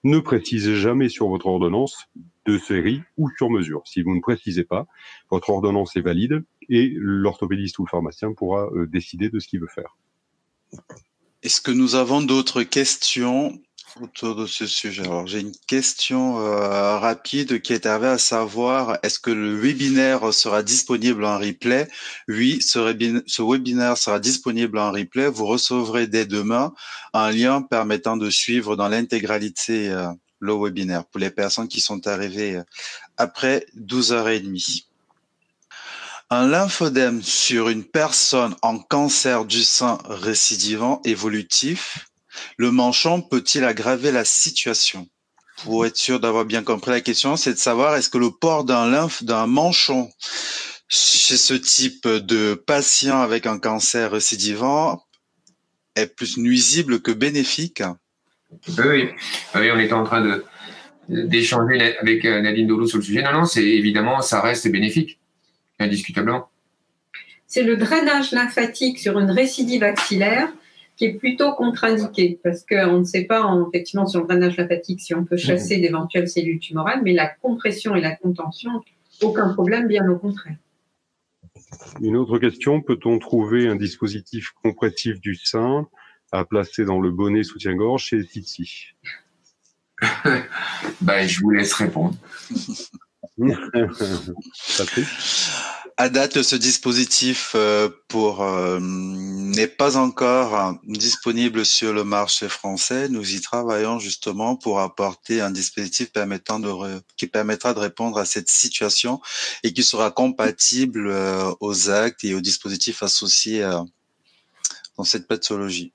ne 0.04 0.18
précisez 0.18 0.76
jamais 0.76 1.08
sur 1.08 1.28
votre 1.28 1.46
ordonnance 1.46 2.06
de 2.46 2.58
série 2.58 3.02
ou 3.16 3.28
sur 3.36 3.50
mesure. 3.50 3.82
Si 3.84 4.02
vous 4.02 4.14
ne 4.14 4.20
précisez 4.20 4.64
pas, 4.64 4.86
votre 5.30 5.50
ordonnance 5.50 5.96
est 5.96 6.00
valide 6.00 6.44
et 6.68 6.92
l'orthopédiste 6.96 7.78
ou 7.78 7.84
le 7.84 7.90
pharmacien 7.90 8.32
pourra 8.32 8.70
euh, 8.72 8.86
décider 8.86 9.28
de 9.28 9.38
ce 9.38 9.48
qu'il 9.48 9.60
veut 9.60 9.68
faire. 9.68 9.96
Est-ce 11.42 11.60
que 11.60 11.72
nous 11.72 11.96
avons 11.96 12.22
d'autres 12.22 12.62
questions 12.62 13.60
autour 14.00 14.34
de 14.34 14.46
ce 14.46 14.66
sujet. 14.66 15.02
Alors, 15.02 15.26
j'ai 15.26 15.40
une 15.40 15.54
question 15.66 16.38
euh, 16.40 16.98
rapide 16.98 17.60
qui 17.60 17.72
est 17.72 17.86
arrivée 17.86 18.08
à 18.08 18.18
savoir, 18.18 18.98
est-ce 19.02 19.18
que 19.18 19.30
le 19.30 19.54
webinaire 19.54 20.32
sera 20.32 20.62
disponible 20.62 21.24
en 21.24 21.38
replay? 21.38 21.88
Oui, 22.28 22.60
ce, 22.62 22.78
webinaire 23.42 23.98
sera 23.98 24.18
disponible 24.18 24.78
en 24.78 24.92
replay. 24.92 25.28
Vous 25.28 25.46
recevrez 25.46 26.06
dès 26.06 26.26
demain 26.26 26.72
un 27.12 27.30
lien 27.30 27.62
permettant 27.62 28.16
de 28.16 28.30
suivre 28.30 28.76
dans 28.76 28.88
l'intégralité 28.88 29.90
euh, 29.90 30.08
le 30.38 30.54
webinaire 30.54 31.04
pour 31.04 31.20
les 31.20 31.30
personnes 31.30 31.68
qui 31.68 31.80
sont 31.80 32.06
arrivées 32.06 32.56
euh, 32.56 32.64
après 33.16 33.66
12h30. 33.78 34.84
Un 36.30 36.48
lymphodème 36.48 37.22
sur 37.22 37.68
une 37.68 37.84
personne 37.84 38.56
en 38.62 38.78
cancer 38.78 39.44
du 39.44 39.62
sein 39.62 39.98
récidivant 40.06 41.02
évolutif 41.04 42.06
le 42.56 42.70
manchon 42.70 43.22
peut-il 43.22 43.64
aggraver 43.64 44.12
la 44.12 44.24
situation? 44.24 45.08
Pour 45.64 45.86
être 45.86 45.96
sûr 45.96 46.18
d'avoir 46.18 46.44
bien 46.44 46.62
compris 46.62 46.90
la 46.90 47.00
question, 47.00 47.36
c'est 47.36 47.52
de 47.52 47.58
savoir 47.58 47.94
est-ce 47.96 48.08
que 48.10 48.18
le 48.18 48.30
port 48.30 48.64
d'un 48.64 48.90
lymphe, 48.90 49.22
d'un 49.22 49.46
manchon 49.46 50.10
chez 50.88 51.36
ce 51.36 51.54
type 51.54 52.06
de 52.06 52.54
patient 52.54 53.20
avec 53.20 53.46
un 53.46 53.58
cancer 53.58 54.10
récidivant 54.10 55.02
est 55.94 56.06
plus 56.06 56.38
nuisible 56.38 57.00
que 57.00 57.12
bénéfique? 57.12 57.82
Oui, 58.78 59.08
oui, 59.54 59.70
on 59.70 59.78
était 59.78 59.92
en 59.92 60.04
train 60.04 60.20
de 60.20 60.44
d'échanger 61.08 61.96
avec 61.98 62.24
euh, 62.24 62.40
Nadine 62.40 62.66
Dolo 62.66 62.86
sur 62.86 62.98
le 62.98 63.04
sujet. 63.04 63.22
Non, 63.22 63.32
non, 63.32 63.44
c'est 63.44 63.64
évidemment, 63.64 64.22
ça 64.22 64.40
reste 64.40 64.70
bénéfique, 64.70 65.18
indiscutablement. 65.78 66.48
C'est 67.46 67.64
le 67.64 67.76
drainage 67.76 68.32
lymphatique 68.32 68.98
sur 68.98 69.18
une 69.18 69.30
récidive 69.30 69.82
axillaire 69.82 70.48
qui 70.96 71.06
est 71.06 71.14
plutôt 71.14 71.52
contre-indiqué 71.54 72.38
parce 72.42 72.64
qu'on 72.64 72.98
ne 72.98 73.04
sait 73.04 73.24
pas 73.24 73.44
effectivement 73.68 74.06
sur 74.06 74.20
le 74.20 74.26
drainage 74.26 74.56
lymphatique 74.56 75.00
si 75.00 75.14
on 75.14 75.24
peut 75.24 75.36
chasser 75.36 75.76
mhm. 75.76 75.82
d'éventuelles 75.82 76.28
cellules 76.28 76.58
tumorales, 76.58 77.00
mais 77.02 77.12
la 77.12 77.28
compression 77.28 77.96
et 77.96 78.00
la 78.00 78.14
contention, 78.14 78.70
aucun 79.22 79.52
problème, 79.52 79.86
bien 79.86 80.08
au 80.08 80.18
contraire. 80.18 80.56
Une 82.00 82.16
autre 82.16 82.38
question, 82.38 82.80
peut-on 82.80 83.18
trouver 83.18 83.68
un 83.68 83.76
dispositif 83.76 84.52
compressif 84.62 85.20
du 85.20 85.34
sein 85.34 85.86
à 86.30 86.44
placer 86.44 86.84
dans 86.84 87.00
le 87.00 87.10
bonnet 87.10 87.42
soutien-gorge 87.42 88.04
chez 88.04 88.26
Titi? 88.26 88.94
Ben, 91.00 91.28
Je 91.28 91.40
vous 91.40 91.50
laisse 91.50 91.74
répondre. 91.74 92.16
À 96.02 96.08
date, 96.08 96.42
ce 96.42 96.56
dispositif 96.56 97.52
euh, 97.54 97.88
euh, 98.16 98.80
n'est 98.80 99.68
pas 99.68 99.96
encore 99.96 100.74
disponible 100.82 101.64
sur 101.64 101.92
le 101.92 102.02
marché 102.02 102.48
français. 102.48 103.08
Nous 103.08 103.36
y 103.36 103.40
travaillons 103.40 104.00
justement 104.00 104.56
pour 104.56 104.80
apporter 104.80 105.40
un 105.40 105.52
dispositif 105.52 106.10
qui 107.16 107.26
permettra 107.28 107.74
de 107.74 107.78
répondre 107.78 108.18
à 108.18 108.24
cette 108.24 108.48
situation 108.48 109.20
et 109.62 109.72
qui 109.72 109.84
sera 109.84 110.10
compatible 110.10 111.06
euh, 111.06 111.52
aux 111.60 111.88
actes 111.88 112.24
et 112.24 112.34
aux 112.34 112.40
dispositifs 112.40 113.04
associés 113.04 113.60
dans 114.96 115.04
cette 115.04 115.28
pathologie. 115.28 115.92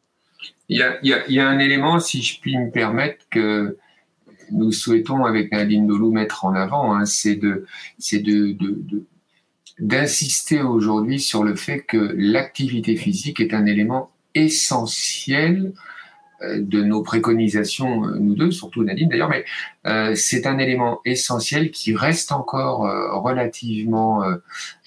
Il 0.69 0.77
y, 1.03 1.11
a, 1.41 1.49
un 1.49 1.59
élément, 1.59 1.99
si 1.99 2.21
je 2.21 2.39
puis 2.39 2.57
me 2.57 2.71
permettre, 2.71 3.25
que 3.29 3.77
nous 4.51 4.71
souhaitons 4.71 5.25
avec 5.25 5.51
Nadine 5.51 5.85
Dolou 5.85 6.13
mettre 6.13 6.45
en 6.45 6.55
avant, 6.55 6.95
hein, 6.95 7.03
c'est 7.03 7.35
de 7.35 7.65
d'insister 9.79 10.61
aujourd'hui 10.61 11.19
sur 11.19 11.43
le 11.43 11.55
fait 11.55 11.81
que 11.81 12.13
l'activité 12.15 12.95
physique 12.95 13.39
est 13.39 13.53
un 13.53 13.65
élément 13.65 14.11
essentiel 14.33 15.73
euh, 16.43 16.61
de 16.61 16.83
nos 16.83 17.01
préconisations, 17.01 18.05
euh, 18.05 18.17
nous 18.19 18.35
deux, 18.35 18.51
surtout 18.51 18.83
Nadine 18.83 19.09
d'ailleurs, 19.09 19.29
mais 19.29 19.43
euh, 19.87 20.13
c'est 20.15 20.45
un 20.45 20.59
élément 20.59 21.01
essentiel 21.03 21.71
qui 21.71 21.95
reste 21.95 22.31
encore 22.31 22.81
relativement 23.23 24.23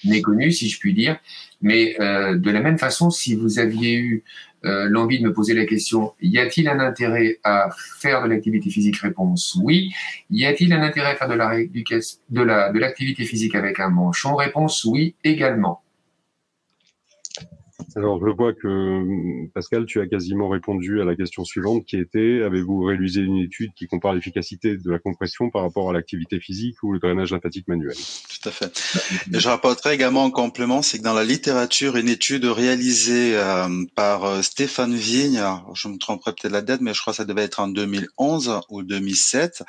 méconnu, 0.05 0.51
si 0.51 0.69
je 0.69 0.79
puis 0.79 0.93
dire. 0.93 1.17
Mais 1.61 1.95
de 1.99 2.49
la 2.49 2.59
même 2.61 2.77
façon, 2.77 3.09
si 3.09 3.35
vous 3.35 3.59
aviez 3.59 3.95
eu 3.95 4.23
euh, 4.65 4.87
l'envie 4.89 5.19
de 5.19 5.23
me 5.23 5.33
poser 5.33 5.53
la 5.53 5.65
question 5.65 6.13
y 6.21 6.37
a-t-il 6.37 6.69
un 6.69 6.79
intérêt 6.79 7.39
à 7.43 7.69
faire 7.99 8.21
de 8.23 8.27
l'activité 8.27 8.69
physique? 8.69 8.97
Réponse 8.97 9.57
oui. 9.61 9.91
Y 10.29 10.45
a-t-il 10.45 10.71
un 10.73 10.81
intérêt 10.81 11.11
à 11.11 11.15
faire 11.15 11.27
de 11.27 11.33
la 11.33 11.57
de 11.57 12.41
la 12.41 12.71
de 12.71 12.79
l'activité 12.79 13.25
physique 13.25 13.55
avec 13.55 13.79
un 13.79 13.89
manchon? 13.89 14.35
Réponse 14.35 14.85
oui 14.85 15.15
également. 15.23 15.81
Alors, 17.95 18.19
je 18.25 18.31
vois 18.31 18.53
que 18.53 19.47
Pascal, 19.53 19.85
tu 19.85 19.99
as 19.99 20.07
quasiment 20.07 20.49
répondu 20.49 21.01
à 21.01 21.05
la 21.05 21.15
question 21.15 21.43
suivante 21.43 21.85
qui 21.85 21.97
était 21.97 22.41
avez-vous 22.43 22.83
réalisé 22.83 23.21
une 23.21 23.37
étude 23.37 23.71
qui 23.75 23.87
compare 23.87 24.13
l'efficacité 24.13 24.77
de 24.77 24.89
la 24.89 24.99
compression 24.99 25.49
par 25.49 25.63
rapport 25.63 25.89
à 25.89 25.93
l'activité 25.93 26.39
physique 26.39 26.81
ou 26.83 26.93
le 26.93 26.99
drainage 26.99 27.31
lymphatique 27.31 27.67
manuel? 27.67 27.95
Tout 27.95 28.49
à 28.49 28.51
fait. 28.51 28.71
Je 29.31 29.47
rapporterai 29.47 29.93
également 29.93 30.23
en 30.23 30.31
complément, 30.31 30.81
c'est 30.81 30.99
que 30.99 31.03
dans 31.03 31.13
la 31.13 31.25
littérature, 31.25 31.97
une 31.97 32.07
étude 32.07 32.45
réalisée 32.45 33.35
euh, 33.35 33.67
par 33.95 34.25
euh, 34.25 34.41
Stéphane 34.41 34.95
Vigne, 34.95 35.41
je 35.73 35.87
me 35.87 35.97
tromperai 35.97 36.31
peut-être 36.31 36.51
la 36.51 36.61
date, 36.61 36.81
mais 36.81 36.93
je 36.93 37.01
crois 37.01 37.13
que 37.13 37.17
ça 37.17 37.25
devait 37.25 37.43
être 37.43 37.59
en 37.59 37.67
2011 37.67 38.61
ou 38.69 38.83
2007, 38.83 39.63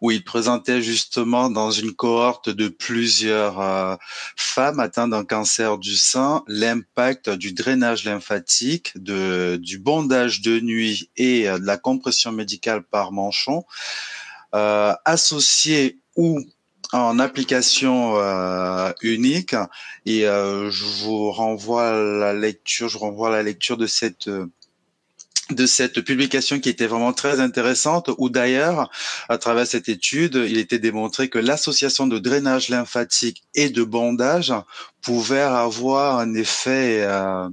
où 0.00 0.10
il 0.10 0.24
présentait 0.24 0.82
justement 0.82 1.50
dans 1.50 1.70
une 1.70 1.92
cohorte 1.92 2.50
de 2.50 2.68
plusieurs 2.68 3.60
euh, 3.60 3.96
femmes 4.36 4.80
atteintes 4.80 5.10
d'un 5.10 5.24
cancer 5.24 5.78
du 5.78 5.96
sein 5.96 6.42
l'impact 6.48 7.30
du 7.30 7.52
drainage 7.60 8.04
lymphatique, 8.04 8.92
du 8.96 9.78
bondage 9.78 10.40
de 10.40 10.60
nuit 10.60 11.10
et 11.16 11.48
euh, 11.48 11.58
de 11.58 11.66
la 11.66 11.76
compression 11.76 12.32
médicale 12.32 12.82
par 12.82 13.12
manchon, 13.12 13.64
euh, 14.54 14.94
associé 15.04 15.98
ou 16.16 16.40
en 16.92 17.18
application 17.18 18.16
euh, 18.16 18.92
unique. 19.02 19.54
Et 20.06 20.26
euh, 20.26 20.70
je 20.70 20.84
vous 20.84 21.30
renvoie 21.30 21.92
la 21.92 22.32
lecture, 22.32 22.88
je 22.88 22.98
renvoie 22.98 23.30
la 23.30 23.42
lecture 23.42 23.76
de 23.76 23.86
cette 23.86 24.28
de 25.50 25.66
cette 25.66 26.00
publication 26.00 26.60
qui 26.60 26.68
était 26.68 26.86
vraiment 26.86 27.12
très 27.12 27.40
intéressante, 27.40 28.10
où 28.18 28.30
d'ailleurs, 28.30 28.90
à 29.28 29.38
travers 29.38 29.66
cette 29.66 29.88
étude, 29.88 30.34
il 30.48 30.58
était 30.58 30.78
démontré 30.78 31.28
que 31.28 31.38
l'association 31.38 32.06
de 32.06 32.18
drainage 32.18 32.68
lymphatique 32.68 33.42
et 33.54 33.70
de 33.70 33.82
bondage 33.82 34.52
pouvait 35.02 35.40
avoir 35.40 36.18
un 36.18 36.34
effet 36.34 37.02
euh, 37.02 37.48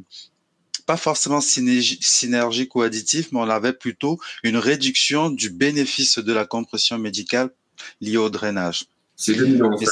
pas 0.85 0.97
forcément 0.97 1.41
synergique 1.41 2.75
ou 2.75 2.81
additif, 2.81 3.31
mais 3.31 3.39
on 3.39 3.49
avait 3.49 3.73
plutôt 3.73 4.19
une 4.43 4.57
réduction 4.57 5.29
du 5.29 5.49
bénéfice 5.49 6.17
de 6.17 6.33
la 6.33 6.45
compression 6.45 6.97
médicale 6.97 7.49
liée 8.01 8.17
au 8.17 8.29
drainage. 8.29 8.85
C'est 9.15 9.33
2011, 9.33 9.83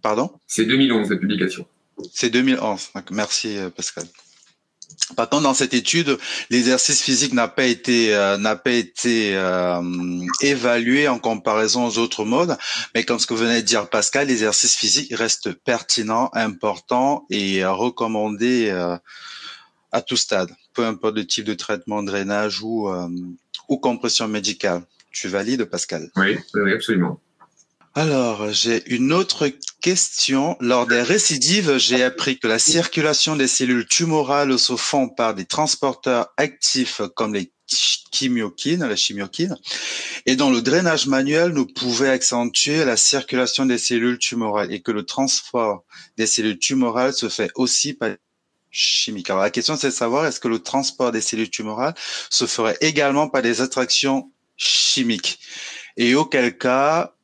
Pardon? 0.00 0.32
C'est 0.46 0.64
2011, 0.64 1.10
la 1.10 1.16
publication. 1.16 1.66
C'est 2.12 2.30
2011. 2.30 2.90
Merci, 3.10 3.58
euh, 3.58 3.70
Pascal. 3.70 4.04
Par 5.16 5.28
contre, 5.28 5.42
dans 5.42 5.54
cette 5.54 5.74
étude, 5.74 6.16
l'exercice 6.48 7.02
physique 7.02 7.32
n'a 7.32 7.48
pas 7.48 7.64
été 7.64 8.14
euh, 8.14 8.38
n'a 8.38 8.56
pas 8.56 8.70
été 8.70 9.36
euh, 9.36 9.82
évalué 10.40 11.08
en 11.08 11.18
comparaison 11.18 11.86
aux 11.86 11.98
autres 11.98 12.24
modes, 12.24 12.56
mais 12.94 13.04
comme 13.04 13.18
ce 13.18 13.26
que 13.26 13.34
venait 13.34 13.60
de 13.62 13.66
dire 13.66 13.90
Pascal, 13.90 14.28
l'exercice 14.28 14.74
physique 14.74 15.14
reste 15.14 15.52
pertinent, 15.52 16.30
important 16.32 17.26
et 17.30 17.64
recommandé 17.64 18.70
à 19.90 20.02
tout 20.02 20.16
stade, 20.16 20.50
peu 20.72 20.86
importe 20.86 21.16
le 21.16 21.26
type 21.26 21.44
de 21.44 21.54
traitement, 21.54 22.02
drainage 22.02 22.62
ou 22.62 22.88
ou 23.68 23.78
compression 23.78 24.28
médicale. 24.28 24.82
Tu 25.10 25.28
valides, 25.28 25.64
Pascal? 25.64 26.10
Oui, 26.16 26.38
absolument. 26.72 27.20
Alors, 27.94 28.50
j'ai 28.52 28.82
une 28.94 29.12
autre 29.12 29.50
question. 29.82 30.56
Lors 30.60 30.86
des 30.86 31.02
récidives, 31.02 31.76
j'ai 31.76 32.02
appris 32.02 32.38
que 32.38 32.48
la 32.48 32.58
circulation 32.58 33.36
des 33.36 33.46
cellules 33.46 33.86
tumorales 33.86 34.58
se 34.58 34.76
font 34.76 35.10
par 35.10 35.34
des 35.34 35.44
transporteurs 35.44 36.28
actifs 36.38 37.02
comme 37.14 37.34
les 37.34 37.52
chimiokines, 37.66 38.86
la 38.86 38.96
chimiokine, 38.96 39.56
et 40.24 40.36
dont 40.36 40.50
le 40.50 40.62
drainage 40.62 41.06
manuel 41.06 41.50
nous 41.50 41.66
pouvait 41.66 42.08
accentuer 42.08 42.84
la 42.86 42.96
circulation 42.96 43.66
des 43.66 43.78
cellules 43.78 44.18
tumorales 44.18 44.72
et 44.72 44.80
que 44.80 44.90
le 44.90 45.04
transport 45.04 45.84
des 46.16 46.26
cellules 46.26 46.58
tumorales 46.58 47.12
se 47.12 47.28
fait 47.28 47.50
aussi 47.56 47.92
par 47.92 48.10
chimiques. 48.70 49.28
Alors 49.28 49.42
la 49.42 49.50
question 49.50 49.76
c'est 49.76 49.88
de 49.88 49.92
savoir 49.92 50.24
est-ce 50.24 50.40
que 50.40 50.48
le 50.48 50.60
transport 50.60 51.12
des 51.12 51.20
cellules 51.20 51.50
tumorales 51.50 51.94
se 52.30 52.46
ferait 52.46 52.78
également 52.80 53.28
par 53.28 53.42
des 53.42 53.60
attractions 53.60 54.32
chimiques? 54.56 55.38
Et 55.98 56.14
auquel 56.14 56.56
cas 56.56 57.14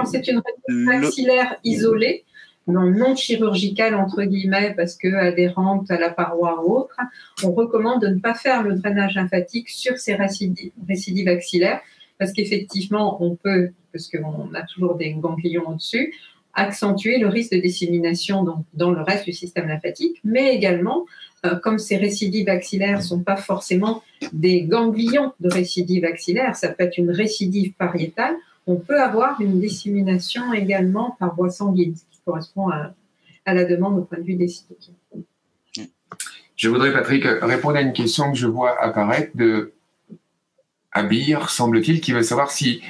quand 0.00 0.06
c'est 0.06 0.26
une 0.28 0.40
récidive 0.40 0.88
axillaire 0.90 1.56
isolée, 1.64 2.24
non, 2.66 3.16
chirurgicale 3.16 3.94
entre 3.94 4.22
guillemets 4.22 4.74
parce 4.76 4.96
que 4.96 5.08
adhérente 5.08 5.90
à 5.90 5.98
la 5.98 6.10
paroi 6.10 6.62
ou 6.64 6.76
autre, 6.76 6.96
on 7.42 7.52
recommande 7.52 8.02
de 8.02 8.08
ne 8.08 8.18
pas 8.20 8.34
faire 8.34 8.62
le 8.62 8.74
drainage 8.74 9.14
lymphatique 9.14 9.68
sur 9.68 9.98
ces 9.98 10.14
récidives, 10.14 10.72
récidives 10.88 11.28
axillaires 11.28 11.80
parce 12.18 12.32
qu'effectivement 12.32 13.22
on 13.22 13.34
peut, 13.34 13.70
parce 13.92 14.08
qu'on 14.08 14.54
a 14.54 14.62
toujours 14.62 14.94
des 14.94 15.12
ganglions 15.14 15.68
au-dessus, 15.68 16.14
accentuer 16.54 17.18
le 17.18 17.28
risque 17.28 17.52
de 17.52 17.60
dissémination 17.60 18.44
donc, 18.44 18.64
dans 18.74 18.90
le 18.90 19.02
reste 19.02 19.24
du 19.24 19.32
système 19.32 19.68
lymphatique, 19.68 20.20
mais 20.24 20.54
également, 20.54 21.06
euh, 21.46 21.56
comme 21.56 21.78
ces 21.78 21.96
récidives 21.96 22.48
axillaires 22.48 22.98
ne 22.98 23.02
sont 23.02 23.22
pas 23.22 23.36
forcément 23.36 24.02
des 24.32 24.62
ganglions 24.62 25.32
de 25.40 25.48
récidive 25.48 26.04
axillaire, 26.04 26.56
ça 26.56 26.68
peut 26.68 26.84
être 26.84 26.98
une 26.98 27.10
récidive 27.10 27.72
pariétale, 27.74 28.34
on 28.66 28.76
peut 28.76 29.00
avoir 29.00 29.40
une 29.40 29.60
dissémination 29.60 30.52
également 30.52 31.16
par 31.18 31.34
voie 31.34 31.50
sanguine, 31.50 31.94
ce 31.96 32.02
qui 32.10 32.20
correspond 32.24 32.68
à, 32.68 32.94
la 33.46 33.64
demande 33.64 33.98
au 33.98 34.02
point 34.02 34.18
de 34.18 34.22
vue 34.22 34.34
des 34.34 34.46
cytokines. 34.46 34.94
Je 36.54 36.68
voudrais, 36.68 36.92
Patrick, 36.92 37.24
répondre 37.24 37.76
à 37.76 37.80
une 37.80 37.92
question 37.92 38.30
que 38.30 38.38
je 38.38 38.46
vois 38.46 38.80
apparaître 38.80 39.36
de 39.36 39.72
Abir, 40.92 41.50
semble-t-il, 41.50 42.00
qui 42.00 42.12
veut 42.12 42.22
savoir 42.22 42.50
si 42.50 42.82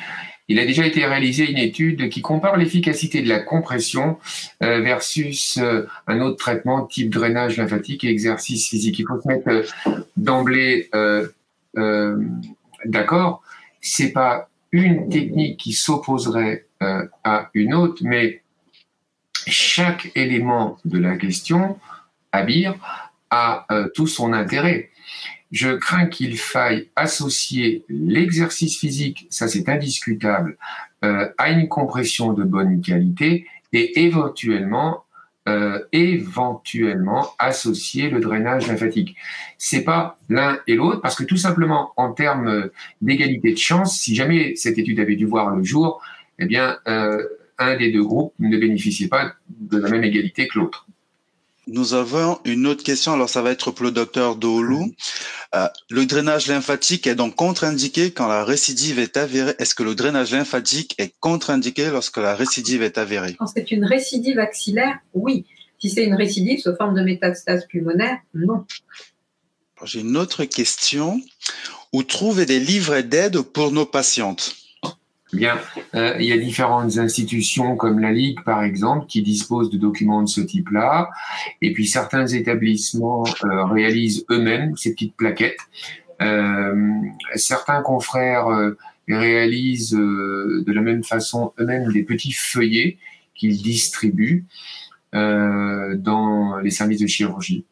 il 0.51 0.59
a 0.59 0.66
déjà 0.66 0.85
été 0.85 1.07
réalisé 1.07 1.49
une 1.49 1.59
étude 1.59 2.09
qui 2.09 2.23
compare 2.23 2.57
l'efficacité 2.57 3.23
de 3.23 3.29
la 3.29 3.39
compression 3.39 4.18
euh, 4.64 4.81
versus 4.81 5.59
euh, 5.59 5.87
un 6.09 6.21
autre 6.21 6.39
traitement 6.39 6.87
type 6.87 7.09
drainage 7.09 7.57
lymphatique 7.57 8.03
et 8.03 8.09
exercice 8.09 8.68
physique. 8.68 8.99
Il 8.99 9.07
faut 9.07 9.21
se 9.21 9.29
mettre 9.29 9.49
euh, 9.49 9.62
d'emblée 10.16 10.91
d'accord. 12.85 13.43
C'est 13.81 14.11
pas 14.11 14.49
une 14.73 15.09
technique 15.09 15.59
qui 15.59 15.73
s'opposerait 15.73 16.66
euh, 16.83 17.07
à 17.25 17.51
une 17.55 17.75
autre, 17.75 18.03
mais 18.05 18.43
chaque 19.47 20.12
élément 20.14 20.79
de 20.85 20.99
la 20.99 21.16
question, 21.16 21.79
Abir, 22.33 22.75
a 23.31 23.66
euh, 23.71 23.89
tout 23.95 24.07
son 24.07 24.33
intérêt. 24.33 24.91
Je 25.51 25.71
crains 25.71 26.07
qu'il 26.07 26.39
faille 26.39 26.89
associer 26.95 27.85
l'exercice 27.89 28.79
physique, 28.79 29.27
ça 29.31 29.49
c'est 29.49 29.68
indiscutable, 29.68 30.57
euh, 31.05 31.29
à 31.39 31.51
une 31.51 31.68
compression 31.68 32.33
de 32.33 32.45
bonne 32.45 32.81
qualité 32.81 33.47
et 33.73 34.05
éventuellement 34.05 35.05
euh, 35.51 35.80
éventuellement 35.92 37.28
associer 37.38 38.09
le 38.09 38.20
drainage 38.20 38.68
lymphatique. 38.68 39.16
C'est 39.59 39.82
pas 39.82 40.18
l'un 40.28 40.59
et 40.66 40.76
l'autre 40.76 41.01
parce 41.01 41.16
que 41.16 41.24
tout 41.24 41.36
simplement 41.36 41.92
en 41.96 42.12
termes 42.12 42.70
d'égalité 43.03 43.53
de 43.53 43.59
chance, 43.59 43.98
si 43.98 44.14
jamais 44.14 44.55
cette 44.55 44.78
étude 44.78 45.01
avait 45.01 45.16
dû 45.16 45.26
voir 45.26 45.51
le 45.55 45.64
jour, 45.64 46.01
eh 46.38 46.46
bien 46.46 46.78
euh, 46.88 47.22
un 47.59 47.76
des 47.76 47.90
deux 47.90 48.05
groupes 48.05 48.32
ne 48.38 48.57
bénéficiait 48.57 49.09
pas 49.09 49.34
de 49.48 49.78
la 49.78 49.90
même 49.90 50.05
égalité 50.05 50.46
que 50.46 50.59
l'autre. 50.59 50.86
Nous 51.73 51.95
avons 51.95 52.41
une 52.45 52.66
autre 52.66 52.83
question. 52.83 53.12
Alors, 53.12 53.29
ça 53.31 53.43
va 53.43 53.53
être 53.53 53.71
pour 53.71 53.85
le 53.85 53.93
docteur 53.93 54.35
Doulou. 54.35 54.93
Euh, 55.55 55.68
le 55.89 56.05
drainage 56.05 56.49
lymphatique 56.49 57.07
est 57.07 57.14
donc 57.14 57.37
contre-indiqué 57.37 58.11
quand 58.11 58.27
la 58.27 58.45
récidive 58.45 58.99
est 58.99 59.16
avérée. 59.16 59.55
Est-ce 59.61 59.77
que 59.77 59.85
le 59.85 59.95
drainage 59.95 60.33
lymphatique 60.33 60.97
est 60.99 61.14
contre-indiqué 61.21 61.91
lorsque 61.91 62.16
la 62.16 62.35
récidive 62.35 62.83
est 62.83 62.99
avérée? 62.99 63.37
Quand 63.39 63.47
c'est 63.47 63.71
une 63.71 63.85
récidive 63.85 64.41
axillaire, 64.41 64.99
oui. 65.14 65.47
Si 65.79 65.91
c'est 65.91 66.03
une 66.03 66.14
récidive 66.14 66.59
sous 66.59 66.75
forme 66.75 66.97
de 66.97 67.03
métastase 67.03 67.64
pulmonaire, 67.68 68.18
non. 68.35 68.64
J'ai 69.85 70.01
une 70.01 70.16
autre 70.16 70.45
question. 70.47 71.23
Où 71.93 72.03
trouver 72.03 72.47
des 72.47 72.59
livrets 72.59 73.05
d'aide 73.05 73.43
pour 73.43 73.71
nos 73.71 73.87
patientes? 73.87 74.57
Bien, 75.33 75.61
euh, 75.95 76.16
il 76.18 76.26
y 76.26 76.33
a 76.33 76.39
différentes 76.39 76.99
institutions 76.99 77.76
comme 77.76 78.01
la 78.01 78.12
Ligue, 78.12 78.43
par 78.43 78.64
exemple, 78.64 79.07
qui 79.07 79.22
disposent 79.22 79.70
de 79.70 79.78
documents 79.78 80.22
de 80.22 80.28
ce 80.28 80.41
type-là. 80.41 81.11
Et 81.62 81.72
puis 81.72 81.87
certains 81.87 82.26
établissements 82.26 83.24
euh, 83.45 83.64
réalisent 83.64 84.24
eux-mêmes 84.31 84.76
ces 84.76 84.93
petites 84.93 85.14
plaquettes. 85.14 85.61
Euh, 86.20 86.74
certains 87.37 87.81
confrères 87.83 88.47
réalisent 89.09 89.93
de 89.93 90.72
la 90.72 90.83
même 90.83 91.05
façon 91.05 91.53
eux-mêmes 91.59 91.93
des 91.93 92.03
petits 92.03 92.33
feuillets 92.33 92.99
qu'ils 93.35 93.62
distribuent 93.62 94.45
dans 95.12 96.59
les 96.62 96.70
services 96.70 97.01
de 97.01 97.07
chirurgie. 97.07 97.64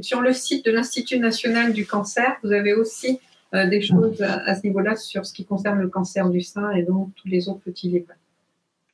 Sur 0.00 0.22
le 0.22 0.32
site 0.32 0.64
de 0.64 0.70
l'Institut 0.70 1.18
national 1.18 1.72
du 1.72 1.84
cancer, 1.84 2.36
vous 2.42 2.52
avez 2.52 2.72
aussi 2.72 3.20
euh, 3.54 3.66
des 3.66 3.82
choses 3.82 4.20
à, 4.22 4.54
ce 4.54 4.66
niveau-là 4.66 4.96
sur 4.96 5.26
ce 5.26 5.32
qui 5.32 5.44
concerne 5.44 5.78
le 5.78 5.88
cancer 5.88 6.28
du 6.30 6.40
sein 6.40 6.70
et 6.72 6.82
donc 6.82 7.10
tous 7.16 7.28
les 7.28 7.48
autres 7.48 7.60
petits 7.60 7.88
livres. 7.88 8.12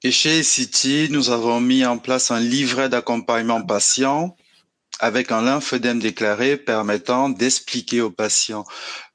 Et 0.03 0.13
chez 0.13 0.43
City, 0.43 1.09
nous 1.11 1.31
avons 1.31 1.61
mis 1.61 1.85
en 1.85 1.99
place 1.99 2.31
un 2.31 2.41
livret 2.41 2.89
d'accompagnement 2.89 3.63
patient 3.63 4.37
avec 5.01 5.31
un 5.31 5.43
lymphœdème 5.43 6.01
déclaré 6.01 6.57
permettant 6.57 7.29
d'expliquer 7.29 8.01
au 8.01 8.11
patient 8.11 8.65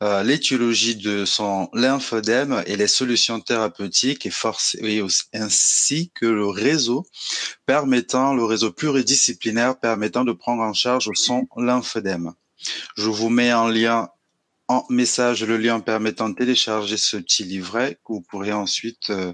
euh, 0.02 0.24
l'étiologie 0.24 0.96
de 0.96 1.26
son 1.26 1.70
lymphœdème 1.74 2.64
et 2.66 2.78
les 2.78 2.88
solutions 2.88 3.40
thérapeutiques 3.40 4.26
et, 4.26 5.02
ainsi 5.34 6.12
que 6.16 6.26
le 6.26 6.48
réseau 6.48 7.06
permettant, 7.66 8.34
le 8.34 8.46
réseau 8.46 8.72
pluridisciplinaire 8.72 9.78
permettant 9.78 10.24
de 10.24 10.32
prendre 10.32 10.64
en 10.64 10.74
charge 10.74 11.10
son 11.16 11.48
lymphœdème. 11.58 12.32
Je 12.96 13.10
vous 13.10 13.30
mets 13.30 13.54
en 13.54 13.68
lien 13.68 14.08
en 14.68 14.86
message 14.90 15.44
le 15.44 15.58
lien 15.58 15.80
permettant 15.80 16.30
de 16.30 16.36
télécharger 16.36 16.98
ce 16.98 17.18
petit 17.18 17.44
livret 17.44 17.96
que 18.06 18.14
vous 18.14 18.22
pourrez 18.22 18.54
ensuite 18.54 19.10
euh, 19.10 19.34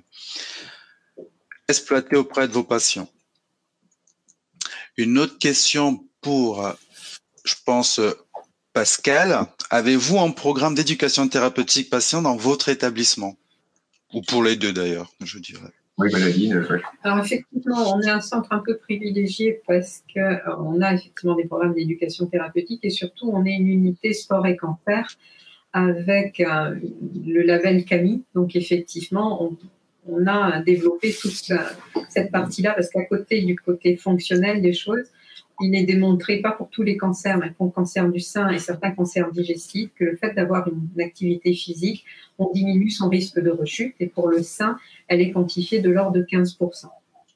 exploiter 1.68 2.16
auprès 2.16 2.48
de 2.48 2.54
vos 2.54 2.64
patients. 2.64 3.10
Une 4.98 5.18
autre 5.18 5.38
question 5.38 6.06
pour, 6.22 6.68
je 7.46 7.56
pense, 7.66 8.02
Pascal. 8.74 9.48
Avez-vous 9.70 10.20
un 10.20 10.32
programme 10.32 10.76
d'éducation 10.76 11.28
thérapeutique 11.28 11.90
patient 11.90 12.22
dans 12.22 12.36
votre 12.36 12.70
établissement? 12.70 13.38
Ou 14.14 14.22
pour 14.22 14.44
les 14.44 14.56
deux 14.56 14.74
d'ailleurs, 14.74 15.12
je 15.22 15.40
dirais. 15.40 15.74
Oui, 16.00 16.10
Maladine. 16.14 16.66
Alors 17.04 17.20
effectivement, 17.20 17.94
on 17.94 18.02
est 18.02 18.10
un 18.10 18.22
centre 18.22 18.54
un 18.54 18.64
peu 18.66 18.78
privilégié 18.78 19.62
parce 19.68 20.04
qu'on 20.14 20.82
a 20.82 20.94
effectivement 20.94 21.36
des 21.36 21.44
programmes 21.44 21.74
d'éducation 21.74 22.26
thérapeutique 22.26 22.80
et 22.84 22.90
surtout 22.90 23.30
on 23.32 23.44
est 23.46 23.54
une 23.54 23.68
unité 23.68 24.14
sport 24.14 24.48
et 24.48 24.56
cancer 24.56 25.06
avec 25.74 26.40
euh, 26.40 26.76
le 27.26 27.42
label 27.42 27.84
CAMI. 27.84 28.24
Donc 28.34 28.56
effectivement, 28.56 29.52
on 30.08 30.26
a 30.26 30.62
développé 30.62 31.14
toute 31.14 31.52
cette 32.10 32.32
partie-là 32.32 32.74
parce 32.74 32.90
qu'à 32.90 33.04
côté 33.04 33.42
du 33.42 33.56
côté 33.58 33.98
fonctionnel 33.98 34.62
des 34.62 34.74
choses, 34.74 35.12
il 35.62 35.76
est 35.76 35.84
démontré, 35.86 36.40
pas 36.40 36.52
pour 36.52 36.70
tous 36.70 36.84
les 36.84 36.98
cancers, 36.98 37.38
mais 37.38 37.52
pour 37.52 37.66
le 37.66 37.72
cancer 37.72 38.10
du 38.10 38.20
sein 38.20 38.50
et 38.50 38.60
certains 38.60 38.92
cancers 38.92 39.32
digestifs, 39.32 39.90
que 39.96 40.06
le 40.06 40.16
fait 40.16 40.34
d'avoir 40.34 40.68
une 40.68 41.02
activité 41.02 41.54
physique, 41.54 42.06
on 42.38 42.52
diminue 42.52 42.90
son 42.90 43.10
risque 43.10 43.40
de 43.40 43.50
rechute. 43.50 43.96
Et 44.00 44.08
pour 44.08 44.30
le 44.30 44.42
sein, 44.42 44.78
elle 45.08 45.22
est 45.22 45.32
quantifiée 45.32 45.82
de 45.82 45.90
l'ordre 45.90 46.14
de 46.14 46.24
15%. 46.24 46.88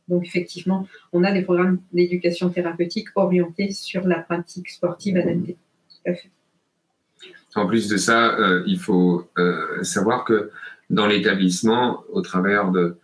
Donc 0.07 0.25
effectivement, 0.25 0.87
on 1.11 1.23
a 1.23 1.31
des 1.31 1.41
programmes 1.41 1.79
d'éducation 1.91 2.49
thérapeutique 2.49 3.07
orientés 3.15 3.71
sur 3.71 4.05
la 4.07 4.19
pratique 4.19 4.69
sportive 4.69 5.17
adaptée. 5.17 5.57
En 7.55 7.67
plus 7.67 7.87
de 7.87 7.97
ça, 7.97 8.37
euh, 8.37 8.63
il 8.65 8.79
faut 8.79 9.29
euh, 9.37 9.83
savoir 9.83 10.25
que 10.25 10.49
dans 10.89 11.07
l'établissement, 11.07 12.03
au 12.11 12.21
travers 12.21 12.71
de, 12.71 12.97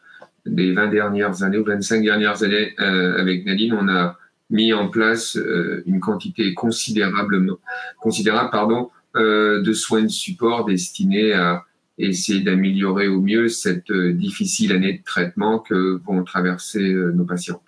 des 0.45 0.73
20 0.73 0.87
dernières 0.87 1.43
années 1.43 1.57
ou 1.57 1.63
25 1.63 2.03
dernières 2.03 2.43
années 2.43 2.73
euh, 2.79 3.19
avec 3.19 3.45
Nadine, 3.45 3.73
on 3.73 3.87
a 3.87 4.17
mis 4.49 4.73
en 4.73 4.87
place 4.87 5.37
une 5.85 5.99
quantité 5.99 6.53
considérablement, 6.53 7.59
considérable 7.99 8.49
pardon, 8.51 8.89
de 9.15 9.73
soins 9.73 10.03
de 10.03 10.07
support 10.07 10.65
destinés 10.65 11.33
à 11.33 11.65
essayer 11.97 12.41
d'améliorer 12.41 13.07
au 13.07 13.21
mieux 13.21 13.47
cette 13.47 13.91
difficile 13.91 14.71
année 14.71 14.93
de 14.93 15.03
traitement 15.03 15.59
que 15.59 15.99
vont 16.05 16.23
traverser 16.23 16.93
nos 16.93 17.25
patients. 17.25 17.61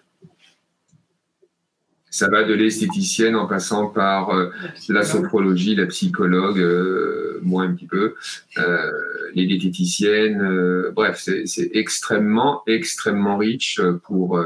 Ça 2.14 2.28
va 2.28 2.44
de 2.44 2.54
l'esthéticienne 2.54 3.38
en 3.38 3.48
passant 3.48 3.88
par 3.88 4.32
euh, 4.32 4.50
la 4.90 5.04
sophrologie, 5.04 5.76
la 5.76 5.86
psychologue, 5.86 6.60
euh, 6.60 7.40
moi 7.42 7.64
un 7.64 7.74
petit 7.74 7.88
peu, 7.88 8.16
euh, 8.58 8.92
les 9.34 9.46
diététiciennes. 9.46 10.92
bref, 10.94 11.26
c'est 11.46 11.72
extrêmement, 11.74 12.64
extrêmement 12.68 13.38
riche 13.38 13.80
pour 14.04 14.44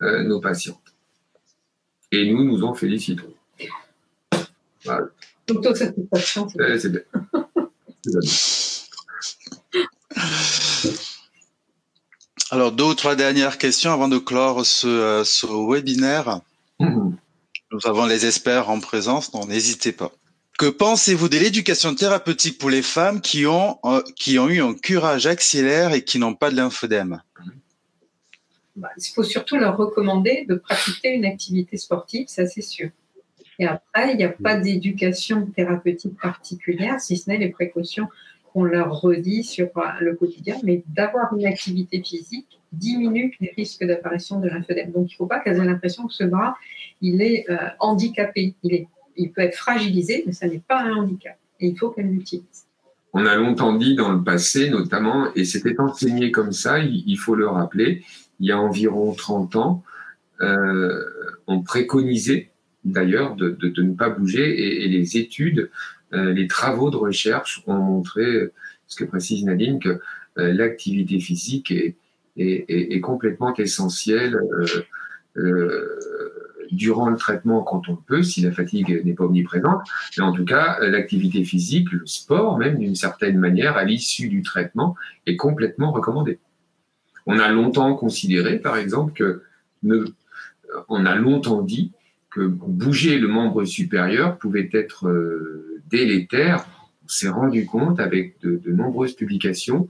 nos 0.00 0.40
patientes. 0.40 0.83
Et 2.14 2.30
nous, 2.30 2.44
nous 2.44 2.62
en 2.62 2.74
félicitons. 2.74 3.34
Voilà. 4.84 5.08
satisfaction. 5.74 6.46
C'est 6.78 6.92
bien. 6.92 7.00
Alors, 12.52 12.70
deux 12.70 12.84
ou 12.84 12.94
trois 12.94 13.16
dernières 13.16 13.58
questions 13.58 13.92
avant 13.92 14.06
de 14.06 14.18
clore 14.18 14.64
ce, 14.64 15.22
ce 15.24 15.46
webinaire. 15.68 16.40
Nous 16.78 17.80
avons 17.84 18.06
les 18.06 18.26
experts 18.26 18.70
en 18.70 18.78
présence, 18.78 19.32
donc 19.32 19.48
n'hésitez 19.48 19.90
pas. 19.90 20.12
Que 20.56 20.66
pensez-vous 20.66 21.28
de 21.28 21.36
l'éducation 21.36 21.96
thérapeutique 21.96 22.58
pour 22.58 22.70
les 22.70 22.82
femmes 22.82 23.20
qui 23.20 23.44
ont, 23.44 23.80
euh, 23.84 24.02
qui 24.14 24.38
ont 24.38 24.48
eu 24.48 24.62
un 24.62 24.74
curage 24.74 25.26
axillaire 25.26 25.92
et 25.92 26.04
qui 26.04 26.20
n'ont 26.20 26.34
pas 26.34 26.52
de 26.52 26.56
lymphodème? 26.56 27.20
Bah, 28.76 28.90
Il 28.96 29.12
faut 29.14 29.22
surtout 29.22 29.56
leur 29.56 29.76
recommander 29.76 30.44
de 30.48 30.54
pratiquer 30.54 31.14
une 31.14 31.24
activité 31.24 31.76
sportive, 31.76 32.26
ça 32.28 32.46
c'est 32.46 32.62
sûr. 32.62 32.90
Et 33.58 33.66
après, 33.66 34.12
il 34.12 34.16
n'y 34.16 34.24
a 34.24 34.30
pas 34.30 34.56
d'éducation 34.56 35.46
thérapeutique 35.46 36.18
particulière, 36.20 37.00
si 37.00 37.16
ce 37.16 37.30
n'est 37.30 37.38
les 37.38 37.50
précautions 37.50 38.08
qu'on 38.52 38.64
leur 38.64 39.00
redit 39.00 39.44
sur 39.44 39.66
euh, 39.76 39.82
le 40.00 40.14
quotidien, 40.14 40.56
mais 40.62 40.82
d'avoir 40.88 41.36
une 41.36 41.46
activité 41.46 42.02
physique 42.02 42.60
diminue 42.72 43.36
les 43.40 43.52
risques 43.56 43.84
d'apparition 43.84 44.40
de 44.40 44.48
lymphodème. 44.48 44.90
Donc, 44.92 45.10
il 45.10 45.14
ne 45.14 45.16
faut 45.16 45.26
pas 45.26 45.40
qu'elles 45.40 45.58
aient 45.58 45.64
l'impression 45.64 46.06
que 46.06 46.12
ce 46.12 46.24
bras, 46.24 46.56
il 47.00 47.22
est 47.22 47.48
euh, 47.50 47.56
handicapé. 47.78 48.54
Il, 48.62 48.74
est, 48.74 48.88
il 49.16 49.32
peut 49.32 49.42
être 49.42 49.56
fragilisé, 49.56 50.24
mais 50.26 50.32
ça 50.32 50.46
n'est 50.46 50.62
pas 50.66 50.80
un 50.82 50.92
handicap. 50.92 51.36
Et 51.60 51.68
il 51.68 51.78
faut 51.78 51.90
qu'elles 51.90 52.10
l'utilisent. 52.10 52.66
On 53.12 53.26
a 53.26 53.36
longtemps 53.36 53.74
dit 53.74 53.94
dans 53.94 54.12
le 54.12 54.24
passé, 54.24 54.70
notamment, 54.70 55.32
et 55.34 55.44
c'était 55.44 55.78
enseigné 55.78 56.32
comme 56.32 56.50
ça, 56.50 56.80
il, 56.80 57.16
faut 57.16 57.36
le 57.36 57.46
rappeler, 57.46 58.02
il 58.40 58.48
y 58.48 58.52
a 58.52 58.58
environ 58.58 59.12
30 59.12 59.56
ans, 59.56 59.82
euh, 60.40 61.02
on 61.46 61.62
préconisait 61.62 62.50
d'ailleurs 62.84 63.34
de, 63.36 63.50
de, 63.50 63.82
ne 63.82 63.94
pas 63.94 64.10
bouger 64.10 64.84
et 64.84 64.88
les 64.88 65.16
études 65.16 65.70
euh, 66.14 66.32
les 66.32 66.46
travaux 66.46 66.90
de 66.90 66.96
recherche 66.96 67.62
ont 67.66 67.78
montré, 67.78 68.50
ce 68.86 68.96
que 68.96 69.04
précise 69.04 69.44
Nadine, 69.44 69.80
que 69.80 70.00
euh, 70.38 70.52
l'activité 70.52 71.18
physique 71.18 71.70
est, 71.70 71.96
est, 72.36 73.00
complètement 73.00 73.54
essentielle 73.54 74.38
euh, 75.36 75.98
durant 76.70 77.08
le 77.08 77.16
traitement 77.16 77.62
quand 77.62 77.88
on 77.88 77.96
peut, 77.96 78.22
si 78.22 78.40
la 78.40 78.50
fatigue 78.50 79.04
n'est 79.04 79.14
pas 79.14 79.24
omniprésente, 79.24 79.82
mais 80.16 80.24
en 80.24 80.32
tout 80.32 80.44
cas, 80.44 80.78
l'activité 80.80 81.44
physique, 81.44 81.92
le 81.92 82.06
sport 82.06 82.58
même 82.58 82.78
d'une 82.78 82.96
certaine 82.96 83.38
manière, 83.38 83.76
à 83.76 83.84
l'issue 83.84 84.28
du 84.28 84.42
traitement, 84.42 84.96
est 85.26 85.36
complètement 85.36 85.92
recommandé. 85.92 86.38
On 87.26 87.38
a 87.38 87.48
longtemps 87.48 87.94
considéré, 87.94 88.58
par 88.58 88.76
exemple, 88.76 89.12
que 89.12 89.42
on 90.88 91.06
a 91.06 91.14
longtemps 91.14 91.62
dit 91.62 91.92
que 92.30 92.46
bouger 92.46 93.18
le 93.18 93.28
membre 93.28 93.64
supérieur 93.64 94.38
pouvait 94.38 94.68
être 94.72 95.08
délétère, 95.88 96.66
on 97.04 97.08
s'est 97.08 97.28
rendu 97.28 97.66
compte 97.66 98.00
avec 98.00 98.40
de, 98.40 98.60
nombreuses 98.72 99.14
publications 99.14 99.88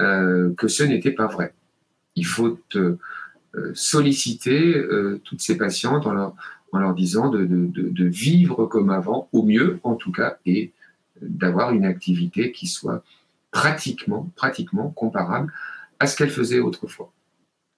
euh, 0.00 0.52
que 0.56 0.68
ce 0.68 0.82
n'était 0.82 1.12
pas 1.12 1.26
vrai. 1.26 1.54
Il 2.16 2.26
faut 2.26 2.58
euh, 2.76 2.96
solliciter 3.74 4.76
euh, 4.76 5.20
toutes 5.24 5.42
ces 5.42 5.56
patientes 5.56 6.06
en 6.06 6.12
leur, 6.12 6.34
en 6.72 6.78
leur 6.78 6.94
disant 6.94 7.28
de, 7.28 7.44
de, 7.44 8.04
vivre 8.04 8.66
comme 8.66 8.90
avant, 8.90 9.28
au 9.32 9.42
mieux 9.42 9.78
en 9.82 9.94
tout 9.94 10.12
cas, 10.12 10.38
et 10.46 10.72
d'avoir 11.20 11.72
une 11.72 11.84
activité 11.84 12.50
qui 12.50 12.66
soit 12.66 13.04
pratiquement, 13.50 14.32
pratiquement 14.34 14.90
comparable 14.90 15.52
ce 16.06 16.16
qu'elle 16.16 16.30
faisait 16.30 16.60
autrefois. 16.60 17.12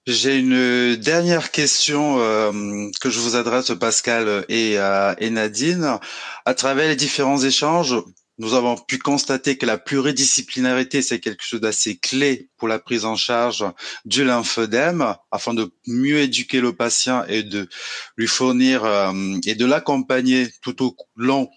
J'ai 0.07 0.37
une 0.37 0.95
dernière 0.95 1.51
question 1.51 2.19
euh, 2.19 2.89
que 3.01 3.09
je 3.09 3.19
vous 3.19 3.35
adresse 3.35 3.73
Pascal 3.77 4.45
et, 4.47 4.79
euh, 4.79 5.13
et 5.17 5.29
Nadine. 5.29 5.99
À 6.45 6.53
travers 6.53 6.87
les 6.87 6.95
différents 6.95 7.43
échanges, 7.43 7.93
nous 8.37 8.53
avons 8.53 8.77
pu 8.77 8.99
constater 8.99 9.57
que 9.57 9.65
la 9.65 9.77
pluridisciplinarité, 9.77 11.01
c'est 11.01 11.19
quelque 11.19 11.43
chose 11.43 11.59
d'assez 11.59 11.97
clé 11.97 12.49
pour 12.57 12.67
la 12.67 12.79
prise 12.79 13.03
en 13.03 13.15
charge 13.15 13.65
du 14.05 14.23
lymphodème, 14.23 15.15
afin 15.31 15.53
de 15.53 15.71
mieux 15.87 16.19
éduquer 16.19 16.61
le 16.61 16.73
patient 16.73 17.25
et 17.25 17.43
de 17.43 17.67
lui 18.15 18.27
fournir 18.27 18.85
euh, 18.85 19.11
et 19.45 19.55
de 19.55 19.65
l'accompagner 19.65 20.47
tout 20.61 20.85
au 20.85 20.95
long 21.15 21.49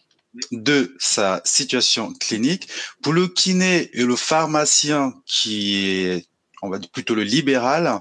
de 0.52 0.96
sa 0.98 1.42
situation 1.44 2.12
clinique. 2.14 2.68
Pour 3.02 3.12
le 3.12 3.28
kiné 3.28 3.90
et 3.92 4.04
le 4.04 4.16
pharmacien 4.16 5.12
qui 5.26 5.76
est 5.76 6.29
on 6.62 6.70
va 6.70 6.78
dire 6.78 6.90
plutôt 6.90 7.14
le 7.14 7.22
libéral, 7.22 8.00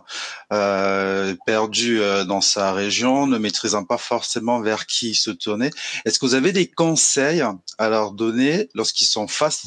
euh, 0.53 1.36
perdu 1.45 2.01
euh, 2.01 2.26
dans 2.26 2.41
sa 2.41 2.74
région, 2.74 3.28
ne 3.28 3.38
maîtrisant 3.38 3.84
pas 3.84 3.97
forcément 3.97 4.62
vers 4.62 4.86
qui 4.86 5.16
se 5.16 5.32
tourner. 5.32 5.70
Est-ce 6.05 6.20
que 6.20 6.26
vous 6.26 6.36
avez 6.36 6.51
des 6.51 6.68
conseils 6.68 7.43
à 7.78 7.89
leur 7.89 8.12
donner 8.12 8.70
lorsqu'ils 8.74 9.07
sont 9.07 9.28
face 9.28 9.64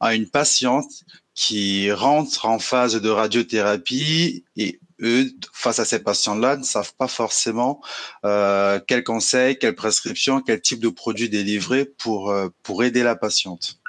à 0.00 0.14
une 0.14 0.28
patiente 0.28 0.90
qui 1.34 1.90
rentre 1.92 2.46
en 2.46 2.58
phase 2.58 3.00
de 3.00 3.08
radiothérapie 3.08 4.44
et 4.56 4.80
eux, 5.02 5.30
face 5.52 5.78
à 5.78 5.84
ces 5.84 6.00
patients-là, 6.00 6.56
ne 6.56 6.64
savent 6.64 6.94
pas 6.96 7.08
forcément 7.08 7.80
euh, 8.24 8.78
quels 8.86 9.04
conseils, 9.04 9.58
quelles 9.58 9.74
prescriptions, 9.74 10.42
quel 10.42 10.60
type 10.60 10.80
de 10.80 10.88
produit 10.88 11.28
délivrer 11.28 11.86
pour, 11.86 12.30
euh, 12.30 12.48
pour 12.62 12.84
aider 12.84 13.02
la 13.02 13.16
patiente? 13.16 13.79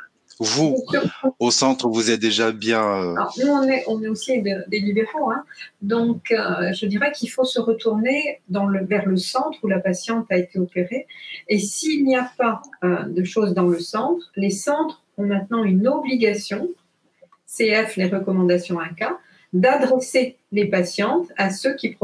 Vous, 0.41 0.75
au 1.39 1.51
centre, 1.51 1.87
vous 1.87 2.09
êtes 2.09 2.19
déjà 2.19 2.51
bien. 2.51 2.81
Euh, 2.81 3.13
Alors, 3.13 3.33
nous, 3.37 3.47
on 3.47 3.63
est, 3.63 3.83
on 3.87 4.01
est 4.01 4.07
aussi 4.07 4.41
des, 4.41 4.79
libéraux. 4.79 5.31
Hein. 5.31 5.43
Donc, 5.81 6.31
euh, 6.31 6.73
je 6.73 6.87
dirais 6.87 7.11
qu'il 7.11 7.29
faut 7.29 7.43
se 7.43 7.59
retourner 7.59 8.41
dans 8.49 8.65
le, 8.65 8.83
vers 8.83 9.05
le 9.05 9.17
centre 9.17 9.59
où 9.63 9.67
la 9.67 9.79
patiente 9.79 10.25
a 10.31 10.37
été 10.37 10.57
opérée. 10.57 11.05
Et 11.47 11.59
s'il 11.59 12.05
n'y 12.05 12.15
a 12.15 12.31
pas 12.37 12.61
euh, 12.83 13.03
de 13.03 13.23
choses 13.23 13.53
dans 13.53 13.67
le 13.67 13.79
centre, 13.79 14.31
les 14.35 14.49
centres 14.49 15.03
ont 15.17 15.25
maintenant 15.25 15.63
une 15.63 15.87
obligation, 15.87 16.69
CF, 17.45 17.95
les 17.97 18.07
recommandations 18.07 18.77
1K, 18.79 19.09
d'adresser 19.53 20.37
les 20.51 20.65
patientes 20.65 21.27
à 21.37 21.49
ceux 21.51 21.75
qui, 21.75 21.95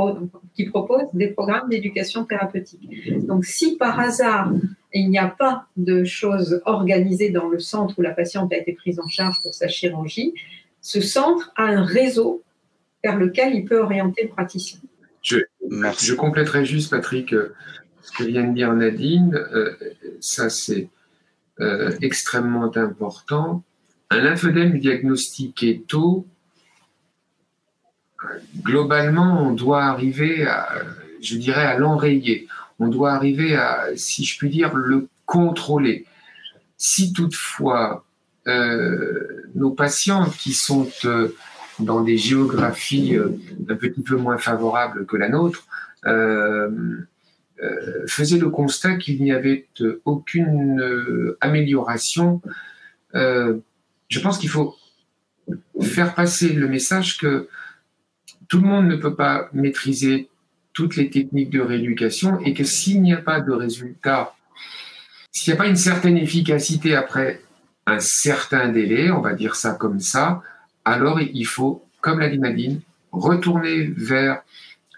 qui 0.53 0.65
proposent 0.65 1.07
des 1.13 1.27
programmes 1.29 1.69
d'éducation 1.69 2.23
thérapeutique. 2.25 3.25
Donc, 3.25 3.45
si 3.45 3.77
par 3.77 3.99
hasard, 3.99 4.51
il 4.93 5.09
n'y 5.09 5.17
a 5.17 5.27
pas 5.27 5.65
de 5.75 6.03
choses 6.03 6.61
organisées 6.65 7.29
dans 7.29 7.47
le 7.47 7.59
centre 7.59 7.95
où 7.97 8.01
la 8.01 8.11
patiente 8.11 8.51
a 8.53 8.57
été 8.57 8.73
prise 8.73 8.99
en 8.99 9.07
charge 9.07 9.41
pour 9.41 9.53
sa 9.53 9.67
chirurgie, 9.67 10.33
ce 10.81 11.01
centre 11.01 11.51
a 11.55 11.63
un 11.63 11.83
réseau 11.83 12.43
vers 13.03 13.17
lequel 13.17 13.53
il 13.53 13.65
peut 13.65 13.79
orienter 13.79 14.23
le 14.23 14.29
praticien. 14.29 14.79
Je, 15.21 15.37
je 15.69 16.13
compléterai 16.13 16.65
juste, 16.65 16.89
Patrick, 16.89 17.33
euh, 17.33 17.53
ce 18.01 18.11
que 18.11 18.23
vient 18.23 18.45
de 18.45 18.53
dire 18.53 18.73
Nadine. 18.73 19.35
Euh, 19.35 19.75
ça, 20.21 20.49
c'est 20.49 20.87
euh, 21.59 21.91
extrêmement 22.01 22.71
important. 22.75 23.63
Un 24.09 24.21
lymphodème 24.21 24.79
diagnostiqué 24.79 25.83
tôt 25.87 26.25
globalement, 28.63 29.43
on 29.43 29.51
doit 29.51 29.83
arriver 29.83 30.45
à, 30.45 30.69
je 31.21 31.37
dirais, 31.37 31.65
à 31.65 31.77
l'enrayer. 31.77 32.47
On 32.79 32.87
doit 32.87 33.13
arriver 33.13 33.55
à, 33.55 33.87
si 33.95 34.23
je 34.25 34.37
puis 34.37 34.49
dire, 34.49 34.75
le 34.75 35.07
contrôler. 35.25 36.05
Si 36.77 37.13
toutefois 37.13 38.05
euh, 38.47 39.43
nos 39.55 39.71
patients 39.71 40.29
qui 40.29 40.53
sont 40.53 40.89
euh, 41.05 41.35
dans 41.79 42.01
des 42.01 42.17
géographies 42.17 43.17
un 43.17 43.75
petit 43.75 44.01
peu 44.01 44.15
moins 44.15 44.37
favorables 44.37 45.05
que 45.05 45.17
la 45.17 45.29
nôtre, 45.29 45.67
faisait 48.07 48.37
le 48.37 48.49
constat 48.49 48.95
qu'il 48.95 49.21
n'y 49.21 49.31
avait 49.31 49.67
aucune 50.05 51.35
amélioration. 51.41 52.41
je 53.13 54.19
pense 54.21 54.37
qu'il 54.37 54.49
faut 54.49 54.75
faire 55.81 56.15
passer 56.15 56.53
le 56.53 56.67
message 56.67 57.17
que 57.17 57.47
tout 58.47 58.61
le 58.61 58.67
monde 58.67 58.87
ne 58.87 58.95
peut 58.95 59.15
pas 59.15 59.49
maîtriser 59.53 60.29
toutes 60.77 60.95
les 60.95 61.09
techniques 61.09 61.49
de 61.49 61.59
rééducation 61.59 62.39
et 62.41 62.53
que 62.53 62.63
s'il 62.63 63.01
n'y 63.01 63.11
a 63.11 63.17
pas 63.17 63.41
de 63.41 63.51
résultat, 63.51 64.35
s'il 65.31 65.51
n'y 65.51 65.59
a 65.59 65.63
pas 65.63 65.67
une 65.67 65.75
certaine 65.75 66.19
efficacité 66.19 66.95
après 66.95 67.41
un 67.87 67.99
certain 67.99 68.69
délai, 68.69 69.09
on 69.09 69.21
va 69.21 69.33
dire 69.33 69.55
ça 69.55 69.73
comme 69.73 69.99
ça, 69.99 70.43
alors 70.85 71.19
il 71.19 71.47
faut, 71.47 71.83
comme 71.99 72.19
l'a 72.19 72.29
dit 72.29 72.37
Nadine, 72.37 72.81
retourner 73.11 73.85
vers 73.97 74.43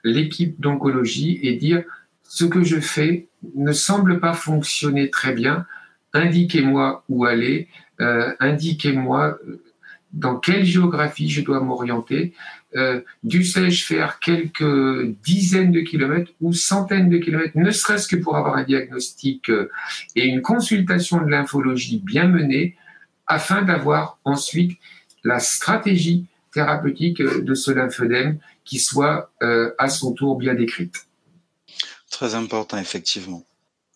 l'équipe 0.04 0.60
d'oncologie 0.60 1.40
et 1.44 1.56
dire 1.56 1.84
ce 2.24 2.44
que 2.44 2.62
je 2.62 2.82
fais 2.82 3.30
ne 3.56 3.72
semble 3.72 4.20
pas 4.20 4.34
fonctionner 4.34 5.10
très 5.10 5.32
bien, 5.32 5.66
indiquez-moi 6.12 7.06
où 7.08 7.24
aller, 7.24 7.70
euh, 8.02 8.34
indiquez-moi 8.42 9.40
euh, 9.48 9.64
dans 10.12 10.36
quelle 10.36 10.66
géographie 10.66 11.30
je 11.30 11.40
dois 11.40 11.62
m'orienter. 11.62 12.34
Euh, 12.76 13.02
Dussé-je 13.24 13.84
faire 13.84 14.20
quelques 14.20 15.16
dizaines 15.24 15.72
de 15.72 15.82
kilomètres 15.82 16.32
ou 16.40 16.54
centaines 16.54 17.10
de 17.10 17.18
kilomètres, 17.18 17.58
ne 17.58 17.72
serait-ce 17.72 18.08
que 18.08 18.16
pour 18.16 18.36
avoir 18.38 18.58
un 18.58 18.64
diagnostic 18.64 19.50
euh, 19.50 19.72
et 20.16 20.26
une 20.26 20.42
consultation 20.42 21.18
de 21.18 21.30
lymphologie 21.30 21.98
bien 21.98 22.28
menée, 22.28 22.76
afin 23.26 23.64
d'avoir 23.64 24.20
ensuite 24.24 24.78
la 25.24 25.40
stratégie 25.40 26.26
thérapeutique 26.54 27.22
de 27.22 27.54
ce 27.56 27.72
lymphœdème 27.72 28.40
qui 28.66 28.80
soit 28.80 29.32
euh, 29.42 29.72
à 29.78 29.90
son 29.90 30.14
tour 30.14 30.38
bien 30.38 30.54
décrite. 30.54 31.08
Très 32.12 32.36
important, 32.36 32.78
effectivement. 32.78 33.44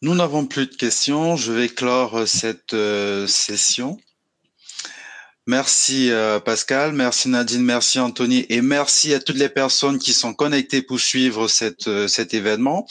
Nous 0.02 0.16
n'avons 0.16 0.46
plus 0.46 0.68
de 0.68 0.76
questions. 0.76 1.36
Je 1.36 1.52
vais 1.52 1.70
clore 1.70 2.28
cette 2.28 2.76
session. 3.28 4.00
Merci 5.46 6.10
euh, 6.10 6.40
Pascal, 6.40 6.94
merci 6.94 7.28
Nadine, 7.28 7.64
merci 7.64 8.00
Anthony 8.00 8.46
et 8.48 8.62
merci 8.62 9.14
à 9.14 9.20
toutes 9.20 9.36
les 9.36 9.50
personnes 9.50 10.00
qui 10.00 10.14
sont 10.14 10.34
connectées 10.34 10.82
pour 10.82 11.02
suivre 11.02 11.50
cette, 11.50 11.90
euh, 11.90 12.08
cet 12.08 12.34
événement. 12.34 12.88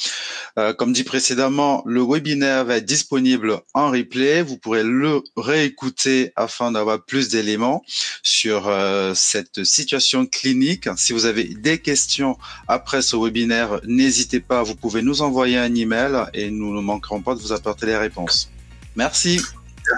Euh, 0.59 0.75
comme 0.75 0.93
dit 0.93 1.03
précédemment, 1.03 1.83
le 1.87 2.03
webinaire 2.03 2.67
va 2.67 2.77
être 2.77 2.85
disponible 2.85 3.61
en 3.73 3.91
replay. 3.91 4.43
Vous 4.43 4.59
pourrez 4.59 4.83
le 4.83 5.23
réécouter 5.35 6.33
afin 6.37 6.73
d'avoir 6.73 7.03
plus 7.03 7.31
d'éléments 7.31 7.83
sur 8.23 8.71
cette 9.15 9.65
situation 9.65 10.27
clinique. 10.27 10.89
Si 10.99 11.15
vous 11.15 11.25
avez 11.25 11.45
des 11.45 11.79
questions 11.79 12.37
après 12.69 13.01
ce 13.01 13.17
webinaire, 13.17 13.81
n'hésitez 13.87 14.41
pas, 14.41 14.63
vous 14.63 14.75
pouvez 14.75 15.01
nous 15.01 15.23
envoyer 15.23 15.57
un 15.57 15.75
email 15.75 16.27
et 16.35 16.51
nous 16.51 16.75
ne 16.75 16.83
manquerons 16.83 17.23
pas 17.23 17.35
de 17.35 17.41
vous 17.41 17.53
apporter 17.53 17.87
les 17.87 17.97
réponses. 17.97 18.51
Merci 18.95 19.41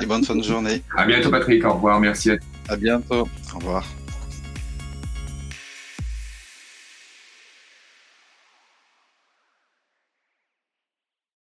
et 0.00 0.06
bonne 0.06 0.24
fin 0.24 0.36
de 0.36 0.42
journée. 0.42 0.82
À 0.96 1.06
bientôt, 1.06 1.30
Patrick. 1.30 1.64
Au 1.64 1.74
revoir. 1.74 2.00
Merci. 2.00 2.32
À 2.68 2.76
bientôt. 2.76 3.28
Au 3.54 3.58
revoir. 3.58 3.84